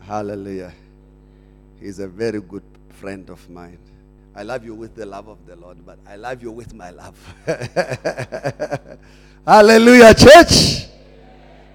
Hallelujah. 0.00 0.72
He's 1.80 1.98
a 1.98 2.08
very 2.08 2.40
good 2.40 2.62
friend 2.90 3.28
of 3.30 3.48
mine. 3.50 3.78
I 4.34 4.42
love 4.42 4.64
you 4.64 4.74
with 4.74 4.94
the 4.94 5.04
love 5.04 5.28
of 5.28 5.44
the 5.46 5.56
Lord, 5.56 5.84
but 5.84 5.98
I 6.06 6.16
love 6.16 6.42
you 6.42 6.52
with 6.52 6.72
my 6.72 6.90
love. 6.90 7.16
Hallelujah, 9.46 10.14
church. 10.14 10.86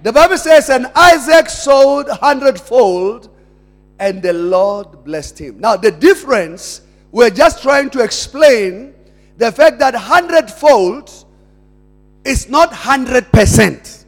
The 0.04 0.12
Bible 0.12 0.38
says, 0.38 0.70
and 0.70 0.88
Isaac 0.96 1.50
sowed 1.50 2.10
hundredfold, 2.10 3.30
and 4.00 4.22
the 4.22 4.34
Lord 4.34 5.06
blessed 5.06 5.40
him. 5.40 5.60
Now, 5.62 5.78
the 5.78 5.92
difference, 5.92 6.82
we're 7.10 7.30
just 7.30 7.62
trying 7.62 7.90
to 7.92 8.04
explain 8.04 8.94
the 9.38 9.50
fact 9.50 9.80
that 9.80 9.96
hundredfold 9.96 11.10
is 12.26 12.50
not 12.50 12.74
hundred 12.74 13.32
percent. 13.32 14.06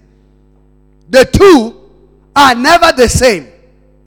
The 1.10 1.24
two 1.24 1.90
are 2.36 2.54
never 2.54 2.92
the 2.92 3.08
same 3.08 3.48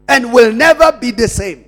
and 0.09 0.31
will 0.31 0.53
never 0.53 0.93
be 0.93 1.11
the 1.11 1.27
same. 1.27 1.65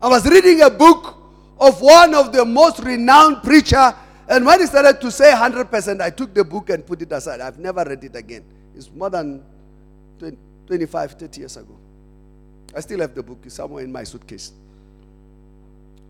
I 0.00 0.08
was 0.08 0.26
reading 0.26 0.62
a 0.62 0.70
book 0.70 1.16
of 1.60 1.80
one 1.80 2.12
of 2.12 2.32
the 2.32 2.44
most 2.44 2.80
renowned 2.80 3.44
preacher, 3.44 3.94
and 4.28 4.44
when 4.44 4.58
he 4.58 4.66
started 4.66 5.00
to 5.00 5.12
say 5.12 5.30
100%, 5.32 6.00
I 6.00 6.10
took 6.10 6.34
the 6.34 6.42
book 6.42 6.70
and 6.70 6.84
put 6.84 7.02
it 7.02 7.12
aside. 7.12 7.40
I've 7.40 7.60
never 7.60 7.84
read 7.84 8.02
it 8.02 8.16
again. 8.16 8.44
It's 8.86 8.94
more 8.94 9.10
than 9.10 9.42
20, 10.18 10.36
25, 10.66 11.12
30 11.12 11.40
years 11.40 11.56
ago. 11.56 11.76
I 12.74 12.80
still 12.80 13.00
have 13.00 13.14
the 13.14 13.22
book. 13.22 13.38
Somewhere 13.48 13.84
in 13.84 13.92
my 13.92 14.04
suitcase. 14.04 14.52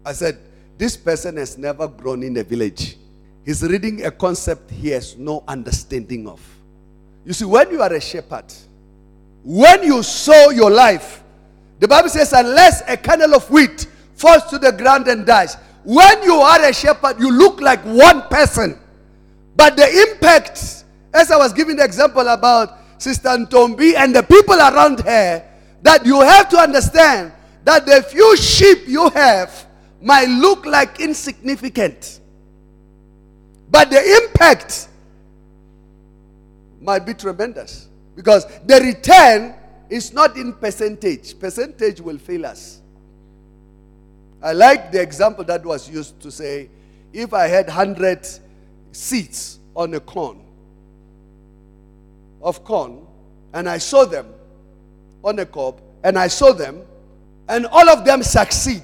I 0.05 0.13
said, 0.13 0.39
this 0.79 0.97
person 0.97 1.37
has 1.37 1.59
never 1.59 1.87
grown 1.87 2.23
in 2.23 2.37
a 2.37 2.43
village. 2.43 2.97
He's 3.45 3.63
reading 3.63 4.05
a 4.05 4.11
concept 4.11 4.71
he 4.71 4.89
has 4.89 5.17
no 5.17 5.45
understanding 5.47 6.29
of. 6.29 6.41
You 7.25 7.33
see, 7.33 7.45
when 7.45 7.71
you 7.71 7.83
are 7.83 7.93
a 7.93 8.01
shepherd, 8.01 8.53
when 9.45 9.83
you 9.83 10.03
sow 10.03 10.51
your 10.51 10.71
life, 10.71 11.23
the 11.79 11.89
Bible 11.89 12.09
says, 12.09 12.33
unless 12.33 12.83
a 12.89 12.97
kernel 12.97 13.35
of 13.35 13.49
wheat 13.51 13.87
falls 14.15 14.45
to 14.45 14.59
the 14.59 14.73
ground 14.73 15.09
and 15.09 15.27
dies, 15.27 15.57
when 15.85 16.23
you 16.23 16.35
are 16.35 16.65
a 16.65 16.73
shepherd, 16.73 17.19
you 17.19 17.31
look 17.31 17.61
like 17.61 17.81
one 17.85 18.23
person. 18.29 18.79
But 19.57 19.77
the 19.77 20.09
impact, 20.09 20.82
as 21.15 21.31
I 21.31 21.37
was 21.37 21.53
giving 21.53 21.77
the 21.77 21.85
example 21.85 22.27
about 22.29 22.79
Sister 23.01 23.31
Ntombi 23.31 23.95
and 23.97 24.15
the 24.15 24.23
people 24.23 24.55
around 24.55 25.01
her, 25.01 25.45
that 25.83 26.07
you 26.07 26.21
have 26.21 26.49
to 26.51 26.57
understand 26.59 27.33
that 27.65 27.87
the 27.87 28.03
few 28.03 28.37
sheep 28.37 28.87
you 28.87 29.09
have 29.11 29.67
might 30.01 30.29
look 30.29 30.65
like 30.67 31.01
insignificant. 31.01 32.21
But 33.71 33.91
the 33.91 34.23
impact 34.23 34.89
might 36.81 37.07
be 37.07 37.15
tremendous. 37.15 37.89
Because 38.15 38.47
the 38.67 38.81
return 38.81 39.55
is 39.89 40.13
not 40.13 40.37
in 40.37 40.53
percentage. 40.53 41.39
Percentage 41.39 42.01
will 42.01 42.19
fail 42.19 42.47
us. 42.47 42.81
I 44.43 44.53
like 44.53 44.91
the 44.93 45.01
example 45.01 45.45
that 45.45 45.65
was 45.65 45.89
used 45.89 46.21
to 46.21 46.31
say 46.31 46.69
if 47.13 47.33
I 47.33 47.47
had 47.47 47.67
100 47.67 48.27
seeds 48.91 49.61
on 49.75 49.95
a 49.95 50.01
corn 50.01 50.42
of 52.43 52.65
corn 52.65 53.07
and 53.53 53.69
I 53.69 53.79
sow 53.79 54.05
them 54.05 54.27
on 55.23 55.39
a 55.39 55.47
cob 55.47 55.81
and 56.03 56.19
I 56.19 56.29
sow 56.29 56.53
them 56.53 56.83
and 57.49 57.67
all 57.67 57.89
of 57.89 58.05
them 58.05 58.23
succeed. 58.23 58.83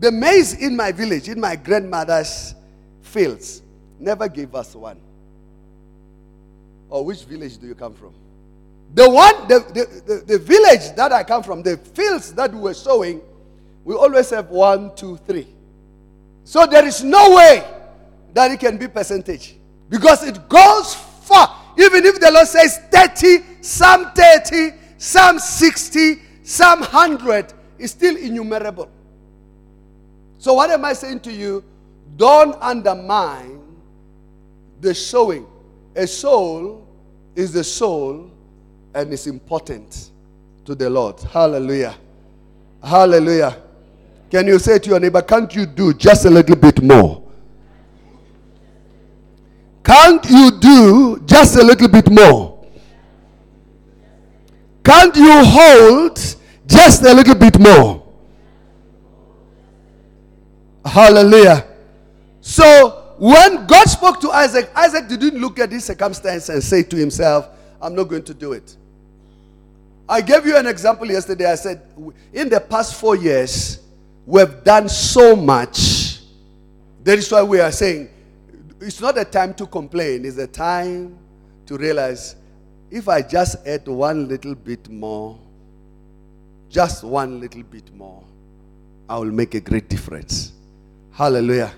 The 0.00 0.10
maize 0.10 0.54
in 0.54 0.76
my 0.76 0.92
village, 0.92 1.28
in 1.28 1.40
my 1.40 1.56
grandmother's 1.56 2.54
fields, 3.02 3.62
never 3.98 4.28
gave 4.28 4.54
us 4.54 4.74
one. 4.74 4.98
Or 6.88 7.04
which 7.04 7.24
village 7.24 7.58
do 7.58 7.66
you 7.66 7.74
come 7.74 7.94
from? 7.94 8.12
The 8.94 9.10
one, 9.10 9.48
the, 9.48 9.60
the, 9.60 10.14
the, 10.14 10.24
the, 10.24 10.38
village 10.38 10.94
that 10.94 11.10
I 11.10 11.24
come 11.24 11.42
from, 11.42 11.62
the 11.62 11.76
fields 11.76 12.32
that 12.34 12.52
we 12.52 12.60
were 12.60 12.74
sowing, 12.74 13.20
we 13.84 13.94
always 13.94 14.30
have 14.30 14.50
one, 14.50 14.94
two, 14.94 15.16
three. 15.26 15.48
So 16.44 16.66
there 16.66 16.86
is 16.86 17.02
no 17.02 17.34
way 17.34 17.64
that 18.34 18.52
it 18.52 18.60
can 18.60 18.76
be 18.76 18.86
percentage. 18.86 19.56
Because 19.88 20.22
it 20.22 20.48
goes 20.48 20.94
far. 20.94 21.63
Even 21.76 22.04
if 22.04 22.20
the 22.20 22.30
Lord 22.30 22.46
says 22.46 22.78
30, 22.90 23.62
some 23.62 24.12
30, 24.12 24.72
some 24.98 25.38
60, 25.38 26.20
some 26.42 26.80
100, 26.80 27.52
is 27.78 27.90
still 27.90 28.16
innumerable. 28.16 28.88
So 30.38 30.54
what 30.54 30.70
am 30.70 30.84
I 30.84 30.92
saying 30.92 31.20
to 31.20 31.32
you? 31.32 31.64
Don't 32.16 32.56
undermine 32.60 33.60
the 34.80 34.94
sowing. 34.94 35.46
A 35.96 36.06
soul 36.06 36.86
is 37.34 37.52
the 37.52 37.64
soul 37.64 38.30
and 38.94 39.12
is 39.12 39.26
important 39.26 40.10
to 40.64 40.74
the 40.74 40.88
Lord. 40.88 41.20
Hallelujah. 41.20 41.96
Hallelujah. 42.82 43.56
Can 44.30 44.46
you 44.46 44.58
say 44.58 44.78
to 44.78 44.90
your 44.90 45.00
neighbor, 45.00 45.22
can't 45.22 45.54
you 45.54 45.66
do 45.66 45.94
just 45.94 46.24
a 46.24 46.30
little 46.30 46.56
bit 46.56 46.82
more? 46.82 47.23
Can't 49.84 50.24
you 50.30 50.50
do 50.58 51.22
just 51.26 51.56
a 51.56 51.62
little 51.62 51.88
bit 51.88 52.10
more? 52.10 52.64
Can't 54.82 55.14
you 55.14 55.44
hold 55.44 56.18
just 56.66 57.02
a 57.02 57.12
little 57.12 57.34
bit 57.34 57.58
more? 57.58 58.02
Hallelujah. 60.84 61.66
So 62.40 63.14
when 63.18 63.66
God 63.66 63.86
spoke 63.88 64.20
to 64.22 64.30
Isaac, 64.30 64.70
Isaac 64.74 65.06
didn't 65.06 65.38
look 65.38 65.58
at 65.58 65.70
this 65.70 65.84
circumstance 65.84 66.48
and 66.48 66.62
say 66.62 66.82
to 66.82 66.96
himself, 66.96 67.48
I'm 67.80 67.94
not 67.94 68.04
going 68.04 68.24
to 68.24 68.34
do 68.34 68.52
it. 68.52 68.76
I 70.08 70.20
gave 70.20 70.46
you 70.46 70.56
an 70.56 70.66
example 70.66 71.06
yesterday. 71.06 71.50
I 71.50 71.54
said, 71.54 71.82
in 72.32 72.48
the 72.48 72.60
past 72.60 72.94
four 73.00 73.16
years, 73.16 73.80
we've 74.26 74.62
done 74.64 74.88
so 74.88 75.36
much. 75.36 76.20
That 77.02 77.18
is 77.18 77.30
why 77.30 77.42
we 77.42 77.60
are 77.60 77.72
saying 77.72 78.08
it's 78.80 79.00
not 79.00 79.18
a 79.18 79.24
time 79.24 79.54
to 79.54 79.66
complain, 79.66 80.24
it's 80.24 80.38
a 80.38 80.46
time 80.46 81.16
to 81.66 81.76
realize 81.76 82.36
if 82.90 83.08
I 83.08 83.22
just 83.22 83.66
add 83.66 83.86
one 83.88 84.28
little 84.28 84.54
bit 84.54 84.88
more, 84.88 85.38
just 86.68 87.04
one 87.04 87.40
little 87.40 87.62
bit 87.62 87.94
more, 87.94 88.22
I 89.08 89.18
will 89.18 89.32
make 89.32 89.54
a 89.54 89.60
great 89.60 89.88
difference. 89.88 90.52
Hallelujah. 91.12 91.72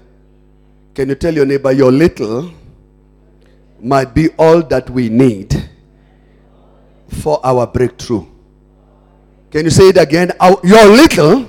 Can 0.95 1.09
you 1.11 1.15
tell 1.15 1.35
your 1.35 1.47
neighbor, 1.47 1.73
your 1.73 1.93
little 1.93 2.51
might 3.81 4.15
be 4.15 4.31
all 4.39 4.63
that 4.63 4.89
we 4.89 5.09
need 5.09 5.71
for 7.23 7.39
our 7.45 7.67
breakthrough? 7.67 8.27
Can 9.51 9.65
you 9.65 9.71
say 9.71 9.89
it 9.91 9.99
again? 9.99 10.33
Your 10.65 10.87
little 10.87 11.47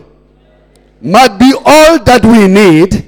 might 1.01 1.37
be 1.37 1.53
all 1.65 1.99
that 2.03 2.25
we 2.25 2.47
need 2.47 3.06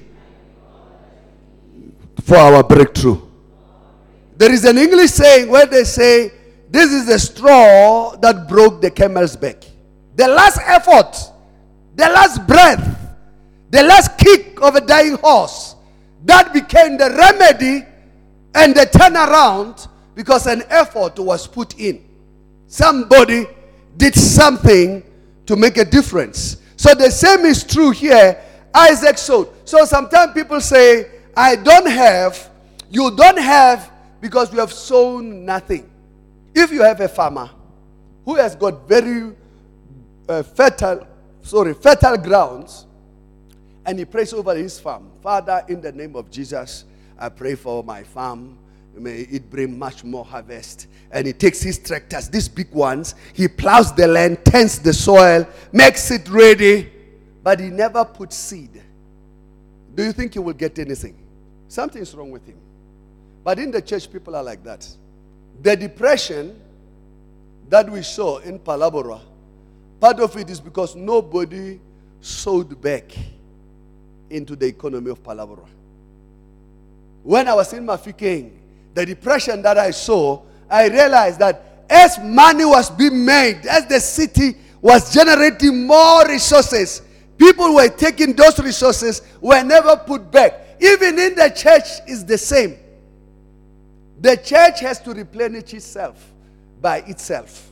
for 2.30 2.38
our 2.38 2.63
breakthrough. 2.63 3.20
There 4.38 4.54
is 4.54 4.63
an 4.63 4.78
English 4.78 5.10
saying 5.10 5.50
where 5.50 5.65
they 5.65 5.84
say, 5.84 6.32
This 6.70 6.92
is 6.92 7.08
the 7.08 7.18
straw 7.18 8.15
that 8.18 8.48
broke 8.48 8.82
the 8.82 8.92
camel's 8.92 9.36
back. 9.36 9.63
The 10.15 10.28
last 10.28 10.60
effort, 10.63 11.18
the 11.96 12.06
last 12.06 12.46
breath, 12.46 13.15
the 13.72 13.82
last 13.82 14.18
kick 14.20 14.60
of 14.62 14.76
a 14.76 14.82
dying 14.82 15.18
horse. 15.18 15.76
That 16.26 16.54
became 16.54 16.98
the 16.98 17.10
remedy 17.18 17.84
and 18.54 18.76
the 18.76 18.86
turnaround 18.86 19.88
because 20.13 20.46
an 20.46 20.63
effort 20.70 21.18
was 21.18 21.48
put 21.48 21.80
in. 21.80 22.06
Somebody 22.68 23.48
did 23.98 24.13
something 24.13 25.02
to 25.48 25.56
make 25.56 25.78
a 25.78 25.86
difference. 25.86 26.58
So 26.78 26.94
the 26.94 27.10
same 27.10 27.39
is 27.46 27.63
true 27.63 27.89
here. 27.89 28.39
Isaac 28.76 29.18
sowed. 29.18 29.50
So 29.65 29.84
sometimes 29.86 30.34
people 30.34 30.62
say, 30.62 31.18
I 31.39 31.56
don't 31.56 31.89
have, 31.89 32.52
you 32.91 33.15
don't 33.15 33.39
have 33.39 33.89
because 34.19 34.52
you 34.52 34.60
have 34.60 34.73
sown 34.73 35.45
nothing. 35.45 35.89
If 36.54 36.69
you 36.69 36.82
have 36.82 36.99
a 36.99 37.08
farmer 37.08 37.49
who 38.25 38.36
has 38.36 38.58
got 38.58 38.86
very 38.89 39.34
uh, 40.28 40.43
fertile, 40.43 41.08
sorry, 41.41 41.75
fertile 41.75 42.17
grounds, 42.17 42.88
and 43.86 43.97
he 43.97 44.04
prays 44.04 44.34
over 44.34 44.54
his 44.54 44.82
farm, 44.82 45.12
Father, 45.23 45.63
in 45.69 45.80
the 45.80 45.93
name 45.93 46.17
of 46.17 46.30
Jesus, 46.30 46.84
I 47.17 47.30
pray 47.30 47.56
for 47.56 47.86
my 47.86 48.04
farm. 48.04 48.58
May 48.93 49.21
it 49.21 49.49
bring 49.49 49.80
much 49.80 50.04
more 50.04 50.25
harvest. 50.25 50.88
And 51.10 51.25
he 51.25 51.32
takes 51.32 51.62
his 51.62 51.80
tractors, 51.80 52.28
these 52.28 52.49
big 52.49 52.69
ones, 52.73 53.15
he 53.32 53.47
plows 53.47 53.95
the 53.95 54.08
land, 54.10 54.43
tends 54.43 54.78
the 54.80 54.91
soil, 54.91 55.47
makes 55.71 56.12
it 56.12 56.28
ready, 56.28 56.91
but 57.41 57.62
he 57.62 57.69
never 57.69 58.04
puts 58.04 58.36
seed. 58.36 58.84
Do 59.95 60.04
you 60.04 60.12
think 60.12 60.34
he 60.34 60.39
will 60.39 60.52
get 60.52 60.78
anything? 60.80 61.18
Something's 61.69 62.13
wrong 62.15 62.32
with 62.32 62.45
him. 62.45 62.58
But 63.43 63.60
in 63.60 63.71
the 63.71 63.82
church, 63.82 64.12
people 64.12 64.36
are 64.36 64.43
like 64.43 64.63
that. 64.63 64.86
The 65.62 65.77
depression 65.77 66.60
that 67.69 67.89
we 67.89 68.01
saw 68.01 68.39
in 68.39 68.60
Phalaborwa, 68.60 69.21
part 69.99 70.19
of 70.19 70.36
it 70.36 70.49
is 70.49 70.60
because 70.60 70.95
nobody 70.95 71.79
sold 72.21 72.82
back 72.82 73.12
into 74.29 74.55
the 74.55 74.65
economy 74.65 75.12
of 75.12 75.23
Phalaborwa. 75.23 75.67
When 77.23 77.47
I 77.47 77.53
was 77.53 77.71
in 77.73 77.86
Mafikeng, 77.86 78.51
the 78.95 79.05
depression 79.05 79.62
that 79.62 79.77
I 79.77 79.91
saw, 79.91 80.41
I 80.69 80.88
realized 80.88 81.39
that 81.39 81.86
as 81.88 82.17
money 82.19 82.65
was 82.65 82.89
being 82.89 83.23
made, 83.23 83.65
as 83.67 83.86
the 83.86 83.99
city 83.99 84.55
was 84.82 85.13
generating 85.13 85.86
more 85.86 86.27
resources, 86.27 87.03
people 87.38 87.75
were 87.75 87.89
taking 87.89 88.34
those 88.34 88.58
resources, 88.60 89.21
were 89.39 89.63
never 89.63 89.95
put 89.97 90.32
back. 90.32 90.65
Even 90.80 91.20
in 91.20 91.36
the 91.36 91.50
church 91.56 92.08
is 92.08 92.26
the 92.26 92.38
same. 92.38 92.78
The 94.22 94.38
church 94.38 94.82
has 94.82 95.02
to 95.02 95.13
replenish 95.13 95.74
itself 95.74 96.32
by 96.82 96.98
itself. 97.00 97.70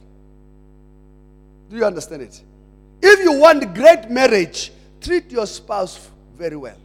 Do 1.70 1.78
you 1.78 1.86
understand 1.86 2.22
it? 2.22 2.42
If 3.02 3.20
you 3.20 3.34
want 3.34 3.74
great 3.76 4.10
marriage, 4.10 4.72
treat 5.02 5.32
your 5.32 5.46
spouse 5.46 6.10
very 6.38 6.56
well. 6.56 6.78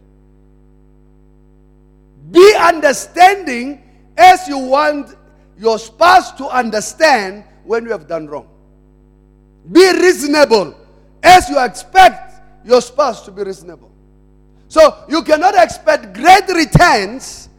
Be 2.31 2.55
understanding 2.59 3.83
as 4.17 4.47
you 4.49 4.59
want 4.59 5.17
your 5.59 5.79
spouse 5.79 6.33
to 6.33 6.47
understand 6.49 7.45
when 7.65 7.85
you 7.85 7.91
have 7.91 8.09
done 8.09 8.27
wrong. 8.27 8.49
Be 9.71 9.93
reasonable 9.93 10.75
as 11.23 11.49
you 11.49 11.63
expect 11.65 12.41
your 12.65 12.81
spouse 12.81 13.25
to 13.25 13.31
be 13.31 13.43
reasonable. 13.45 13.92
So 14.73 15.05
you 15.07 15.23
cannot 15.23 15.55
expect 15.55 16.15
great 16.15 16.49
returns 16.49 17.51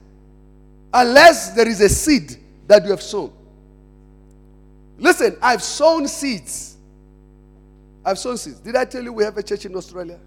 unless 0.92 1.52
there 1.52 1.68
is 1.68 1.80
a 1.80 1.88
seed 1.88 2.38
that 2.66 2.84
you 2.84 2.90
have 2.90 3.04
sown. 3.04 3.32
Listen, 4.98 5.38
I've 5.40 5.62
sown 5.62 6.08
seeds. 6.08 6.76
I've 8.04 8.18
sown 8.18 8.36
seeds. 8.38 8.60
Did 8.62 8.76
I 8.76 8.86
tell 8.86 9.04
you 9.04 9.14
we 9.14 9.24
have 9.24 9.38
a 9.38 9.44
church 9.44 9.64
in 9.68 9.76
Australia? 9.76 10.20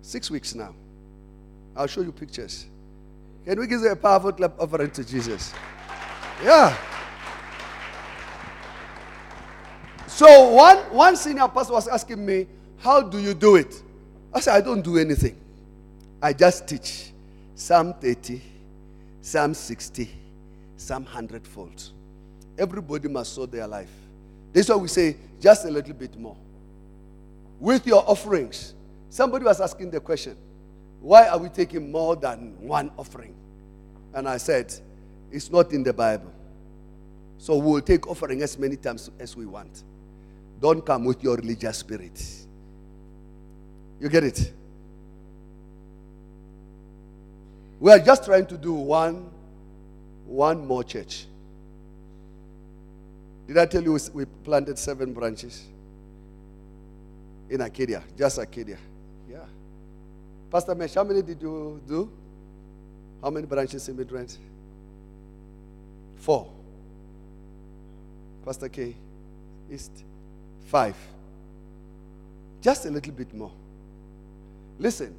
Six 0.00 0.30
weeks 0.30 0.54
now. 0.54 0.74
I'll 1.76 1.86
show 1.86 2.00
you 2.00 2.12
pictures. 2.12 2.64
Can 3.44 3.60
we 3.60 3.66
give 3.66 3.82
a 3.82 3.94
powerful 3.94 4.32
clap 4.32 4.58
offering 4.58 4.90
to 4.92 5.04
Jesus? 5.04 5.52
Yeah. 6.42 6.74
So 10.06 10.48
one, 10.54 10.78
one 10.94 11.14
senior 11.14 11.46
pastor 11.48 11.74
was 11.74 11.88
asking 11.88 12.24
me, 12.24 12.46
How 12.78 13.02
do 13.02 13.18
you 13.18 13.34
do 13.34 13.56
it? 13.56 13.82
I 14.36 14.40
said, 14.40 14.54
I 14.54 14.60
don't 14.60 14.82
do 14.82 14.98
anything. 14.98 15.34
I 16.20 16.34
just 16.34 16.68
teach 16.68 17.10
Psalm 17.54 17.94
30, 17.94 18.42
Psalm 19.22 19.54
60, 19.54 20.10
Psalm 20.76 21.04
100 21.04 21.46
fold. 21.46 21.82
Everybody 22.58 23.08
must 23.08 23.32
sow 23.32 23.46
their 23.46 23.66
life. 23.66 23.88
This 24.52 24.66
is 24.66 24.70
why 24.70 24.76
we 24.76 24.88
say 24.88 25.16
just 25.40 25.64
a 25.64 25.70
little 25.70 25.94
bit 25.94 26.18
more. 26.18 26.36
With 27.58 27.86
your 27.86 28.06
offerings, 28.06 28.74
somebody 29.08 29.46
was 29.46 29.58
asking 29.58 29.90
the 29.90 30.00
question, 30.00 30.36
why 31.00 31.28
are 31.28 31.38
we 31.38 31.48
taking 31.48 31.90
more 31.90 32.14
than 32.14 32.60
one 32.60 32.90
offering? 32.98 33.34
And 34.12 34.28
I 34.28 34.36
said, 34.36 34.70
it's 35.32 35.50
not 35.50 35.72
in 35.72 35.82
the 35.82 35.94
Bible. 35.94 36.30
So 37.38 37.56
we'll 37.56 37.80
take 37.80 38.06
offering 38.06 38.42
as 38.42 38.58
many 38.58 38.76
times 38.76 39.10
as 39.18 39.34
we 39.34 39.46
want. 39.46 39.82
Don't 40.60 40.84
come 40.84 41.06
with 41.06 41.24
your 41.24 41.36
religious 41.36 41.78
spirit. 41.78 42.45
You 44.00 44.08
get 44.08 44.24
it? 44.24 44.52
We 47.78 47.92
are 47.92 47.98
just 47.98 48.24
trying 48.24 48.46
to 48.46 48.56
do 48.56 48.72
one, 48.72 49.30
one 50.26 50.66
more 50.66 50.82
church. 50.82 51.26
Did 53.46 53.58
I 53.58 53.66
tell 53.66 53.82
you 53.82 53.98
we 54.12 54.24
planted 54.24 54.78
seven 54.78 55.12
branches 55.12 55.64
in 57.48 57.60
Arcadia? 57.60 58.02
Just 58.16 58.38
Arcadia. 58.38 58.78
Yeah. 59.30 59.44
Pastor 60.50 60.74
Mesh, 60.74 60.94
how 60.94 61.04
many 61.04 61.22
did 61.22 61.40
you 61.40 61.80
do? 61.86 62.10
How 63.22 63.30
many 63.30 63.46
branches 63.46 63.88
in 63.88 63.96
Midrand? 63.96 64.36
Four. 66.16 66.50
Pastor 68.44 68.68
K, 68.68 68.94
East, 69.70 69.90
five. 70.66 70.96
Just 72.60 72.86
a 72.86 72.90
little 72.90 73.12
bit 73.12 73.32
more. 73.34 73.52
Listen, 74.78 75.14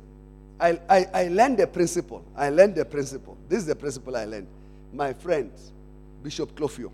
I, 0.60 0.80
I, 0.89 1.05
I 1.14 1.28
learned 1.28 1.58
the 1.58 1.68
principle. 1.68 2.24
I 2.36 2.49
learned 2.49 2.76
the 2.76 2.86
principle. 2.86 3.38
This 3.47 3.60
is 3.60 3.66
the 3.66 3.76
principle 3.76 4.16
I 4.16 4.26
learned. 4.26 4.47
My 4.93 5.14
friend, 5.14 5.51
Bishop 6.24 6.55
Clofio, 6.55 6.91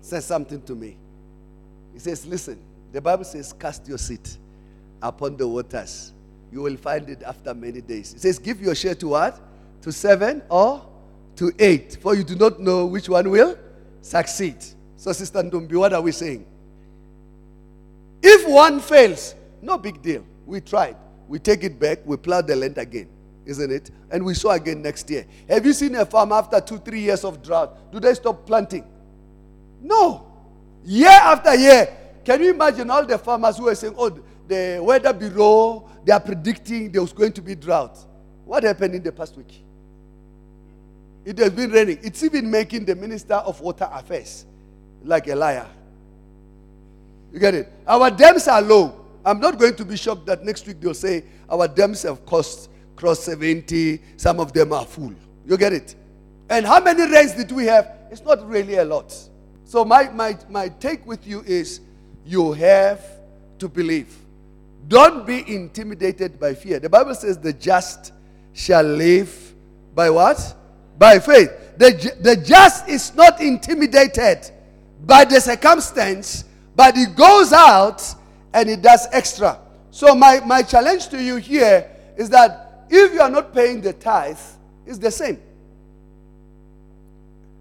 said 0.00 0.22
something 0.22 0.60
to 0.62 0.74
me. 0.74 0.96
He 1.92 1.98
says, 1.98 2.26
Listen, 2.26 2.58
the 2.92 3.00
Bible 3.00 3.24
says, 3.24 3.52
cast 3.52 3.86
your 3.86 3.98
seed 3.98 4.26
upon 5.02 5.36
the 5.36 5.46
waters. 5.46 6.12
You 6.50 6.62
will 6.62 6.76
find 6.76 7.08
it 7.08 7.22
after 7.22 7.52
many 7.54 7.80
days. 7.80 8.14
It 8.14 8.20
says, 8.22 8.38
give 8.38 8.60
your 8.60 8.74
share 8.74 8.94
to 8.96 9.08
what? 9.08 9.38
To 9.82 9.92
seven 9.92 10.42
or 10.48 10.86
to 11.36 11.52
eight. 11.58 11.98
For 12.00 12.14
you 12.14 12.24
do 12.24 12.34
not 12.34 12.58
know 12.58 12.86
which 12.86 13.08
one 13.08 13.28
will 13.30 13.58
succeed. 14.00 14.56
So, 14.96 15.12
Sister 15.12 15.42
Ndumbi, 15.42 15.74
what 15.74 15.92
are 15.92 16.00
we 16.00 16.12
saying? 16.12 16.44
If 18.22 18.48
one 18.48 18.80
fails, 18.80 19.34
no 19.62 19.78
big 19.78 20.00
deal. 20.02 20.24
We 20.46 20.60
tried. 20.60 20.96
We 21.28 21.38
take 21.38 21.62
it 21.62 21.78
back, 21.78 22.00
we 22.04 22.16
plow 22.16 22.40
the 22.40 22.56
land 22.56 22.78
again, 22.78 23.08
isn't 23.44 23.70
it? 23.70 23.90
And 24.10 24.24
we 24.24 24.34
sow 24.34 24.50
again 24.50 24.82
next 24.82 25.08
year. 25.10 25.26
Have 25.48 25.64
you 25.64 25.72
seen 25.72 25.94
a 25.94 26.06
farm 26.06 26.32
after 26.32 26.60
two, 26.60 26.78
three 26.78 27.00
years 27.00 27.22
of 27.24 27.42
drought? 27.42 27.92
Do 27.92 28.00
they 28.00 28.14
stop 28.14 28.46
planting? 28.46 28.84
No. 29.80 30.26
Year 30.84 31.10
after 31.10 31.54
year. 31.54 31.94
Can 32.24 32.42
you 32.42 32.50
imagine 32.50 32.90
all 32.90 33.04
the 33.04 33.18
farmers 33.18 33.58
who 33.58 33.68
are 33.68 33.74
saying, 33.74 33.94
oh, 33.96 34.18
the 34.48 34.80
weather 34.82 35.12
bureau, 35.12 35.88
they 36.04 36.12
are 36.12 36.20
predicting 36.20 36.90
there 36.90 37.02
was 37.02 37.12
going 37.12 37.32
to 37.32 37.42
be 37.42 37.54
drought. 37.54 37.98
What 38.44 38.64
happened 38.64 38.94
in 38.94 39.02
the 39.02 39.12
past 39.12 39.36
week? 39.36 39.62
It 41.24 41.38
has 41.38 41.50
been 41.50 41.70
raining. 41.70 41.98
It's 42.02 42.22
even 42.22 42.50
making 42.50 42.86
the 42.86 42.94
Minister 42.94 43.34
of 43.34 43.60
Water 43.60 43.88
Affairs 43.92 44.46
like 45.04 45.28
a 45.28 45.34
liar. 45.34 45.66
You 47.30 47.38
get 47.38 47.54
it? 47.54 47.70
Our 47.86 48.10
dams 48.10 48.48
are 48.48 48.62
low. 48.62 48.97
I'm 49.24 49.40
not 49.40 49.58
going 49.58 49.74
to 49.76 49.84
be 49.84 49.96
shocked 49.96 50.26
that 50.26 50.44
next 50.44 50.66
week 50.66 50.80
they'll 50.80 50.94
say 50.94 51.24
our 51.48 51.68
dams 51.68 52.02
have 52.02 52.24
cost 52.24 52.70
cross 52.98 53.20
70, 53.20 54.00
some 54.16 54.40
of 54.40 54.52
them 54.52 54.72
are 54.72 54.84
full. 54.84 55.14
You 55.46 55.56
get 55.56 55.72
it? 55.72 55.94
And 56.50 56.66
how 56.66 56.80
many 56.80 57.08
rains 57.10 57.32
did 57.32 57.52
we 57.52 57.64
have? 57.66 57.96
It's 58.10 58.22
not 58.22 58.46
really 58.48 58.74
a 58.76 58.84
lot. 58.84 59.16
So 59.64 59.84
my, 59.84 60.08
my, 60.10 60.36
my 60.48 60.68
take 60.68 61.06
with 61.06 61.24
you 61.26 61.42
is 61.46 61.80
you 62.24 62.52
have 62.52 63.00
to 63.60 63.68
believe. 63.68 64.14
Don't 64.88 65.26
be 65.26 65.44
intimidated 65.54 66.40
by 66.40 66.54
fear. 66.54 66.80
The 66.80 66.88
Bible 66.88 67.14
says 67.14 67.38
the 67.38 67.52
just 67.52 68.12
shall 68.52 68.82
live 68.82 69.54
by 69.94 70.10
what? 70.10 70.56
By 70.98 71.20
faith. 71.20 71.50
The, 71.76 72.16
the 72.20 72.36
just 72.36 72.88
is 72.88 73.14
not 73.14 73.40
intimidated 73.40 74.50
by 75.04 75.24
the 75.24 75.40
circumstance, 75.40 76.44
but 76.74 76.96
he 76.96 77.06
goes 77.06 77.52
out 77.52 78.02
and 78.58 78.68
it 78.68 78.82
does 78.82 79.06
extra. 79.12 79.56
So, 79.92 80.14
my, 80.16 80.40
my 80.40 80.62
challenge 80.62 81.08
to 81.08 81.22
you 81.22 81.36
here 81.36 81.88
is 82.16 82.28
that 82.30 82.86
if 82.90 83.14
you 83.14 83.20
are 83.20 83.30
not 83.30 83.54
paying 83.54 83.80
the 83.80 83.92
tithe, 83.92 84.38
it's 84.84 84.98
the 84.98 85.12
same. 85.12 85.40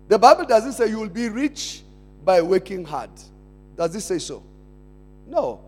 The 0.07 0.17
Bible 0.17 0.45
doesn't 0.45 0.73
say 0.73 0.87
you 0.87 0.99
will 0.99 1.09
be 1.09 1.29
rich 1.29 1.83
by 2.23 2.41
working 2.41 2.83
hard. 2.83 3.11
Does 3.75 3.95
it 3.95 4.01
say 4.01 4.17
so? 4.17 4.41
No. 5.27 5.61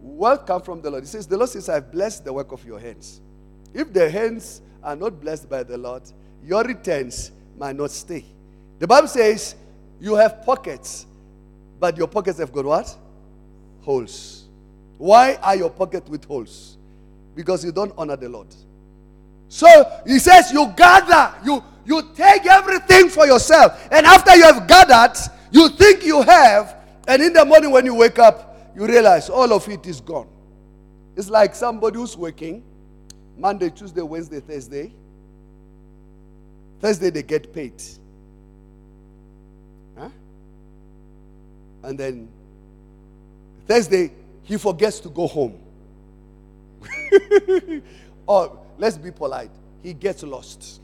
Wealth 0.00 0.44
come 0.44 0.60
from 0.60 0.82
the 0.82 0.90
Lord. 0.90 1.04
It 1.04 1.06
says, 1.06 1.28
The 1.28 1.36
Lord 1.36 1.50
says, 1.50 1.68
I've 1.68 1.92
blessed 1.92 2.24
the 2.24 2.32
work 2.32 2.50
of 2.50 2.64
your 2.64 2.80
hands. 2.80 3.20
If 3.72 3.92
the 3.92 4.10
hands 4.10 4.60
are 4.82 4.96
not 4.96 5.20
blessed 5.20 5.48
by 5.48 5.62
the 5.62 5.78
Lord, 5.78 6.02
your 6.42 6.64
returns 6.64 7.30
might 7.56 7.76
not 7.76 7.92
stay. 7.92 8.24
The 8.80 8.88
Bible 8.88 9.06
says, 9.06 9.54
You 10.00 10.16
have 10.16 10.44
pockets, 10.44 11.06
but 11.78 11.96
your 11.96 12.08
pockets 12.08 12.38
have 12.40 12.52
got 12.52 12.64
what? 12.64 12.96
Holes. 13.82 14.44
Why 14.98 15.34
are 15.42 15.56
your 15.56 15.70
pockets 15.70 16.08
with 16.08 16.24
holes? 16.24 16.78
Because 17.34 17.64
you 17.64 17.72
don't 17.72 17.92
honor 17.98 18.16
the 18.16 18.28
Lord. 18.28 18.48
So 19.48 19.66
he 20.06 20.18
says, 20.18 20.52
You 20.52 20.72
gather, 20.76 21.34
you, 21.44 21.62
you 21.84 22.02
take 22.14 22.46
everything 22.46 23.08
for 23.08 23.26
yourself. 23.26 23.88
And 23.90 24.06
after 24.06 24.34
you 24.36 24.44
have 24.44 24.66
gathered, 24.66 25.18
you 25.50 25.68
think 25.68 26.04
you 26.04 26.22
have, 26.22 26.76
and 27.06 27.20
in 27.22 27.32
the 27.32 27.44
morning 27.44 27.70
when 27.70 27.84
you 27.84 27.94
wake 27.94 28.18
up, 28.18 28.70
you 28.74 28.86
realize 28.86 29.28
all 29.28 29.52
of 29.52 29.68
it 29.68 29.86
is 29.86 30.00
gone. 30.00 30.28
It's 31.16 31.28
like 31.28 31.54
somebody 31.54 31.98
who's 31.98 32.16
working 32.16 32.62
Monday, 33.36 33.70
Tuesday, 33.70 34.02
Wednesday, 34.02 34.40
Thursday. 34.40 34.92
Thursday, 36.80 37.10
they 37.10 37.22
get 37.22 37.52
paid. 37.52 37.82
Huh? 39.96 40.08
And 41.82 41.98
then 41.98 42.28
Thursday, 43.66 44.12
he 44.42 44.56
forgets 44.58 45.00
to 45.00 45.08
go 45.08 45.26
home. 45.26 45.58
or 48.26 48.58
let's 48.78 48.96
be 48.96 49.10
polite, 49.10 49.50
he 49.82 49.92
gets 49.92 50.22
lost. 50.22 50.80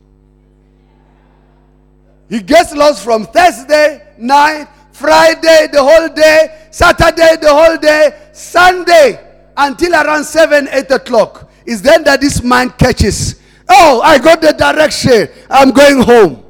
He 2.29 2.41
gets 2.41 2.75
lost 2.75 3.03
from 3.05 3.25
Thursday 3.27 4.15
night 4.19 4.69
Friday 4.99 5.69
the 5.73 5.83
whole 5.83 6.09
day, 6.09 6.67
Saturday 6.73 7.37
the 7.41 7.49
whole 7.49 7.77
day, 7.77 8.31
Sunday 8.33 9.25
until 9.57 9.93
around 9.95 10.25
7, 10.25 10.69
8 10.71 10.91
o'clock. 10.91 11.51
Is 11.65 11.83
then 11.83 12.03
that 12.05 12.21
this 12.21 12.43
man 12.43 12.71
catches. 12.71 13.41
Oh, 13.69 14.01
I 14.03 14.19
got 14.19 14.41
the 14.41 14.53
direction. 14.53 15.29
I'm 15.51 15.71
going 15.71 16.03
home. 16.03 16.43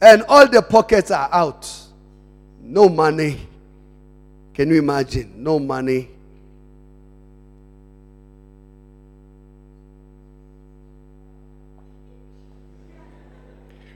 And 0.00 0.22
all 0.28 0.48
the 0.48 0.62
pockets 0.62 1.10
are 1.10 1.28
out. 1.30 1.70
No 2.60 2.88
money. 2.88 3.40
Can 4.54 4.68
you 4.68 4.78
imagine? 4.78 5.42
No 5.42 5.58
money. 5.58 6.08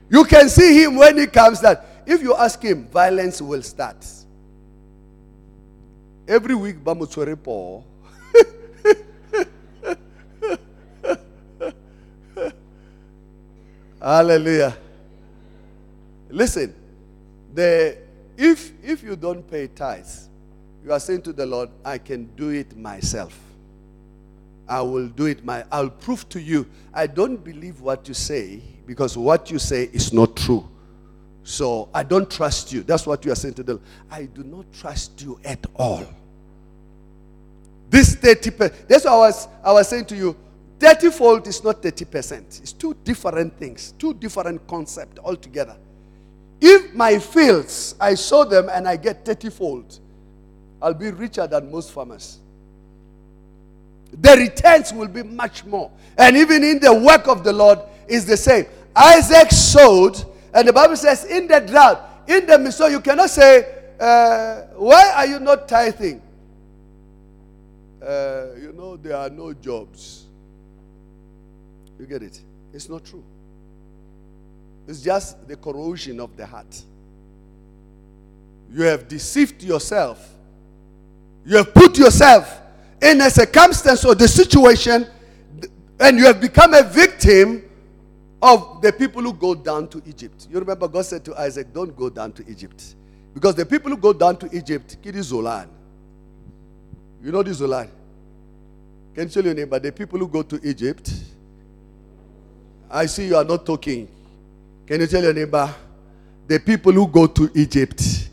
You 0.09 0.25
can 0.25 0.49
see 0.49 0.83
him 0.83 0.97
when 0.97 1.19
he 1.19 1.27
comes 1.27 1.61
that 1.61 1.85
if 2.07 2.23
you 2.23 2.35
ask 2.35 2.63
him, 2.63 2.87
violence 2.87 3.43
will 3.43 3.63
start. 3.63 4.07
Every 6.29 6.55
week, 6.55 6.77
Bamutswerepo. 6.83 7.83
Hallelujah. 14.01 14.77
Listen, 16.31 16.75
the, 17.53 17.99
if, 18.37 18.73
if 18.85 19.03
you 19.03 19.17
don't 19.17 19.49
pay 19.49 19.67
tithes, 19.67 20.29
you 20.87 20.93
are 20.93 21.01
saying 21.01 21.21
to 21.23 21.33
the 21.33 21.45
Lord, 21.45 21.69
I 21.85 21.99
can 21.99 22.27
do 22.37 22.51
it 22.51 22.77
myself. 22.77 23.37
I 24.69 24.81
will 24.83 25.09
do 25.09 25.27
it 25.27 25.45
my 25.45 25.65
I'll 25.73 25.91
prove 25.91 26.29
to 26.29 26.41
you. 26.41 26.65
I 26.95 27.09
don't 27.09 27.43
believe 27.43 27.81
what 27.81 28.07
you 28.07 28.15
say 28.15 28.63
because 28.87 29.19
what 29.19 29.51
you 29.51 29.59
say 29.59 29.91
is 29.93 30.13
not 30.13 30.37
true. 30.37 30.67
So 31.43 31.89
I 31.93 32.05
don't 32.05 32.31
trust 32.31 32.73
you. 32.73 32.85
That's 32.85 33.05
what 33.05 33.25
you 33.25 33.33
are 33.33 33.37
saying 33.37 33.55
to 33.55 33.65
them. 33.65 33.81
I 34.09 34.27
do 34.27 34.45
not 34.45 34.73
trust 34.73 35.21
you 35.23 35.41
at 35.45 35.67
all. 35.75 36.07
This 37.91 38.15
30%, 38.15 38.87
that's 38.87 39.05
what 39.05 39.13
I 39.13 39.17
was, 39.17 39.49
I 39.65 39.73
was 39.73 39.89
saying 39.89 40.05
to 40.07 40.17
you. 40.17 40.37
30 40.79 41.11
fold 41.11 41.47
is 41.49 41.65
not 41.65 41.83
30%. 41.83 42.61
It's 42.61 42.73
two 42.73 42.95
different 43.03 43.59
things, 43.59 43.93
two 43.99 44.15
different 44.15 44.65
concepts 44.69 45.19
altogether. 45.19 45.77
If 46.61 46.95
my 46.95 47.19
fields, 47.19 47.97
I 48.01 48.15
sow 48.15 48.45
them 48.45 48.69
and 48.71 48.87
I 48.87 48.97
get 48.97 49.25
30 49.25 49.51
fold, 49.51 50.01
I'll 50.87 50.95
be 50.95 51.11
richer 51.11 51.49
than 51.49 51.69
most 51.69 51.91
farmers. 51.91 52.39
The 54.13 54.37
returns 54.37 54.93
will 54.93 55.09
be 55.09 55.25
much 55.25 55.65
more. 55.65 55.91
And 56.17 56.37
even 56.37 56.63
in 56.63 56.79
the 56.79 56.95
work 56.95 57.27
of 57.27 57.43
the 57.43 57.53
Lord 57.53 57.81
is 58.07 58.25
the 58.25 58.37
same. 58.37 58.67
Isaac 58.95 59.51
sowed 59.51 60.25
and 60.55 60.69
the 60.69 60.73
Bible 60.73 60.95
says, 60.95 61.25
in 61.25 61.49
the 61.49 61.59
drought, 61.59 62.25
in 62.29 62.47
the 62.47 62.71
so 62.71 62.87
you 62.87 63.01
cannot 63.01 63.31
say, 63.31 63.67
uh, 63.99 64.61
why 64.77 65.11
are 65.11 65.27
you 65.27 65.41
not 65.41 65.67
tithing? 65.67 66.23
Uh, 68.01 68.47
you 68.57 68.73
know, 68.73 68.97
there 68.97 69.17
are 69.17 69.29
no 69.29 69.53
jobs. 69.55 70.27
You 71.99 72.07
get 72.07 72.23
it? 72.23 72.41
It's 72.73 72.89
not 72.89 73.05
true. 73.05 73.25
It's 74.87 75.01
just 75.01 75.49
the 75.49 75.57
corrosion 75.57 76.21
of 76.21 76.37
the 76.37 76.47
heart. 76.47 76.81
You 78.71 78.83
have 78.83 79.09
deceived 79.09 79.65
yourself. 79.65 80.35
You 81.47 81.59
have 81.59 81.73
put 81.73 81.97
yourself 81.97 82.61
in 83.01 83.21
a 83.21 83.31
circumstance 83.31 84.05
or 84.05 84.17
the 84.17 84.27
situation, 84.27 85.07
and 86.01 86.19
you 86.19 86.25
have 86.27 86.41
become 86.41 86.75
a 86.75 86.83
victim 86.83 87.63
of 88.43 88.83
the 88.83 88.93
people 88.93 89.23
who 89.23 89.33
go 89.33 89.55
down 89.55 89.87
to 89.89 90.03
Egypt. 90.07 90.49
You 90.51 90.59
remember 90.59 90.89
God 90.89 91.05
said 91.07 91.25
to 91.25 91.37
Isaac, 91.37 91.73
Don't 91.73 91.97
go 91.97 92.11
down 92.11 92.33
to 92.33 92.51
Egypt. 92.51 92.97
Because 93.33 93.55
the 93.55 93.65
people 93.65 93.91
who 93.93 93.97
go 93.97 94.13
down 94.13 94.37
to 94.39 94.57
Egypt, 94.57 94.97
kid 95.01 95.15
is 95.15 95.31
Zolan. 95.31 95.69
You 97.23 97.31
know 97.31 97.45
this 97.45 97.61
Zolan? 97.61 97.89
Can 99.15 99.25
you 99.25 99.31
tell 99.31 99.45
your 99.45 99.55
neighbor, 99.55 99.79
the 99.79 99.93
people 99.93 100.19
who 100.19 100.27
go 100.27 100.43
to 100.43 100.61
Egypt, 100.69 101.13
I 102.91 103.07
see 103.07 103.29
you 103.29 103.37
are 103.37 103.45
not 103.45 103.65
talking. 103.65 104.09
Can 104.85 105.01
you 105.01 105.07
tell 105.07 105.23
your 105.23 105.33
neighbor, 105.33 105.73
the 106.49 106.59
people 106.59 106.93
who 106.93 107.07
go 107.07 107.27
to 107.29 107.51
Egypt, 107.55 108.26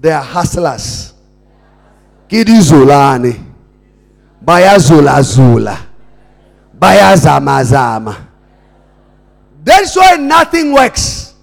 they 0.00 0.12
are 0.12 0.22
hustlers. 0.22 1.14
Kidi 2.28 2.60
Zolani. 2.60 3.44
Baya 4.42 4.78
Zola 4.78 5.22
Zola 5.22 5.86
bayazamazama. 6.78 8.28
That's 9.64 9.96
why 9.96 10.16
nothing 10.16 10.72
works. 10.72 11.34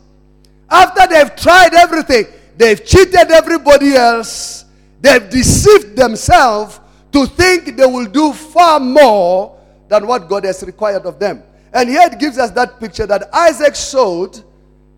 After 0.70 1.08
they've 1.08 1.36
tried 1.36 1.74
everything, 1.74 2.26
they've 2.58 2.84
cheated 2.84 3.32
everybody 3.32 3.94
else, 3.96 4.66
they've 5.02 5.30
deceived 5.30 5.96
themselves 5.96 6.80
to 7.12 7.26
think 7.26 7.76
they 7.76 7.86
will 7.86 8.06
do 8.06 8.34
far 8.34 8.80
more 8.80 9.60
than 9.88 10.08
what 10.08 10.30
God 10.30 10.46
has 10.46 10.64
required 10.64 11.06
of 11.06 11.20
them. 11.20 11.44
And 11.74 11.90
here 11.90 12.08
it 12.12 12.20
gives 12.20 12.38
us 12.38 12.52
that 12.52 12.80
picture 12.80 13.06
that 13.06 13.30
Isaac 13.34 13.76
sowed 13.76 14.42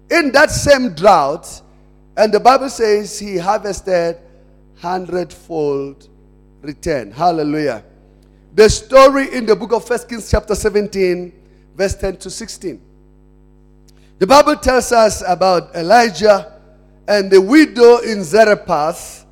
in 0.09 0.31
that 0.31 0.51
same 0.51 0.93
drought, 0.93 1.61
and 2.17 2.33
the 2.33 2.39
Bible 2.39 2.69
says 2.69 3.19
he 3.19 3.37
harvested 3.37 4.17
hundredfold 4.77 6.09
return. 6.61 7.11
Hallelujah. 7.11 7.83
The 8.53 8.69
story 8.69 9.33
in 9.33 9.45
the 9.45 9.55
book 9.55 9.73
of 9.73 9.85
First 9.85 10.07
Kings, 10.07 10.29
chapter 10.31 10.55
17, 10.55 11.33
verse 11.75 11.95
10 11.95 12.17
to 12.17 12.29
16. 12.29 12.81
The 14.17 14.27
Bible 14.27 14.55
tells 14.55 14.91
us 14.93 15.21
about 15.27 15.75
Elijah 15.75 16.53
and 17.07 17.29
the 17.29 17.41
widow 17.41 17.97
in 17.97 18.23
Zarephath. 18.23 19.25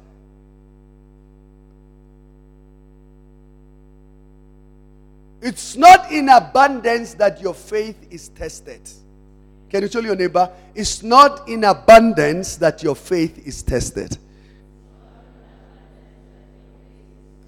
It's 5.41 5.75
not 5.75 6.11
in 6.11 6.29
abundance 6.29 7.13
that 7.15 7.41
your 7.41 7.53
faith 7.53 8.07
is 8.09 8.29
tested. 8.29 8.81
Can 9.73 9.81
you 9.81 9.89
tell 9.89 10.03
your 10.03 10.15
neighbor? 10.15 10.51
It's 10.75 11.01
not 11.01 11.49
in 11.49 11.63
abundance 11.63 12.57
that 12.57 12.83
your 12.83 12.95
faith 12.95 13.47
is 13.47 13.63
tested. 13.63 14.15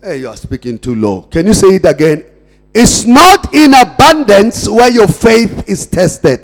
Hey, 0.02 0.22
you 0.22 0.30
are 0.30 0.36
speaking 0.36 0.80
too 0.80 0.96
low. 0.96 1.22
Can 1.22 1.46
you 1.46 1.54
say 1.54 1.76
it 1.76 1.86
again? 1.86 2.26
It's 2.74 3.06
not 3.06 3.54
in 3.54 3.76
abundance 3.76 4.68
where 4.68 4.90
your 4.90 5.08
faith 5.08 5.70
is 5.70 5.86
tested. 5.86 6.44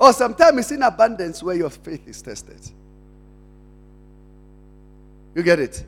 Or 0.00 0.14
sometimes 0.14 0.60
it's 0.60 0.72
in 0.72 0.82
abundance 0.82 1.42
where 1.42 1.56
your 1.56 1.68
faith 1.68 2.08
is 2.08 2.22
tested. 2.22 2.60
You 5.34 5.42
get 5.42 5.58
it? 5.60 5.84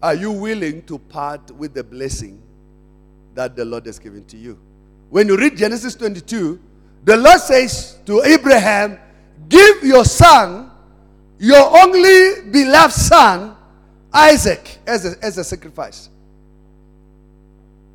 Are 0.00 0.14
you 0.14 0.30
willing 0.30 0.84
to 0.84 1.00
part 1.00 1.50
with 1.50 1.74
the 1.74 1.82
blessing 1.82 2.40
that 3.34 3.56
the 3.56 3.64
Lord 3.64 3.86
has 3.86 3.98
given 3.98 4.24
to 4.26 4.36
you? 4.36 4.58
When 5.10 5.28
you 5.28 5.36
read 5.36 5.56
Genesis 5.56 5.94
22, 5.94 6.60
the 7.04 7.16
Lord 7.16 7.40
says 7.40 7.98
to 8.06 8.22
Abraham, 8.22 8.98
Give 9.48 9.82
your 9.82 10.04
son, 10.04 10.70
your 11.38 11.76
only 11.82 12.50
beloved 12.50 12.94
son, 12.94 13.56
Isaac, 14.12 14.78
as 14.86 15.04
a, 15.04 15.24
as 15.24 15.38
a 15.38 15.44
sacrifice. 15.44 16.08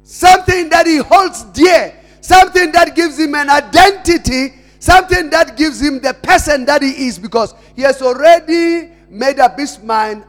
Something 0.03 0.69
that 0.69 0.85
he 0.88 0.97
holds 0.97 1.43
dear, 1.43 1.93
something 2.21 2.71
that 2.71 2.95
gives 2.95 3.19
him 3.19 3.35
an 3.35 3.49
identity 3.49 4.53
Something 4.79 5.29
that 5.31 5.57
gives 5.57 5.81
him 5.81 5.99
the 5.99 6.13
person 6.13 6.65
that 6.65 6.81
he 6.81 7.07
is 7.07 7.17
because 7.17 7.53
he 7.75 7.81
has 7.81 8.01
already 8.01 8.91
made 9.09 9.39
up 9.39 9.57
his 9.57 9.81
mind 9.81 10.23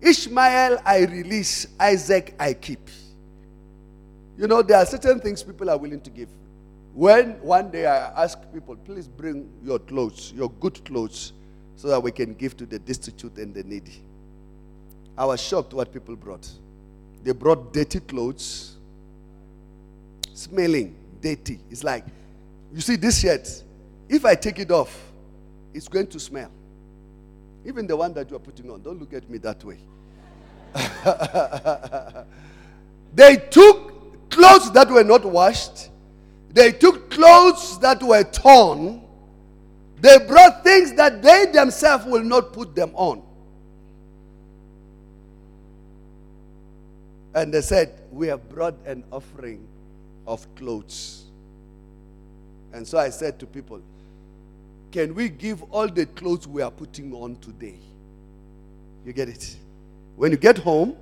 Ishmael 0.00 0.80
I 0.84 1.04
release, 1.04 1.66
Isaac 1.78 2.34
I 2.38 2.54
keep. 2.54 2.80
You 4.36 4.46
know, 4.46 4.62
there 4.62 4.78
are 4.78 4.86
certain 4.86 5.20
things 5.20 5.42
people 5.42 5.68
are 5.70 5.76
willing 5.76 6.00
to 6.00 6.10
give. 6.10 6.28
When 6.94 7.40
one 7.40 7.70
day 7.70 7.86
I 7.86 8.24
ask 8.24 8.38
people, 8.52 8.76
please 8.76 9.08
bring 9.08 9.50
your 9.62 9.78
clothes, 9.78 10.32
your 10.34 10.50
good 10.50 10.84
clothes, 10.84 11.32
so 11.76 11.88
that 11.88 12.00
we 12.02 12.12
can 12.12 12.34
give 12.34 12.56
to 12.58 12.66
the 12.66 12.78
destitute 12.78 13.36
and 13.38 13.54
the 13.54 13.62
needy. 13.62 14.02
I 15.16 15.24
was 15.24 15.40
shocked 15.40 15.72
what 15.74 15.92
people 15.92 16.16
brought. 16.16 16.48
They 17.22 17.32
brought 17.32 17.72
dirty 17.72 18.00
clothes, 18.00 18.76
smelling 20.34 20.94
dirty. 21.20 21.60
It's 21.70 21.84
like 21.84 22.04
you 22.72 22.80
see, 22.80 22.96
this 22.96 23.20
shirt, 23.20 23.62
if 24.08 24.24
I 24.24 24.34
take 24.34 24.58
it 24.58 24.70
off, 24.70 25.12
it's 25.74 25.88
going 25.88 26.06
to 26.08 26.18
smell. 26.18 26.50
Even 27.64 27.86
the 27.86 27.96
one 27.96 28.14
that 28.14 28.30
you 28.30 28.36
are 28.36 28.40
putting 28.40 28.70
on, 28.70 28.82
don't 28.82 28.98
look 28.98 29.12
at 29.12 29.28
me 29.28 29.38
that 29.38 29.62
way. 29.62 29.78
they 33.14 33.36
took 33.36 33.91
clothes 34.32 34.72
that 34.72 34.90
were 34.90 35.04
not 35.04 35.24
washed, 35.24 35.90
they 36.50 36.72
took 36.72 37.10
clothes 37.10 37.78
that 37.78 38.02
were 38.02 38.24
torn, 38.24 39.02
they 40.00 40.18
brought 40.18 40.64
things 40.64 40.92
that 40.94 41.22
they 41.22 41.46
themselves 41.52 42.04
will 42.04 42.24
not 42.24 42.52
put 42.52 42.74
them 42.74 42.90
on. 42.94 43.22
And 47.34 47.54
they 47.54 47.60
said, 47.62 48.02
We 48.10 48.26
have 48.26 48.48
brought 48.48 48.74
an 48.84 49.04
offering 49.12 49.66
of 50.26 50.52
clothes. 50.56 51.24
And 52.72 52.86
so 52.86 52.98
I 52.98 53.10
said 53.10 53.38
to 53.38 53.46
people, 53.46 53.82
can 54.92 55.14
we 55.14 55.30
give 55.30 55.62
all 55.72 55.88
the 55.88 56.04
clothes 56.04 56.46
we 56.46 56.60
are 56.60 56.70
putting 56.70 57.14
on 57.14 57.36
today? 57.36 57.78
You 59.06 59.14
get 59.14 59.28
it? 59.30 59.56
When 60.16 60.30
you 60.30 60.36
get 60.36 60.58
home, 60.58 60.96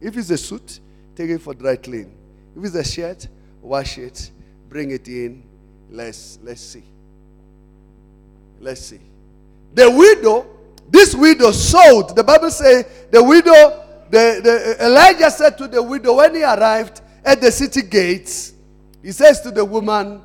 if 0.00 0.16
it's 0.16 0.30
a 0.30 0.36
suit, 0.36 0.80
take 1.14 1.30
it 1.30 1.40
for 1.40 1.54
dry 1.54 1.76
clean. 1.76 2.12
If 2.56 2.64
it's 2.64 2.74
a 2.74 2.84
shirt, 2.84 3.28
wash 3.62 3.98
it, 3.98 4.30
bring 4.68 4.90
it 4.90 5.08
in. 5.08 5.44
Let's 5.90 6.38
let's 6.42 6.60
see. 6.60 6.84
Let's 8.60 8.80
see. 8.80 9.00
The 9.74 9.90
widow, 9.90 10.46
this 10.88 11.14
widow 11.14 11.52
sold. 11.52 12.16
The 12.16 12.24
Bible 12.24 12.50
says 12.50 12.86
the 13.10 13.22
widow, 13.22 13.84
the, 14.10 14.40
the 14.42 14.84
Elijah 14.84 15.30
said 15.30 15.56
to 15.58 15.68
the 15.68 15.82
widow 15.82 16.16
when 16.16 16.34
he 16.34 16.42
arrived 16.42 17.00
at 17.24 17.40
the 17.40 17.52
city 17.52 17.82
gates, 17.82 18.54
he 19.02 19.12
says 19.12 19.40
to 19.42 19.50
the 19.50 19.64
woman, 19.64 20.22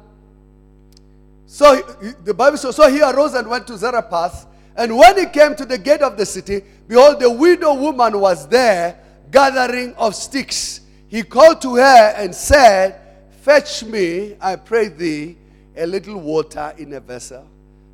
so 1.45 1.76
the 2.24 2.34
Bible 2.34 2.57
says, 2.57 2.76
so 2.76 2.89
he 2.89 3.01
arose 3.01 3.36
and 3.36 3.47
went 3.47 3.67
to 3.67 3.78
Zarephath. 3.78 4.47
And 4.76 4.97
when 4.97 5.19
he 5.19 5.28
came 5.28 5.55
to 5.55 5.65
the 5.65 5.78
gate 5.78 6.01
of 6.01 6.17
the 6.17 6.26
city, 6.26 6.63
behold, 6.88 7.19
the 7.19 7.30
widow 7.30 7.76
woman 7.76 8.19
was 8.19 8.47
there 8.47 8.99
gathering 9.30 9.93
of 9.95 10.15
sticks. 10.15 10.82
He 11.14 11.22
called 11.22 11.61
to 11.61 11.76
her 11.76 12.14
and 12.18 12.34
said, 12.34 12.99
Fetch 13.41 13.84
me, 13.84 14.36
I 14.41 14.55
pray 14.55 14.88
thee, 14.88 15.38
a 15.78 15.86
little 15.86 16.20
water 16.20 16.74
in 16.76 16.91
a 16.93 16.99
vessel 16.99 17.47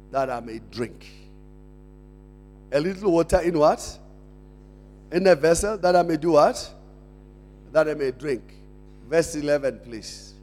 that 0.10 0.30
I 0.30 0.40
may 0.40 0.62
drink. 0.72 1.06
A 2.72 2.80
little 2.80 3.12
water 3.12 3.42
in 3.42 3.60
what? 3.60 4.00
In 5.12 5.28
a 5.28 5.36
vessel 5.36 5.78
that 5.80 5.98
I 5.98 6.02
may 6.02 6.16
do 6.16 6.32
what? 6.32 6.74
That 7.74 7.90
I 7.90 7.94
may 7.94 8.12
drink. 8.12 8.42
Verse 9.10 9.36
11, 9.36 9.80
please. 9.80 10.34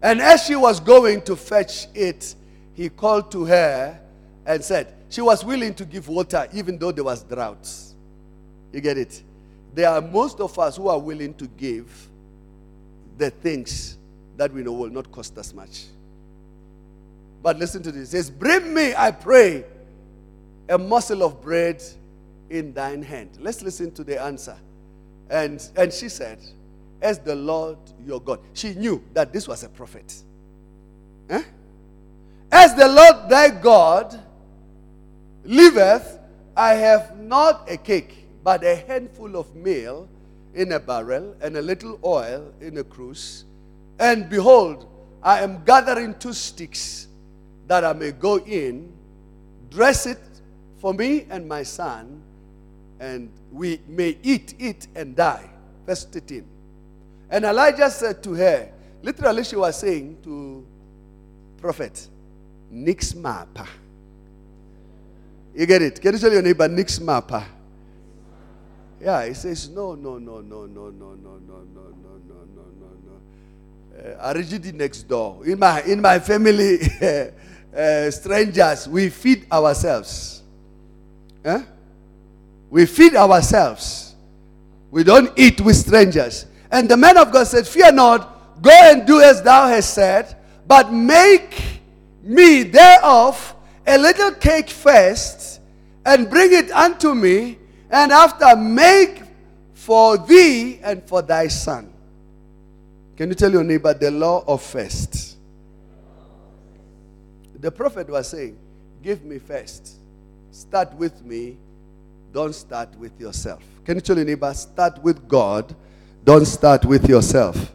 And 0.00 0.20
as 0.20 0.44
she 0.44 0.54
was 0.54 0.78
going 0.78 1.22
to 1.22 1.34
fetch 1.34 1.88
it, 1.92 2.36
he 2.72 2.88
called 2.88 3.32
to 3.32 3.46
her 3.46 3.98
and 4.46 4.62
said, 4.62 4.94
she 5.08 5.22
was 5.22 5.44
willing 5.44 5.74
to 5.74 5.84
give 5.84 6.06
water 6.06 6.46
even 6.52 6.78
though 6.78 6.92
there 6.92 7.02
was 7.02 7.24
droughts. 7.24 7.94
You 8.72 8.80
get 8.80 8.96
it? 8.96 9.24
There 9.74 9.88
are 9.88 10.00
most 10.00 10.40
of 10.40 10.58
us 10.58 10.76
who 10.76 10.88
are 10.88 10.98
willing 10.98 11.34
to 11.34 11.46
give 11.46 12.08
the 13.18 13.30
things 13.30 13.98
that 14.36 14.52
we 14.52 14.62
know 14.62 14.72
will 14.72 14.90
not 14.90 15.10
cost 15.10 15.36
us 15.38 15.54
much. 15.54 15.84
But 17.42 17.58
listen 17.58 17.82
to 17.82 17.92
this. 17.92 18.08
It 18.08 18.10
says, 18.12 18.30
Bring 18.30 18.72
me, 18.72 18.94
I 18.94 19.10
pray, 19.10 19.64
a 20.68 20.78
morsel 20.78 21.22
of 21.22 21.42
bread 21.42 21.82
in 22.50 22.72
thine 22.72 23.02
hand. 23.02 23.38
Let's 23.40 23.62
listen 23.62 23.90
to 23.92 24.04
the 24.04 24.20
answer. 24.20 24.56
And, 25.28 25.66
and 25.76 25.92
she 25.92 26.08
said, 26.08 26.38
As 27.00 27.18
the 27.18 27.34
Lord 27.34 27.78
your 28.06 28.20
God. 28.20 28.40
She 28.52 28.74
knew 28.74 29.02
that 29.14 29.32
this 29.32 29.48
was 29.48 29.64
a 29.64 29.68
prophet. 29.68 30.14
Eh? 31.30 31.42
As 32.50 32.74
the 32.74 32.86
Lord 32.86 33.28
thy 33.28 33.48
God 33.48 34.20
liveth, 35.44 36.18
I 36.56 36.74
have 36.74 37.18
not 37.18 37.70
a 37.70 37.76
cake, 37.76 38.21
but 38.42 38.64
a 38.64 38.76
handful 38.76 39.36
of 39.36 39.54
meal 39.54 40.08
in 40.54 40.72
a 40.72 40.80
barrel, 40.80 41.34
and 41.40 41.56
a 41.56 41.62
little 41.62 41.98
oil 42.04 42.52
in 42.60 42.76
a 42.78 42.84
cruse. 42.84 43.44
And 43.98 44.28
behold, 44.28 44.86
I 45.22 45.40
am 45.40 45.64
gathering 45.64 46.14
two 46.18 46.32
sticks 46.32 47.08
that 47.68 47.84
I 47.84 47.92
may 47.92 48.12
go 48.12 48.38
in, 48.38 48.92
dress 49.70 50.06
it 50.06 50.20
for 50.78 50.92
me 50.92 51.26
and 51.30 51.48
my 51.48 51.62
son, 51.62 52.20
and 53.00 53.30
we 53.50 53.80
may 53.88 54.18
eat 54.22 54.54
it 54.58 54.88
and 54.94 55.16
die. 55.16 55.48
Verse 55.86 56.04
13. 56.04 56.44
And 57.30 57.44
Elijah 57.44 57.90
said 57.90 58.22
to 58.24 58.34
her, 58.34 58.70
literally, 59.02 59.44
she 59.44 59.56
was 59.56 59.78
saying 59.78 60.18
to 60.24 60.66
prophet, 61.58 62.08
Nix 62.70 63.14
mapa. 63.14 63.66
You 65.54 65.66
get 65.66 65.82
it? 65.82 66.00
Can 66.00 66.14
you 66.14 66.18
tell 66.18 66.32
your 66.32 66.42
neighbor 66.42 66.68
Nix 66.68 67.00
mapa? 67.00 67.46
Yeah, 69.02 69.26
he 69.26 69.34
says, 69.34 69.68
no, 69.68 69.96
no, 69.96 70.18
no, 70.18 70.40
no, 70.40 70.66
no, 70.66 70.90
no, 70.90 70.90
no, 70.90 71.14
no, 71.14 71.38
no, 71.40 71.58
no, 71.66 72.14
no, 72.24 72.38
no, 72.54 72.64
no, 72.78 72.90
no. 73.98 74.12
Uh, 74.12 74.32
Arigidi 74.32 74.72
next 74.72 75.02
door. 75.08 75.44
In 75.44 75.58
my 75.58 75.82
in 75.82 76.00
my 76.00 76.20
family, 76.20 76.78
uh, 77.76 78.10
strangers, 78.12 78.86
we 78.88 79.08
feed 79.08 79.44
ourselves. 79.50 80.42
Huh? 81.44 81.62
We 82.70 82.86
feed 82.86 83.16
ourselves. 83.16 84.14
We 84.92 85.02
don't 85.02 85.36
eat 85.36 85.60
with 85.60 85.76
strangers. 85.76 86.46
And 86.70 86.88
the 86.88 86.96
man 86.96 87.16
of 87.16 87.32
God 87.32 87.48
said, 87.48 87.66
Fear 87.66 87.92
not, 87.92 88.62
go 88.62 88.70
and 88.70 89.04
do 89.04 89.20
as 89.20 89.42
thou 89.42 89.66
hast 89.66 89.94
said, 89.94 90.36
but 90.64 90.92
make 90.92 91.60
me 92.22 92.62
thereof 92.62 93.56
a 93.84 93.98
little 93.98 94.30
cake 94.30 94.70
first, 94.70 95.60
and 96.06 96.30
bring 96.30 96.52
it 96.52 96.70
unto 96.70 97.14
me, 97.14 97.58
and 97.92 98.10
after 98.10 98.56
make 98.56 99.22
for 99.74 100.16
thee 100.16 100.80
and 100.82 101.06
for 101.06 101.22
thy 101.22 101.46
son. 101.46 101.92
Can 103.16 103.28
you 103.28 103.34
tell 103.34 103.52
your 103.52 103.62
neighbor 103.62 103.92
the 103.94 104.10
law 104.10 104.42
of 104.46 104.62
first? 104.62 105.36
the 107.62 107.70
prophet 107.70 108.10
was 108.10 108.28
saying, 108.28 108.58
Give 109.02 109.24
me 109.24 109.38
first. 109.38 109.98
Start 110.50 110.92
with 110.94 111.24
me. 111.24 111.56
Don't 112.32 112.54
start 112.54 112.94
with 112.96 113.18
yourself. 113.20 113.62
Can 113.84 113.96
you 113.96 114.00
tell 114.00 114.16
your 114.16 114.24
neighbor, 114.24 114.52
start 114.52 115.00
with 115.02 115.28
God. 115.28 115.74
Don't 116.24 116.44
start 116.44 116.84
with 116.84 117.08
yourself. 117.08 117.72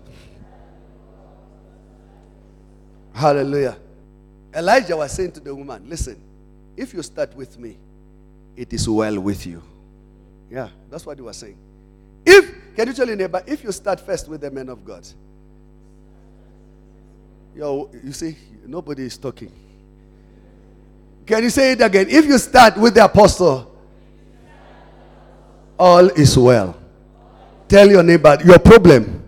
Hallelujah. 3.13 3.77
Elijah 4.53 4.97
was 4.97 5.11
saying 5.11 5.31
to 5.33 5.39
the 5.39 5.55
woman, 5.55 5.89
Listen, 5.89 6.21
if 6.75 6.93
you 6.93 7.01
start 7.01 7.35
with 7.35 7.57
me, 7.57 7.77
it 8.55 8.71
is 8.73 8.87
well 8.89 9.19
with 9.19 9.45
you. 9.45 9.61
Yeah, 10.49 10.69
that's 10.89 11.05
what 11.05 11.17
he 11.17 11.21
was 11.21 11.37
saying. 11.37 11.57
If, 12.25 12.75
can 12.75 12.87
you 12.87 12.93
tell 12.93 13.07
your 13.07 13.15
neighbor, 13.15 13.43
if 13.45 13.63
you 13.63 13.71
start 13.71 13.99
first 13.99 14.27
with 14.27 14.41
the 14.41 14.51
men 14.51 14.69
of 14.69 14.83
God, 14.83 15.07
yo, 17.55 17.89
you 18.03 18.11
see, 18.11 18.35
nobody 18.65 19.03
is 19.05 19.17
talking. 19.17 19.51
Can 21.25 21.43
you 21.43 21.49
say 21.49 21.73
it 21.73 21.81
again? 21.81 22.07
If 22.09 22.25
you 22.25 22.37
start 22.37 22.77
with 22.77 22.93
the 22.93 23.03
apostle, 23.03 23.73
all 25.77 26.07
is 26.09 26.37
well. 26.37 26.77
Tell 27.67 27.89
your 27.89 28.03
neighbor, 28.03 28.37
your 28.45 28.59
problem 28.59 29.27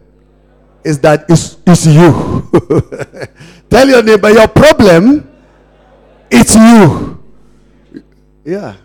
is 0.84 0.99
that 0.99 1.26
it's, 1.30 1.57
it's 1.67 1.86
you. 1.86 2.49
Tell 3.70 3.88
your 3.88 4.01
neighbor, 4.01 4.30
your 4.32 4.47
problem, 4.47 5.30
it's 6.32 6.55
you. 6.55 7.22
Yeah. 8.45 8.76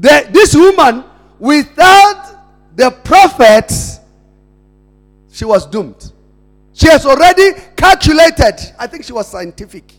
The, 0.00 0.28
this 0.32 0.54
woman, 0.54 1.04
without 1.38 2.76
the 2.76 2.90
prophets, 2.90 4.00
she 5.30 5.44
was 5.44 5.66
doomed. 5.66 6.12
She 6.72 6.88
has 6.88 7.06
already 7.06 7.52
calculated. 7.76 8.56
I 8.78 8.86
think 8.86 9.04
she 9.04 9.12
was 9.12 9.28
scientific. 9.28 9.92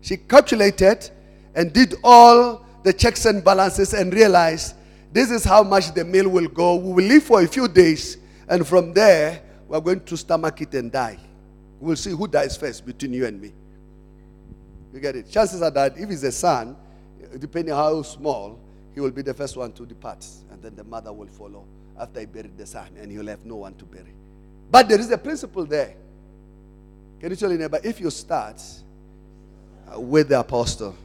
She 0.00 0.16
calculated 0.16 1.08
and 1.54 1.72
did 1.72 1.94
all 2.02 2.64
the 2.82 2.92
checks 2.92 3.24
and 3.24 3.44
balances 3.44 3.94
and 3.94 4.12
realized 4.12 4.74
this 5.12 5.30
is 5.30 5.44
how 5.44 5.62
much 5.62 5.94
the 5.94 6.04
meal 6.04 6.28
will 6.28 6.48
go. 6.48 6.76
We 6.76 6.92
will 6.92 7.04
live 7.04 7.22
for 7.22 7.40
a 7.42 7.48
few 7.48 7.68
days, 7.68 8.18
and 8.48 8.66
from 8.66 8.92
there, 8.92 9.42
we're 9.66 9.80
going 9.80 10.00
to 10.00 10.16
stomach 10.16 10.60
it 10.60 10.74
and 10.74 10.92
die. 10.92 11.18
We'll 11.80 11.96
see 11.96 12.10
who 12.10 12.28
dies 12.28 12.56
first 12.56 12.84
between 12.84 13.12
you 13.12 13.26
and 13.26 13.40
me. 13.40 13.52
You 14.92 15.00
get 15.00 15.16
it? 15.16 15.30
Chances 15.30 15.62
are 15.62 15.70
that 15.70 15.96
if 15.98 16.08
he's 16.08 16.22
a 16.24 16.32
son, 16.32 16.76
depending 17.38 17.74
how 17.74 18.02
small, 18.02 18.60
he 18.96 19.00
will 19.02 19.10
be 19.10 19.20
the 19.20 19.34
first 19.34 19.58
one 19.58 19.70
to 19.72 19.84
depart, 19.84 20.26
and 20.50 20.62
then 20.62 20.74
the 20.74 20.82
mother 20.82 21.12
will 21.12 21.26
follow 21.26 21.66
after 22.00 22.18
he 22.20 22.24
buried 22.24 22.56
the 22.56 22.64
son, 22.64 22.88
and 22.98 23.12
he'll 23.12 23.26
have 23.26 23.44
no 23.44 23.56
one 23.56 23.74
to 23.74 23.84
bury. 23.84 24.14
But 24.70 24.88
there 24.88 24.98
is 24.98 25.10
a 25.10 25.18
principle 25.18 25.66
there. 25.66 25.94
Can 27.20 27.28
you 27.28 27.36
tell 27.36 27.50
your 27.50 27.58
neighbor 27.58 27.78
if 27.84 28.00
you 28.00 28.08
start 28.08 28.58
uh, 29.94 30.00
with 30.00 30.30
the 30.30 30.40
apostle, 30.40 30.96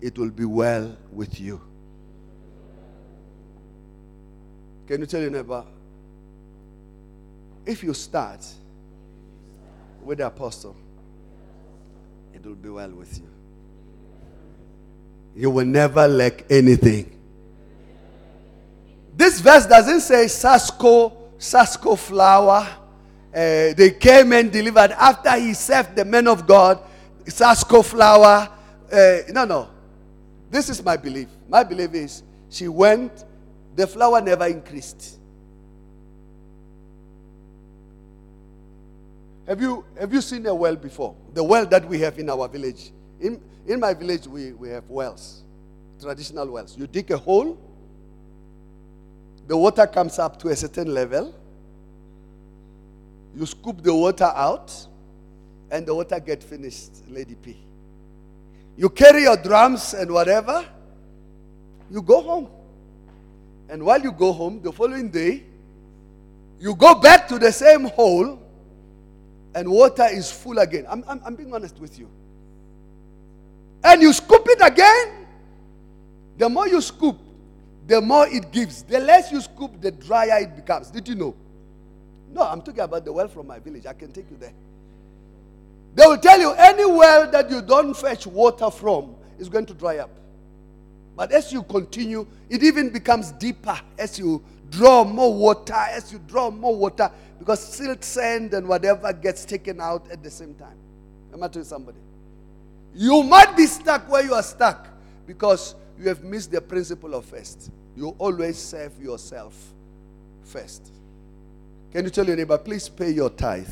it 0.00 0.18
will 0.18 0.30
be 0.30 0.44
well 0.44 0.96
with 1.12 1.40
you. 1.40 1.60
Can 4.88 5.02
you 5.02 5.06
tell 5.06 5.20
your 5.20 5.30
neighbor? 5.30 5.64
If 7.64 7.84
you 7.84 7.94
start 7.94 8.44
with 10.02 10.18
the 10.18 10.26
apostle, 10.26 10.74
it 12.34 12.44
will 12.44 12.56
be 12.56 12.68
well 12.68 12.90
with 12.90 13.16
you. 13.16 13.28
You 15.34 15.50
will 15.50 15.66
never 15.66 16.06
lack 16.08 16.44
anything. 16.50 17.16
This 19.16 19.40
verse 19.40 19.66
doesn't 19.66 20.00
say 20.00 20.24
Sasko, 20.26 21.12
Sasko 21.38 21.98
flour. 21.98 22.66
Uh, 23.32 23.74
they 23.76 23.96
came 23.98 24.32
and 24.32 24.50
delivered 24.50 24.92
after 24.92 25.32
he 25.38 25.54
served 25.54 25.94
the 25.94 26.04
men 26.04 26.26
of 26.26 26.46
God. 26.46 26.80
Sasko 27.24 27.84
flour. 27.84 28.48
Uh, 28.90 29.18
no, 29.30 29.44
no. 29.44 29.68
This 30.50 30.68
is 30.68 30.82
my 30.82 30.96
belief. 30.96 31.28
My 31.48 31.62
belief 31.62 31.94
is 31.94 32.22
she 32.48 32.66
went, 32.66 33.24
the 33.76 33.86
flour 33.86 34.20
never 34.20 34.46
increased. 34.46 35.18
Have 39.46 39.60
you, 39.60 39.84
have 39.98 40.12
you 40.12 40.20
seen 40.20 40.46
a 40.46 40.54
well 40.54 40.76
before? 40.76 41.14
The 41.34 41.42
well 41.42 41.66
that 41.66 41.88
we 41.88 42.00
have 42.00 42.18
in 42.18 42.30
our 42.30 42.48
village. 42.48 42.92
In, 43.20 43.40
in 43.66 43.80
my 43.80 43.94
village, 43.94 44.26
we, 44.26 44.52
we 44.52 44.68
have 44.70 44.88
wells, 44.88 45.42
traditional 46.00 46.50
wells. 46.50 46.76
You 46.76 46.86
dig 46.86 47.10
a 47.10 47.16
hole, 47.16 47.58
the 49.46 49.56
water 49.56 49.86
comes 49.86 50.18
up 50.18 50.38
to 50.40 50.48
a 50.48 50.56
certain 50.56 50.94
level, 50.94 51.34
you 53.36 53.46
scoop 53.46 53.82
the 53.82 53.94
water 53.94 54.32
out, 54.34 54.86
and 55.70 55.86
the 55.86 55.94
water 55.94 56.18
gets 56.18 56.44
finished, 56.44 56.90
Lady 57.08 57.34
P. 57.34 57.56
You 58.76 58.88
carry 58.88 59.22
your 59.22 59.36
drums 59.36 59.94
and 59.94 60.10
whatever, 60.10 60.64
you 61.90 62.02
go 62.02 62.22
home. 62.22 62.48
And 63.68 63.84
while 63.84 64.00
you 64.00 64.10
go 64.10 64.32
home, 64.32 64.60
the 64.62 64.72
following 64.72 65.10
day, 65.10 65.44
you 66.58 66.74
go 66.74 66.94
back 66.94 67.28
to 67.28 67.38
the 67.38 67.52
same 67.52 67.84
hole 67.84 68.38
and 69.54 69.68
water 69.68 70.06
is 70.10 70.30
full 70.30 70.58
again. 70.58 70.86
I'm, 70.88 71.04
I'm, 71.06 71.20
I'm 71.24 71.34
being 71.34 71.54
honest 71.54 71.78
with 71.78 71.98
you. 71.98 72.08
And 73.82 74.02
you 74.02 74.12
scoop 74.12 74.46
it 74.46 74.60
again. 74.62 75.26
The 76.36 76.48
more 76.48 76.68
you 76.68 76.80
scoop, 76.80 77.18
the 77.86 78.00
more 78.00 78.26
it 78.28 78.50
gives. 78.52 78.82
The 78.82 79.00
less 79.00 79.32
you 79.32 79.40
scoop, 79.40 79.80
the 79.80 79.90
drier 79.90 80.42
it 80.42 80.56
becomes. 80.56 80.90
Did 80.90 81.08
you 81.08 81.14
know? 81.14 81.34
No, 82.32 82.42
I'm 82.42 82.62
talking 82.62 82.80
about 82.80 83.04
the 83.04 83.12
well 83.12 83.28
from 83.28 83.46
my 83.46 83.58
village. 83.58 83.86
I 83.86 83.92
can 83.92 84.12
take 84.12 84.30
you 84.30 84.36
there. 84.36 84.52
They 85.94 86.06
will 86.06 86.18
tell 86.18 86.38
you 86.38 86.52
any 86.52 86.86
well 86.86 87.30
that 87.30 87.50
you 87.50 87.60
don't 87.62 87.94
fetch 87.94 88.26
water 88.26 88.70
from 88.70 89.16
is 89.38 89.48
going 89.48 89.66
to 89.66 89.74
dry 89.74 89.98
up. 89.98 90.10
But 91.16 91.32
as 91.32 91.52
you 91.52 91.62
continue, 91.64 92.26
it 92.48 92.62
even 92.62 92.90
becomes 92.90 93.32
deeper 93.32 93.78
as 93.98 94.18
you 94.18 94.42
draw 94.70 95.04
more 95.04 95.34
water, 95.34 95.74
as 95.74 96.12
you 96.12 96.20
draw 96.26 96.50
more 96.50 96.76
water, 96.76 97.10
because 97.38 97.60
silt, 97.60 98.04
sand, 98.04 98.54
and 98.54 98.68
whatever 98.68 99.12
gets 99.12 99.44
taken 99.44 99.80
out 99.80 100.08
at 100.10 100.22
the 100.22 100.30
same 100.30 100.54
time. 100.54 100.78
Am 101.32 101.42
I 101.42 101.48
telling 101.48 101.66
somebody? 101.66 101.98
You 102.94 103.22
might 103.22 103.56
be 103.56 103.66
stuck 103.66 104.10
where 104.10 104.24
you 104.24 104.34
are 104.34 104.42
stuck 104.42 104.88
because 105.26 105.74
you 105.98 106.08
have 106.08 106.22
missed 106.24 106.50
the 106.50 106.60
principle 106.60 107.14
of 107.14 107.24
first. 107.24 107.70
You 107.96 108.14
always 108.18 108.58
serve 108.58 109.00
yourself 109.00 109.54
first. 110.42 110.92
Can 111.92 112.04
you 112.04 112.10
tell 112.10 112.26
your 112.26 112.36
neighbor, 112.36 112.58
please 112.58 112.88
pay 112.88 113.10
your 113.10 113.30
tithe? 113.30 113.68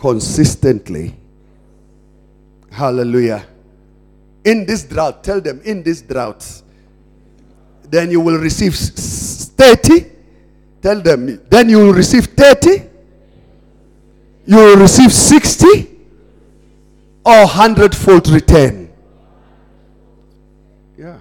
consistently. 0.00 1.14
Hallelujah. 2.70 3.46
In 4.44 4.64
this 4.64 4.84
drought, 4.84 5.22
tell 5.22 5.40
them, 5.40 5.60
in 5.64 5.82
this 5.82 6.00
drought, 6.00 6.62
then 7.84 8.10
you 8.10 8.20
will 8.20 8.38
receive 8.38 8.74
30. 8.74 10.06
Tell 10.80 11.00
them, 11.00 11.42
then 11.50 11.68
you 11.68 11.78
will 11.78 11.92
receive 11.92 12.24
30. 12.24 12.88
You 14.46 14.56
will 14.56 14.76
receive 14.78 15.12
60 15.12 15.89
or 17.30 17.46
100 17.46 17.94
fold 17.94 18.28
return. 18.28 18.92
Yeah. 20.98 21.20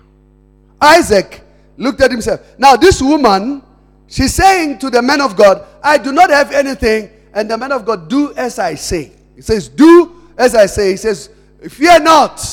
Isaac 0.82 1.42
looked 1.78 2.02
at 2.02 2.12
himself. 2.12 2.42
Now, 2.58 2.76
this 2.76 3.02
woman, 3.02 3.62
she's 4.08 4.34
saying 4.34 4.80
to 4.80 4.90
the 4.90 5.02
man 5.02 5.22
of 5.22 5.36
God, 5.36 5.66
I 5.84 5.98
do 5.98 6.12
not 6.12 6.30
have 6.30 6.52
anything 6.52 7.12
and 7.34 7.50
the 7.50 7.58
man 7.58 7.72
of 7.72 7.86
God, 7.86 8.10
do 8.10 8.34
as 8.34 8.58
I 8.60 8.76
say. 8.76 9.12
He 9.36 9.42
says, 9.42 9.70
Do 9.70 10.16
as 10.38 10.56
I 10.56 10.66
say. 10.66 10.92
He 10.92 10.98
says, 10.98 11.30
Fear 11.70 12.00
not. 12.00 12.44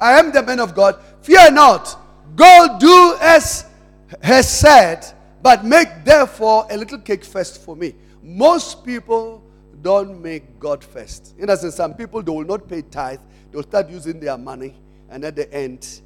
I 0.00 0.18
am 0.18 0.32
the 0.32 0.42
man 0.42 0.60
of 0.60 0.74
God. 0.74 0.98
Fear 1.20 1.52
not. 1.52 1.98
Go 2.34 2.76
do 2.80 3.16
as 3.20 3.66
has 4.22 4.50
said, 4.50 5.06
but 5.42 5.64
make 5.64 5.88
therefore 6.04 6.66
a 6.70 6.76
little 6.76 6.98
cake 6.98 7.24
first 7.24 7.62
for 7.62 7.76
me. 7.76 7.94
Most 8.22 8.84
people 8.84 9.42
don't 9.82 10.22
make 10.22 10.58
God 10.60 10.82
first. 10.84 11.34
In 11.38 11.50
a 11.50 11.56
sense, 11.56 11.74
some 11.74 11.94
people 11.94 12.22
they 12.22 12.30
will 12.30 12.44
not 12.44 12.68
pay 12.68 12.82
tithe, 12.82 13.20
they'll 13.50 13.62
start 13.62 13.90
using 13.90 14.20
their 14.20 14.38
money, 14.38 14.74
and 15.10 15.24
at 15.24 15.36
the 15.36 15.52
end, 15.52 16.00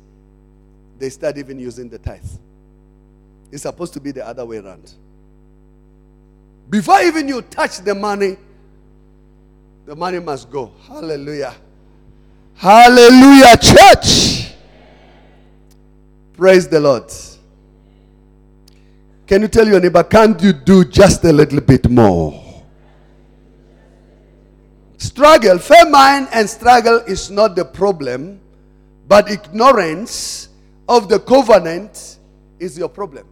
they 0.98 1.10
start 1.10 1.36
even 1.38 1.58
using 1.58 1.88
the 1.88 1.98
tithe. 1.98 2.24
It's 3.52 3.62
supposed 3.62 3.92
to 3.94 4.00
be 4.00 4.10
the 4.10 4.26
other 4.26 4.44
way 4.44 4.58
around. 4.58 4.92
Before 6.68 7.00
even 7.00 7.28
you 7.28 7.42
touch 7.42 7.78
the 7.78 7.94
money, 7.94 8.36
the 9.84 9.94
money 9.94 10.18
must 10.18 10.50
go. 10.50 10.72
Hallelujah. 10.88 11.54
Hallelujah, 12.54 13.56
church. 13.58 14.52
Praise 16.36 16.66
the 16.66 16.80
Lord. 16.80 17.12
Can 19.26 19.42
you 19.42 19.48
tell 19.48 19.66
your 19.66 19.80
neighbor, 19.80 20.02
can't 20.02 20.40
you 20.42 20.52
do 20.52 20.84
just 20.84 21.24
a 21.24 21.32
little 21.32 21.60
bit 21.60 21.88
more? 21.88 22.45
Struggle, 24.98 25.58
famine 25.58 26.28
and 26.32 26.48
struggle 26.48 26.96
is 27.06 27.30
not 27.30 27.54
the 27.54 27.64
problem, 27.64 28.40
but 29.06 29.30
ignorance 29.30 30.48
of 30.88 31.08
the 31.08 31.18
covenant 31.18 32.18
is 32.58 32.78
your 32.78 32.88
problem. 32.88 33.26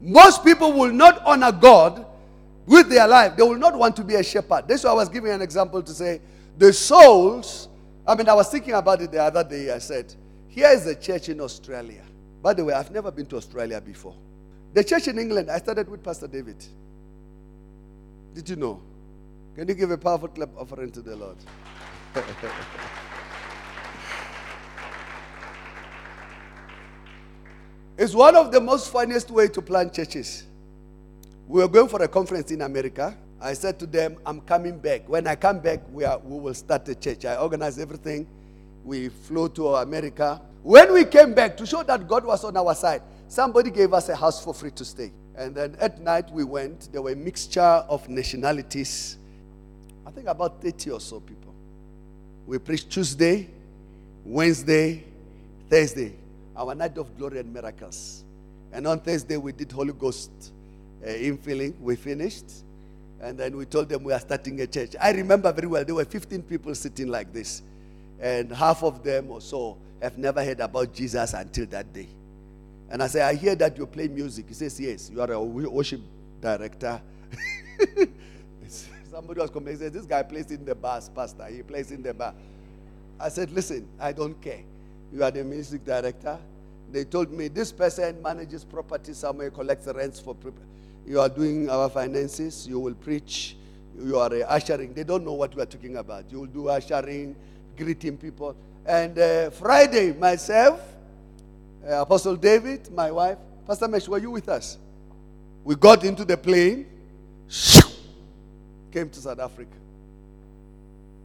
Most 0.00 0.44
people 0.44 0.72
will 0.72 0.92
not 0.92 1.24
honor 1.24 1.52
God 1.52 2.04
with 2.66 2.88
their 2.88 3.06
life. 3.06 3.36
They 3.36 3.42
will 3.42 3.58
not 3.58 3.76
want 3.78 3.96
to 3.96 4.04
be 4.04 4.14
a 4.16 4.22
shepherd. 4.22 4.64
That's 4.66 4.84
why 4.84 4.90
I 4.90 4.94
was 4.94 5.08
giving 5.08 5.30
an 5.30 5.42
example 5.42 5.82
to 5.82 5.92
say, 5.92 6.20
The 6.58 6.72
souls, 6.72 7.68
I 8.06 8.14
mean, 8.14 8.28
I 8.28 8.34
was 8.34 8.48
thinking 8.50 8.74
about 8.74 9.00
it 9.00 9.12
the 9.12 9.22
other 9.22 9.44
day. 9.44 9.72
I 9.72 9.78
said, 9.78 10.14
here 10.54 10.68
is 10.68 10.86
a 10.86 10.94
church 10.94 11.28
in 11.30 11.40
Australia. 11.40 12.02
By 12.40 12.54
the 12.54 12.64
way, 12.64 12.74
I've 12.74 12.92
never 12.92 13.10
been 13.10 13.26
to 13.26 13.36
Australia 13.36 13.80
before. 13.80 14.14
The 14.72 14.84
church 14.84 15.08
in 15.08 15.18
England, 15.18 15.50
I 15.50 15.58
started 15.58 15.88
with 15.88 16.00
Pastor 16.00 16.28
David. 16.28 16.64
Did 18.34 18.48
you 18.48 18.54
know? 18.54 18.80
Can 19.54 19.68
you 19.68 19.74
give 19.74 19.90
a 19.92 19.98
powerful 19.98 20.26
clap 20.28 20.48
offering 20.56 20.90
to 20.90 21.00
the 21.00 21.14
Lord? 21.14 21.36
it's 27.96 28.14
one 28.14 28.34
of 28.34 28.50
the 28.50 28.60
most 28.60 28.90
funniest 28.90 29.30
way 29.30 29.46
to 29.46 29.62
plant 29.62 29.92
churches. 29.94 30.44
We 31.46 31.60
were 31.60 31.68
going 31.68 31.88
for 31.88 32.02
a 32.02 32.08
conference 32.08 32.50
in 32.50 32.62
America. 32.62 33.16
I 33.40 33.52
said 33.52 33.78
to 33.78 33.86
them, 33.86 34.16
I'm 34.26 34.40
coming 34.40 34.76
back. 34.78 35.08
When 35.08 35.28
I 35.28 35.36
come 35.36 35.60
back, 35.60 35.82
we, 35.92 36.02
are, 36.04 36.18
we 36.18 36.40
will 36.40 36.54
start 36.54 36.88
a 36.88 36.94
church. 36.96 37.24
I 37.24 37.36
organized 37.36 37.78
everything. 37.78 38.26
We 38.82 39.08
flew 39.08 39.48
to 39.50 39.76
America. 39.76 40.42
When 40.64 40.92
we 40.92 41.04
came 41.04 41.32
back 41.32 41.56
to 41.58 41.66
show 41.66 41.84
that 41.84 42.08
God 42.08 42.24
was 42.24 42.42
on 42.42 42.56
our 42.56 42.74
side, 42.74 43.02
somebody 43.28 43.70
gave 43.70 43.92
us 43.92 44.08
a 44.08 44.16
house 44.16 44.42
for 44.42 44.52
free 44.52 44.72
to 44.72 44.84
stay. 44.84 45.12
And 45.36 45.54
then 45.54 45.76
at 45.78 46.00
night 46.00 46.28
we 46.32 46.42
went. 46.42 46.90
There 46.90 47.02
were 47.02 47.12
a 47.12 47.16
mixture 47.16 47.60
of 47.60 48.08
nationalities. 48.08 49.18
Think 50.14 50.28
about 50.28 50.62
30 50.62 50.90
or 50.90 51.00
so 51.00 51.20
people. 51.20 51.54
We 52.46 52.58
preached 52.58 52.90
Tuesday, 52.90 53.48
Wednesday, 54.24 55.04
Thursday. 55.68 56.14
Our 56.56 56.74
night 56.74 56.96
of 56.98 57.16
glory 57.18 57.40
and 57.40 57.52
miracles. 57.52 58.22
And 58.72 58.86
on 58.86 59.00
Thursday 59.00 59.36
we 59.36 59.52
did 59.52 59.72
Holy 59.72 59.92
Ghost 59.92 60.30
uh, 61.02 61.08
infilling. 61.08 61.78
We 61.80 61.96
finished. 61.96 62.44
And 63.20 63.38
then 63.38 63.56
we 63.56 63.64
told 63.64 63.88
them 63.88 64.04
we 64.04 64.12
are 64.12 64.20
starting 64.20 64.60
a 64.60 64.66
church. 64.66 64.94
I 65.00 65.10
remember 65.12 65.50
very 65.52 65.66
well, 65.66 65.84
there 65.84 65.94
were 65.94 66.04
15 66.04 66.42
people 66.42 66.74
sitting 66.74 67.08
like 67.08 67.32
this. 67.32 67.62
And 68.20 68.52
half 68.52 68.82
of 68.82 69.02
them 69.02 69.30
or 69.30 69.40
so 69.40 69.78
have 70.00 70.18
never 70.18 70.44
heard 70.44 70.60
about 70.60 70.92
Jesus 70.92 71.32
until 71.32 71.66
that 71.66 71.92
day. 71.92 72.08
And 72.90 73.02
I 73.02 73.06
say, 73.06 73.22
I 73.22 73.34
hear 73.34 73.54
that 73.56 73.76
you 73.78 73.86
play 73.86 74.08
music. 74.08 74.46
He 74.48 74.54
says, 74.54 74.78
Yes, 74.78 75.10
you 75.10 75.20
are 75.20 75.32
a 75.32 75.42
worship 75.42 76.00
director. 76.40 77.00
Somebody 79.14 79.40
was 79.40 79.50
coming 79.50 79.68
and 79.68 79.78
said, 79.78 79.92
This 79.92 80.06
guy 80.06 80.24
plays 80.24 80.50
in 80.50 80.64
the 80.64 80.74
bars, 80.74 81.08
Pastor. 81.08 81.46
He 81.46 81.62
plays 81.62 81.92
in 81.92 82.02
the 82.02 82.12
bar. 82.12 82.34
I 83.20 83.28
said, 83.28 83.52
Listen, 83.52 83.86
I 84.00 84.10
don't 84.10 84.34
care. 84.42 84.58
You 85.12 85.22
are 85.22 85.30
the 85.30 85.44
music 85.44 85.84
director. 85.84 86.36
They 86.90 87.04
told 87.04 87.30
me 87.30 87.46
this 87.46 87.70
person 87.70 88.20
manages 88.20 88.64
property 88.64 89.12
somewhere, 89.12 89.52
collects 89.52 89.86
rents 89.86 90.18
for 90.18 90.34
people. 90.34 90.64
You 91.06 91.20
are 91.20 91.28
doing 91.28 91.70
our 91.70 91.88
finances, 91.90 92.66
you 92.66 92.80
will 92.80 92.94
preach, 92.94 93.56
you 93.96 94.18
are 94.18 94.34
uh, 94.34 94.46
ushering. 94.48 94.92
They 94.92 95.04
don't 95.04 95.24
know 95.24 95.34
what 95.34 95.54
we 95.54 95.62
are 95.62 95.66
talking 95.66 95.96
about. 95.96 96.24
You 96.32 96.40
will 96.40 96.46
do 96.46 96.68
ushering, 96.68 97.36
greeting 97.76 98.16
people. 98.16 98.56
And 98.84 99.16
uh, 99.16 99.50
Friday, 99.50 100.12
myself, 100.12 100.80
uh, 101.88 102.00
Apostle 102.02 102.34
David, 102.34 102.90
my 102.92 103.12
wife, 103.12 103.38
Pastor 103.64 103.86
Mesh, 103.86 104.08
were 104.08 104.18
you 104.18 104.32
with 104.32 104.48
us? 104.48 104.76
We 105.62 105.76
got 105.76 106.02
into 106.02 106.24
the 106.24 106.36
plane, 106.36 106.86
came 108.94 109.10
to 109.10 109.20
South 109.20 109.40
Africa. 109.40 109.76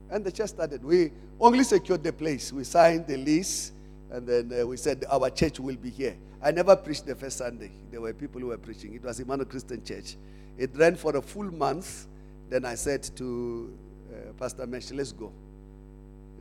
And 0.10 0.26
the 0.26 0.32
church 0.32 0.50
started. 0.50 0.84
We 0.84 1.12
only 1.40 1.64
secured 1.64 2.04
the 2.04 2.12
place. 2.12 2.52
We 2.52 2.64
signed 2.64 3.06
the 3.06 3.16
lease, 3.16 3.72
and 4.10 4.28
then 4.28 4.52
uh, 4.60 4.66
we 4.66 4.76
said 4.76 5.06
our 5.08 5.30
church 5.30 5.60
will 5.60 5.76
be 5.76 5.92
here. 5.92 6.18
I 6.42 6.50
never 6.50 6.76
preached 6.76 7.06
the 7.06 7.14
first 7.14 7.38
Sunday. 7.38 7.70
There 7.92 8.02
were 8.02 8.12
people 8.12 8.42
who 8.42 8.48
were 8.48 8.58
preaching. 8.58 8.96
It 8.96 9.04
was 9.04 9.20
Emmanuel 9.20 9.46
Christian 9.46 9.84
Church. 9.84 10.18
It 10.58 10.72
ran 10.74 10.96
for 10.96 11.16
a 11.16 11.22
full 11.22 11.54
month. 11.54 12.08
Then 12.50 12.66
I 12.66 12.74
said 12.74 13.04
to 13.18 13.78
uh, 14.12 14.34
Pastor 14.34 14.66
Mesh, 14.66 14.90
let's 14.92 15.12
go. 15.12 15.32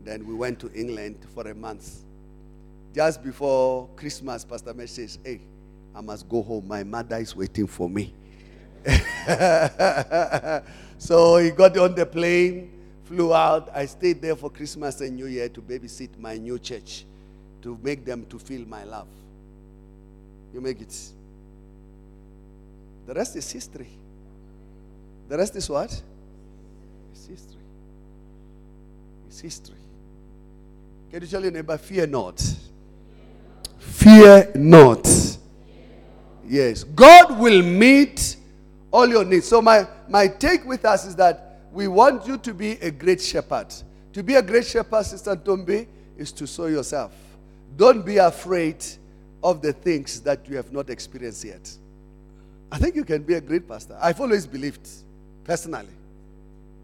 Then 0.04 0.26
we 0.26 0.32
went 0.32 0.58
to 0.60 0.72
England 0.72 1.18
for 1.34 1.46
a 1.46 1.54
month. 1.54 2.04
Just 2.94 3.22
before 3.22 3.86
Christmas, 3.96 4.46
Pastor 4.46 4.72
Mesh 4.72 4.92
says, 4.92 5.18
Hey, 5.22 5.42
I 5.94 6.00
must 6.00 6.26
go 6.26 6.42
home. 6.42 6.66
My 6.66 6.84
mother 6.84 7.18
is 7.18 7.36
waiting 7.36 7.66
for 7.66 7.90
me. 7.90 8.14
so 10.98 11.36
he 11.38 11.50
got 11.50 11.76
on 11.78 11.94
the 11.94 12.04
plane, 12.04 12.70
flew 13.04 13.32
out. 13.32 13.70
I 13.74 13.86
stayed 13.86 14.20
there 14.20 14.36
for 14.36 14.50
Christmas 14.50 15.00
and 15.00 15.16
New 15.16 15.26
Year 15.26 15.48
to 15.48 15.62
babysit 15.62 16.18
my 16.18 16.36
new 16.36 16.58
church, 16.58 17.04
to 17.62 17.78
make 17.82 18.04
them 18.04 18.26
to 18.26 18.38
feel 18.38 18.66
my 18.66 18.84
love. 18.84 19.08
You 20.52 20.60
make 20.60 20.80
it. 20.80 20.94
The 23.06 23.14
rest 23.14 23.36
is 23.36 23.50
history. 23.50 23.88
The 25.28 25.38
rest 25.38 25.56
is 25.56 25.68
what? 25.70 25.90
It's 27.12 27.26
history. 27.26 27.60
It's 29.28 29.40
history. 29.40 29.76
Can 31.10 31.22
you 31.22 31.26
tell 31.26 31.42
your 31.42 31.52
neighbor, 31.52 31.78
fear 31.78 32.06
not? 32.06 32.42
Fear 33.78 34.52
not. 34.54 35.08
Yes. 36.46 36.84
God 36.84 37.38
will 37.38 37.62
meet 37.62 38.36
all 38.90 39.06
your 39.06 39.24
needs. 39.24 39.46
So, 39.48 39.62
my, 39.62 39.86
my 40.08 40.28
take 40.28 40.64
with 40.64 40.84
us 40.84 41.06
is 41.06 41.16
that 41.16 41.60
we 41.72 41.88
want 41.88 42.26
you 42.26 42.38
to 42.38 42.54
be 42.54 42.72
a 42.72 42.90
great 42.90 43.20
shepherd. 43.20 43.66
To 44.12 44.22
be 44.22 44.34
a 44.34 44.42
great 44.42 44.66
shepherd, 44.66 45.04
Sister 45.04 45.36
Tombe, 45.36 45.86
is 46.16 46.32
to 46.32 46.46
sow 46.46 46.66
yourself. 46.66 47.12
Don't 47.76 48.04
be 48.04 48.16
afraid 48.16 48.84
of 49.42 49.62
the 49.62 49.72
things 49.72 50.20
that 50.22 50.48
you 50.48 50.56
have 50.56 50.72
not 50.72 50.90
experienced 50.90 51.44
yet. 51.44 51.70
I 52.70 52.78
think 52.78 52.96
you 52.96 53.04
can 53.04 53.22
be 53.22 53.34
a 53.34 53.40
great 53.40 53.68
pastor. 53.68 53.96
I've 54.00 54.20
always 54.20 54.46
believed, 54.46 54.88
personally. 55.44 55.88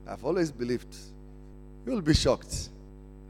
I've 0.06 0.24
always 0.24 0.50
believed. 0.52 0.94
You'll 1.86 2.00
be 2.00 2.14
shocked. 2.14 2.68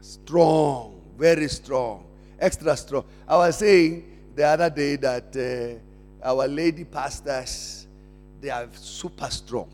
Strong, 0.01 1.01
very 1.17 1.47
strong, 1.47 2.05
extra 2.39 2.77
strong. 2.77 3.05
I 3.27 3.37
was 3.37 3.57
saying 3.57 4.03
the 4.35 4.45
other 4.45 4.69
day 4.69 4.97
that 4.97 5.81
uh, 6.23 6.27
our 6.27 6.47
lady 6.47 6.83
pastors, 6.83 7.87
they 8.41 8.49
are 8.49 8.67
super 8.73 9.29
strong. 9.29 9.69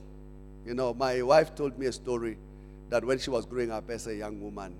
You 0.66 0.74
know, 0.74 0.93
my 0.93 1.22
wife 1.22 1.55
told 1.55 1.78
me 1.78 1.88
a 1.88 1.91
story 1.91 2.38
that 2.89 3.03
when 3.03 3.20
she 3.20 3.30
was 3.30 3.45
growing 3.45 3.72
up 3.72 3.89
as 3.89 4.07
a 4.07 4.16
young 4.16 4.41
woman, 4.41 4.76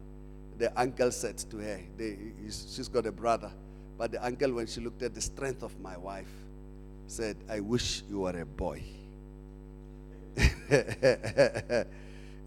the 0.58 0.72
uncle 0.80 1.12
said 1.12 1.38
to 1.50 1.58
her, 1.58 1.80
they, 1.98 2.18
she's 2.46 2.88
got 2.88 3.06
a 3.06 3.12
brother, 3.12 3.52
but 3.98 4.12
the 4.12 4.24
uncle, 4.24 4.54
when 4.54 4.68
she 4.68 4.82
looked 4.82 5.02
at 5.02 5.14
the 5.14 5.22
strength 5.22 5.64
of 5.64 5.78
my 5.80 5.98
wife, 5.98 6.30
said, 7.08 7.36
I 7.50 7.60
wish 7.60 8.04
you 8.10 8.22
were 8.22 8.40
a 8.40 8.46
boy. 8.46 8.84
he 10.36 10.50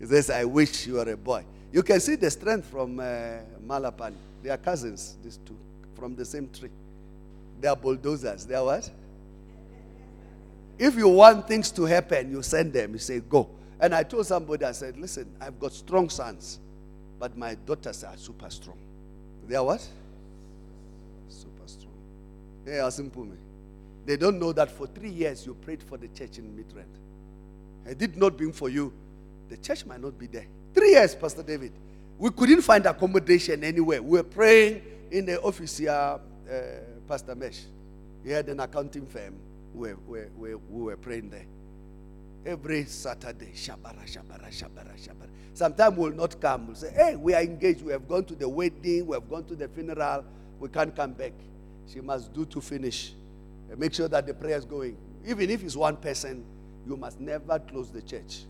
says, 0.06 0.30
I 0.30 0.44
wish 0.44 0.86
you 0.86 0.94
were 0.94 1.10
a 1.10 1.16
boy. 1.16 1.44
You 1.72 1.82
can 1.82 2.00
see 2.00 2.14
the 2.14 2.30
strength 2.30 2.68
from 2.68 3.00
uh, 3.00 3.38
Malapan. 3.66 4.14
They 4.42 4.50
are 4.50 4.56
cousins, 4.56 5.16
these 5.22 5.38
two, 5.44 5.56
from 5.96 6.14
the 6.14 6.24
same 6.24 6.48
tree. 6.48 6.70
They 7.60 7.68
are 7.68 7.76
bulldozers. 7.76 8.46
They 8.46 8.54
are 8.54 8.64
what? 8.64 8.90
If 10.78 10.96
you 10.96 11.08
want 11.08 11.46
things 11.46 11.70
to 11.72 11.84
happen, 11.84 12.30
you 12.30 12.42
send 12.42 12.72
them. 12.72 12.92
You 12.92 12.98
say, 12.98 13.20
go. 13.20 13.48
And 13.80 13.94
I 13.94 14.02
told 14.02 14.26
somebody, 14.26 14.64
I 14.64 14.72
said, 14.72 14.96
listen, 14.96 15.34
I've 15.40 15.58
got 15.58 15.72
strong 15.72 16.08
sons, 16.08 16.58
but 17.18 17.36
my 17.36 17.54
daughters 17.54 18.02
are 18.04 18.16
super 18.16 18.50
strong. 18.50 18.78
They 19.46 19.56
are 19.56 19.64
what? 19.64 19.86
Hey, 22.64 22.80
me. 22.98 23.36
They 24.06 24.16
don't 24.16 24.38
know 24.38 24.52
that 24.52 24.70
for 24.70 24.86
three 24.86 25.10
years 25.10 25.46
you 25.46 25.54
prayed 25.54 25.82
for 25.82 25.98
the 25.98 26.08
church 26.08 26.38
in 26.38 26.44
Midrand. 26.56 26.84
I 27.86 27.94
did 27.94 28.16
not 28.16 28.36
bring 28.36 28.52
for 28.52 28.68
you. 28.68 28.92
The 29.48 29.56
church 29.58 29.84
might 29.84 30.00
not 30.00 30.18
be 30.18 30.26
there. 30.26 30.46
Three 30.72 30.90
years, 30.92 31.14
Pastor 31.14 31.42
David. 31.42 31.72
We 32.18 32.30
couldn't 32.30 32.62
find 32.62 32.86
accommodation 32.86 33.62
anywhere. 33.64 34.02
We 34.02 34.18
were 34.18 34.24
praying 34.24 34.82
in 35.10 35.26
the 35.26 35.40
office 35.42 35.76
here, 35.78 35.90
uh, 35.90 36.18
Pastor 37.06 37.34
Mesh. 37.34 37.60
He 38.24 38.30
had 38.30 38.48
an 38.48 38.60
accounting 38.60 39.06
firm. 39.06 39.34
We 39.74 39.94
we, 40.06 40.20
we, 40.36 40.54
we 40.54 40.82
were 40.82 40.96
praying 40.96 41.30
there. 41.30 41.46
Every 42.46 42.84
Saturday, 42.84 43.52
shabara, 43.54 44.04
shabara, 44.06 44.48
shabara, 44.50 44.94
shabara. 44.96 45.28
Sometimes 45.54 45.96
we'll 45.96 46.12
not 46.12 46.40
come. 46.40 46.66
We'll 46.68 46.76
say, 46.76 46.92
hey, 46.92 47.16
we 47.16 47.32
are 47.32 47.42
engaged. 47.42 47.82
We 47.82 47.92
have 47.92 48.06
gone 48.06 48.24
to 48.24 48.34
the 48.34 48.48
wedding. 48.48 49.06
We 49.06 49.14
have 49.14 49.28
gone 49.30 49.44
to 49.44 49.54
the 49.54 49.68
funeral. 49.68 50.24
We 50.58 50.68
can't 50.68 50.94
come 50.94 51.12
back 51.12 51.32
she 51.92 52.00
must 52.00 52.32
do 52.32 52.44
to 52.46 52.60
finish. 52.60 53.12
And 53.70 53.78
make 53.78 53.94
sure 53.94 54.08
that 54.08 54.26
the 54.26 54.34
prayer 54.34 54.56
is 54.56 54.64
going. 54.64 54.96
Even 55.26 55.50
if 55.50 55.62
it's 55.62 55.76
one 55.76 55.96
person, 55.96 56.44
you 56.86 56.96
must 56.96 57.20
never 57.20 57.58
close 57.58 57.90
the 57.90 58.02
church. 58.02 58.44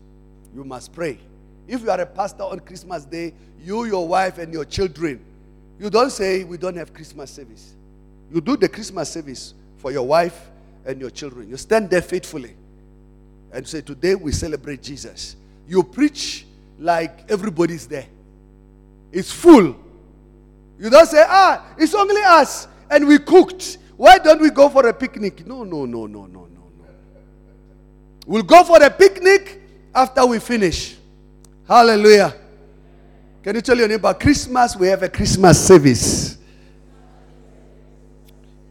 You 0.53 0.63
must 0.63 0.93
pray. 0.93 1.19
If 1.67 1.81
you 1.81 1.89
are 1.89 1.99
a 1.99 2.05
pastor 2.05 2.43
on 2.43 2.59
Christmas 2.59 3.05
Day, 3.05 3.33
you, 3.63 3.85
your 3.85 4.07
wife, 4.07 4.37
and 4.37 4.53
your 4.53 4.65
children, 4.65 5.23
you 5.79 5.89
don't 5.89 6.11
say, 6.11 6.43
We 6.43 6.57
don't 6.57 6.75
have 6.75 6.93
Christmas 6.93 7.31
service. 7.31 7.75
You 8.31 8.41
do 8.41 8.55
the 8.55 8.69
Christmas 8.69 9.11
service 9.11 9.53
for 9.77 9.91
your 9.91 10.03
wife 10.03 10.49
and 10.85 10.99
your 11.01 11.09
children. 11.09 11.49
You 11.49 11.57
stand 11.57 11.89
there 11.89 12.01
faithfully 12.01 12.55
and 13.51 13.67
say, 13.67 13.81
Today 13.81 14.15
we 14.15 14.31
celebrate 14.31 14.81
Jesus. 14.81 15.35
You 15.67 15.83
preach 15.83 16.45
like 16.79 17.29
everybody's 17.29 17.87
there. 17.87 18.07
It's 19.11 19.31
full. 19.31 19.75
You 20.79 20.89
don't 20.89 21.07
say, 21.07 21.23
Ah, 21.27 21.65
it's 21.77 21.93
only 21.95 22.21
us 22.23 22.67
and 22.89 23.07
we 23.07 23.19
cooked. 23.19 23.77
Why 23.97 24.17
don't 24.17 24.41
we 24.41 24.49
go 24.49 24.69
for 24.69 24.87
a 24.87 24.93
picnic? 24.93 25.45
No, 25.47 25.63
no, 25.63 25.85
no, 25.85 26.05
no, 26.05 26.25
no, 26.25 26.27
no, 26.27 26.47
no. 26.47 26.85
We'll 28.25 28.43
go 28.43 28.63
for 28.63 28.81
a 28.83 28.89
picnic 28.89 29.61
after 29.93 30.25
we 30.25 30.39
finish. 30.39 30.97
Hallelujah. 31.67 32.35
Can 33.41 33.55
you 33.55 33.61
tell 33.61 33.77
your 33.77 33.87
neighbor, 33.87 34.13
Christmas, 34.13 34.75
we 34.75 34.87
have 34.87 35.03
a 35.03 35.09
Christmas 35.09 35.65
service. 35.65 36.34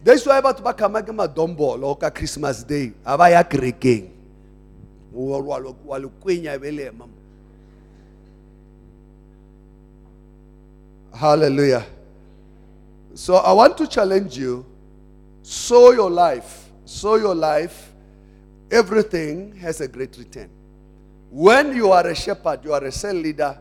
That's 0.05 0.27
why 0.27 0.37
about 0.37 0.63
bakamake 0.63 1.09
madombo 1.09 1.79
loka 1.79 2.15
Christmas 2.15 2.63
Day. 2.63 2.93
Bele 6.61 6.91
mama. 6.91 7.13
Hallelujah. 11.15 11.87
So 13.15 13.37
I 13.37 13.53
want 13.53 13.79
to 13.79 13.87
challenge 13.87 14.37
you 14.37 14.67
sow 15.43 15.93
your 15.93 16.11
life. 16.11 16.69
Sow 16.85 17.15
your 17.15 17.35
life. 17.35 17.91
Everything 18.71 19.57
has 19.57 19.81
a 19.81 19.89
great 19.89 20.19
return. 20.19 20.51
When 21.31 21.75
you 21.75 21.93
are 21.93 22.07
a 22.07 22.15
shepherd, 22.15 22.63
you 22.63 22.75
are 22.75 22.85
a 22.85 22.93
cell 22.93 23.15
leader, 23.15 23.59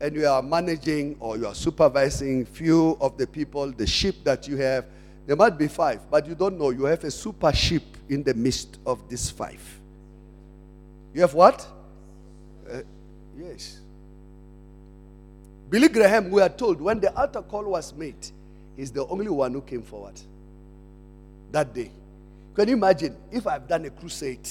and 0.00 0.14
you 0.14 0.26
are 0.26 0.42
managing 0.42 1.16
or 1.18 1.36
you 1.36 1.46
are 1.46 1.54
supervising 1.54 2.44
few 2.44 2.96
of 3.00 3.18
the 3.18 3.26
people, 3.26 3.72
the 3.72 3.86
sheep 3.86 4.22
that 4.24 4.46
you 4.46 4.56
have, 4.56 4.84
there 5.30 5.36
might 5.36 5.56
be 5.56 5.68
five, 5.68 6.00
but 6.10 6.26
you 6.26 6.34
don't 6.34 6.58
know. 6.58 6.70
You 6.70 6.86
have 6.86 7.04
a 7.04 7.10
super 7.12 7.52
sheep 7.52 7.84
in 8.08 8.24
the 8.24 8.34
midst 8.34 8.80
of 8.84 9.08
these 9.08 9.30
five. 9.30 9.62
You 11.14 11.20
have 11.20 11.34
what? 11.34 11.64
Uh, 12.68 12.80
yes. 13.38 13.78
Billy 15.68 15.86
Graham, 15.86 16.32
we 16.32 16.42
are 16.42 16.48
told 16.48 16.80
when 16.80 16.98
the 16.98 17.16
altar 17.16 17.42
call 17.42 17.62
was 17.62 17.94
made, 17.94 18.16
he's 18.76 18.90
the 18.90 19.06
only 19.06 19.28
one 19.28 19.52
who 19.52 19.60
came 19.60 19.82
forward 19.82 20.20
that 21.52 21.72
day. 21.72 21.92
Can 22.56 22.66
you 22.66 22.74
imagine 22.74 23.16
if 23.30 23.46
I've 23.46 23.68
done 23.68 23.84
a 23.84 23.90
crusade 23.90 24.48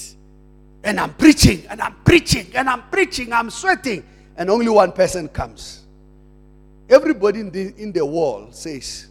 and 0.86 0.98
I'm 0.98 1.14
preaching 1.16 1.66
and 1.68 1.82
I'm 1.82 1.96
preaching 2.06 2.48
and 2.56 2.70
I'm 2.70 2.84
preaching, 2.84 3.34
I'm 3.34 3.50
sweating, 3.50 4.06
and 4.38 4.50
only 4.50 4.70
one 4.70 4.94
person 4.94 5.28
comes? 5.28 5.84
Everybody 6.90 7.42
in 7.42 7.52
the, 7.52 7.74
in 7.76 7.92
the 7.92 8.06
wall 8.06 8.48
says, 8.54 9.08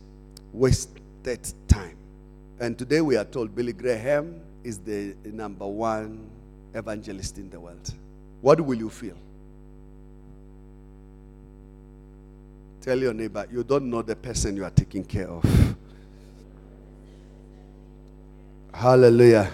wasted 1.29 1.69
time. 1.69 1.97
And 2.61 2.79
today 2.79 3.01
we 3.01 3.17
are 3.17 3.25
told 3.25 3.55
Billy 3.55 3.73
Graham 3.73 4.41
is 4.65 4.79
the 4.79 5.15
number 5.25 5.67
one 5.67 6.29
evangelist 6.75 7.39
in 7.39 7.51
the 7.51 7.61
world. 7.61 7.93
What 8.41 8.61
will 8.61 8.79
you 8.79 8.91
feel? 8.91 9.17
Tell 12.81 12.99
your 12.99 13.13
neighbor, 13.13 13.47
you 13.53 13.63
don't 13.63 13.91
know 13.91 14.03
the 14.03 14.17
person 14.17 14.57
you 14.57 14.65
are 14.65 14.71
taking 14.71 15.05
care 15.05 15.29
of. 15.29 15.45
Hallelujah. 18.73 19.51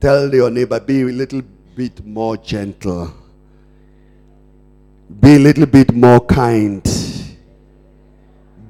Tell 0.00 0.34
your 0.34 0.50
neighbor, 0.50 0.80
be 0.80 1.02
a 1.02 1.04
little 1.06 1.42
bit 1.76 2.04
more 2.04 2.36
gentle. 2.36 3.12
Be 5.20 5.36
a 5.36 5.38
little 5.38 5.66
bit 5.66 5.94
more 5.94 6.20
kind. 6.20 6.95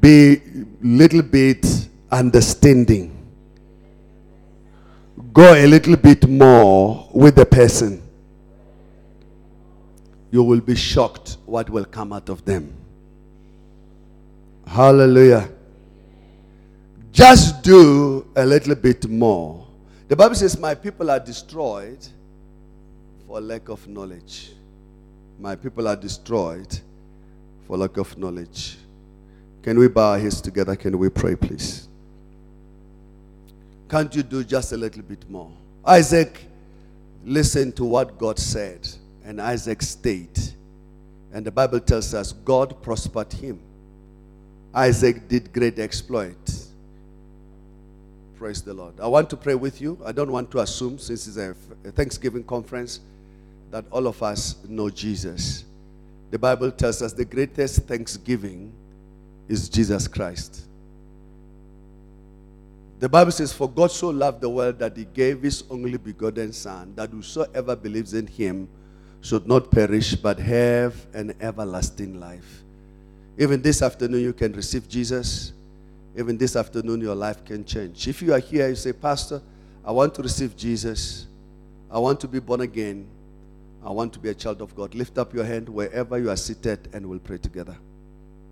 Be 0.06 0.34
a 0.34 0.40
little 0.86 1.22
bit 1.22 1.66
understanding. 2.12 3.10
Go 5.32 5.52
a 5.52 5.66
little 5.66 5.96
bit 5.96 6.28
more 6.28 7.08
with 7.12 7.34
the 7.34 7.44
person. 7.44 8.00
You 10.30 10.44
will 10.44 10.60
be 10.60 10.76
shocked 10.76 11.38
what 11.44 11.68
will 11.68 11.84
come 11.84 12.12
out 12.12 12.28
of 12.28 12.44
them. 12.44 12.72
Hallelujah. 14.64 15.48
Just 17.10 17.64
do 17.64 18.28
a 18.36 18.46
little 18.46 18.76
bit 18.76 19.08
more. 19.08 19.66
The 20.06 20.14
Bible 20.14 20.36
says, 20.36 20.56
My 20.56 20.76
people 20.76 21.10
are 21.10 21.18
destroyed 21.18 22.06
for 23.26 23.40
lack 23.40 23.68
of 23.68 23.88
knowledge. 23.88 24.52
My 25.40 25.56
people 25.56 25.88
are 25.88 25.96
destroyed 25.96 26.78
for 27.66 27.76
lack 27.76 27.96
of 27.96 28.16
knowledge. 28.16 28.76
Can 29.66 29.80
we 29.80 29.88
bow 29.88 30.12
our 30.12 30.18
heads 30.20 30.40
together? 30.40 30.76
Can 30.76 30.96
we 30.96 31.08
pray, 31.08 31.34
please? 31.34 31.88
Can't 33.88 34.14
you 34.14 34.22
do 34.22 34.44
just 34.44 34.70
a 34.70 34.76
little 34.76 35.02
bit 35.02 35.28
more? 35.28 35.50
Isaac 35.84 36.40
listened 37.24 37.74
to 37.74 37.84
what 37.84 38.16
God 38.16 38.38
said, 38.38 38.88
and 39.24 39.42
Isaac 39.42 39.82
stayed. 39.82 40.38
And 41.32 41.44
the 41.44 41.50
Bible 41.50 41.80
tells 41.80 42.14
us 42.14 42.30
God 42.30 42.80
prospered 42.80 43.32
him. 43.32 43.58
Isaac 44.72 45.26
did 45.26 45.52
great 45.52 45.80
exploit. 45.80 46.36
Praise 48.38 48.62
the 48.62 48.72
Lord. 48.72 49.00
I 49.00 49.08
want 49.08 49.28
to 49.30 49.36
pray 49.36 49.56
with 49.56 49.80
you. 49.80 49.98
I 50.06 50.12
don't 50.12 50.30
want 50.30 50.48
to 50.52 50.60
assume, 50.60 50.96
since 51.00 51.26
it's 51.26 51.38
a 51.38 51.56
Thanksgiving 51.90 52.44
conference, 52.44 53.00
that 53.72 53.84
all 53.90 54.06
of 54.06 54.22
us 54.22 54.54
know 54.68 54.90
Jesus. 54.90 55.64
The 56.30 56.38
Bible 56.38 56.70
tells 56.70 57.02
us 57.02 57.12
the 57.12 57.24
greatest 57.24 57.82
thanksgiving 57.88 58.72
is 59.48 59.68
Jesus 59.68 60.08
Christ. 60.08 60.66
The 62.98 63.08
Bible 63.08 63.32
says, 63.32 63.52
For 63.52 63.68
God 63.68 63.90
so 63.90 64.08
loved 64.08 64.40
the 64.40 64.48
world 64.48 64.78
that 64.78 64.96
he 64.96 65.04
gave 65.04 65.42
his 65.42 65.64
only 65.68 65.98
begotten 65.98 66.52
Son, 66.52 66.94
that 66.96 67.10
whosoever 67.10 67.76
believes 67.76 68.14
in 68.14 68.26
him 68.26 68.68
should 69.20 69.46
not 69.46 69.70
perish 69.70 70.14
but 70.14 70.38
have 70.38 70.94
an 71.12 71.34
everlasting 71.40 72.18
life. 72.18 72.62
Even 73.38 73.60
this 73.60 73.82
afternoon, 73.82 74.22
you 74.22 74.32
can 74.32 74.52
receive 74.52 74.88
Jesus. 74.88 75.52
Even 76.16 76.38
this 76.38 76.56
afternoon, 76.56 77.02
your 77.02 77.14
life 77.14 77.44
can 77.44 77.64
change. 77.64 78.08
If 78.08 78.22
you 78.22 78.32
are 78.32 78.38
here, 78.38 78.68
you 78.68 78.76
say, 78.76 78.94
Pastor, 78.94 79.42
I 79.84 79.92
want 79.92 80.14
to 80.14 80.22
receive 80.22 80.56
Jesus. 80.56 81.26
I 81.90 81.98
want 81.98 82.18
to 82.20 82.28
be 82.28 82.38
born 82.38 82.62
again. 82.62 83.06
I 83.84 83.90
want 83.90 84.14
to 84.14 84.18
be 84.18 84.30
a 84.30 84.34
child 84.34 84.62
of 84.62 84.74
God. 84.74 84.94
Lift 84.94 85.18
up 85.18 85.34
your 85.34 85.44
hand 85.44 85.68
wherever 85.68 86.18
you 86.18 86.30
are 86.30 86.36
seated 86.36 86.88
and 86.94 87.06
we'll 87.06 87.18
pray 87.18 87.38
together. 87.38 87.76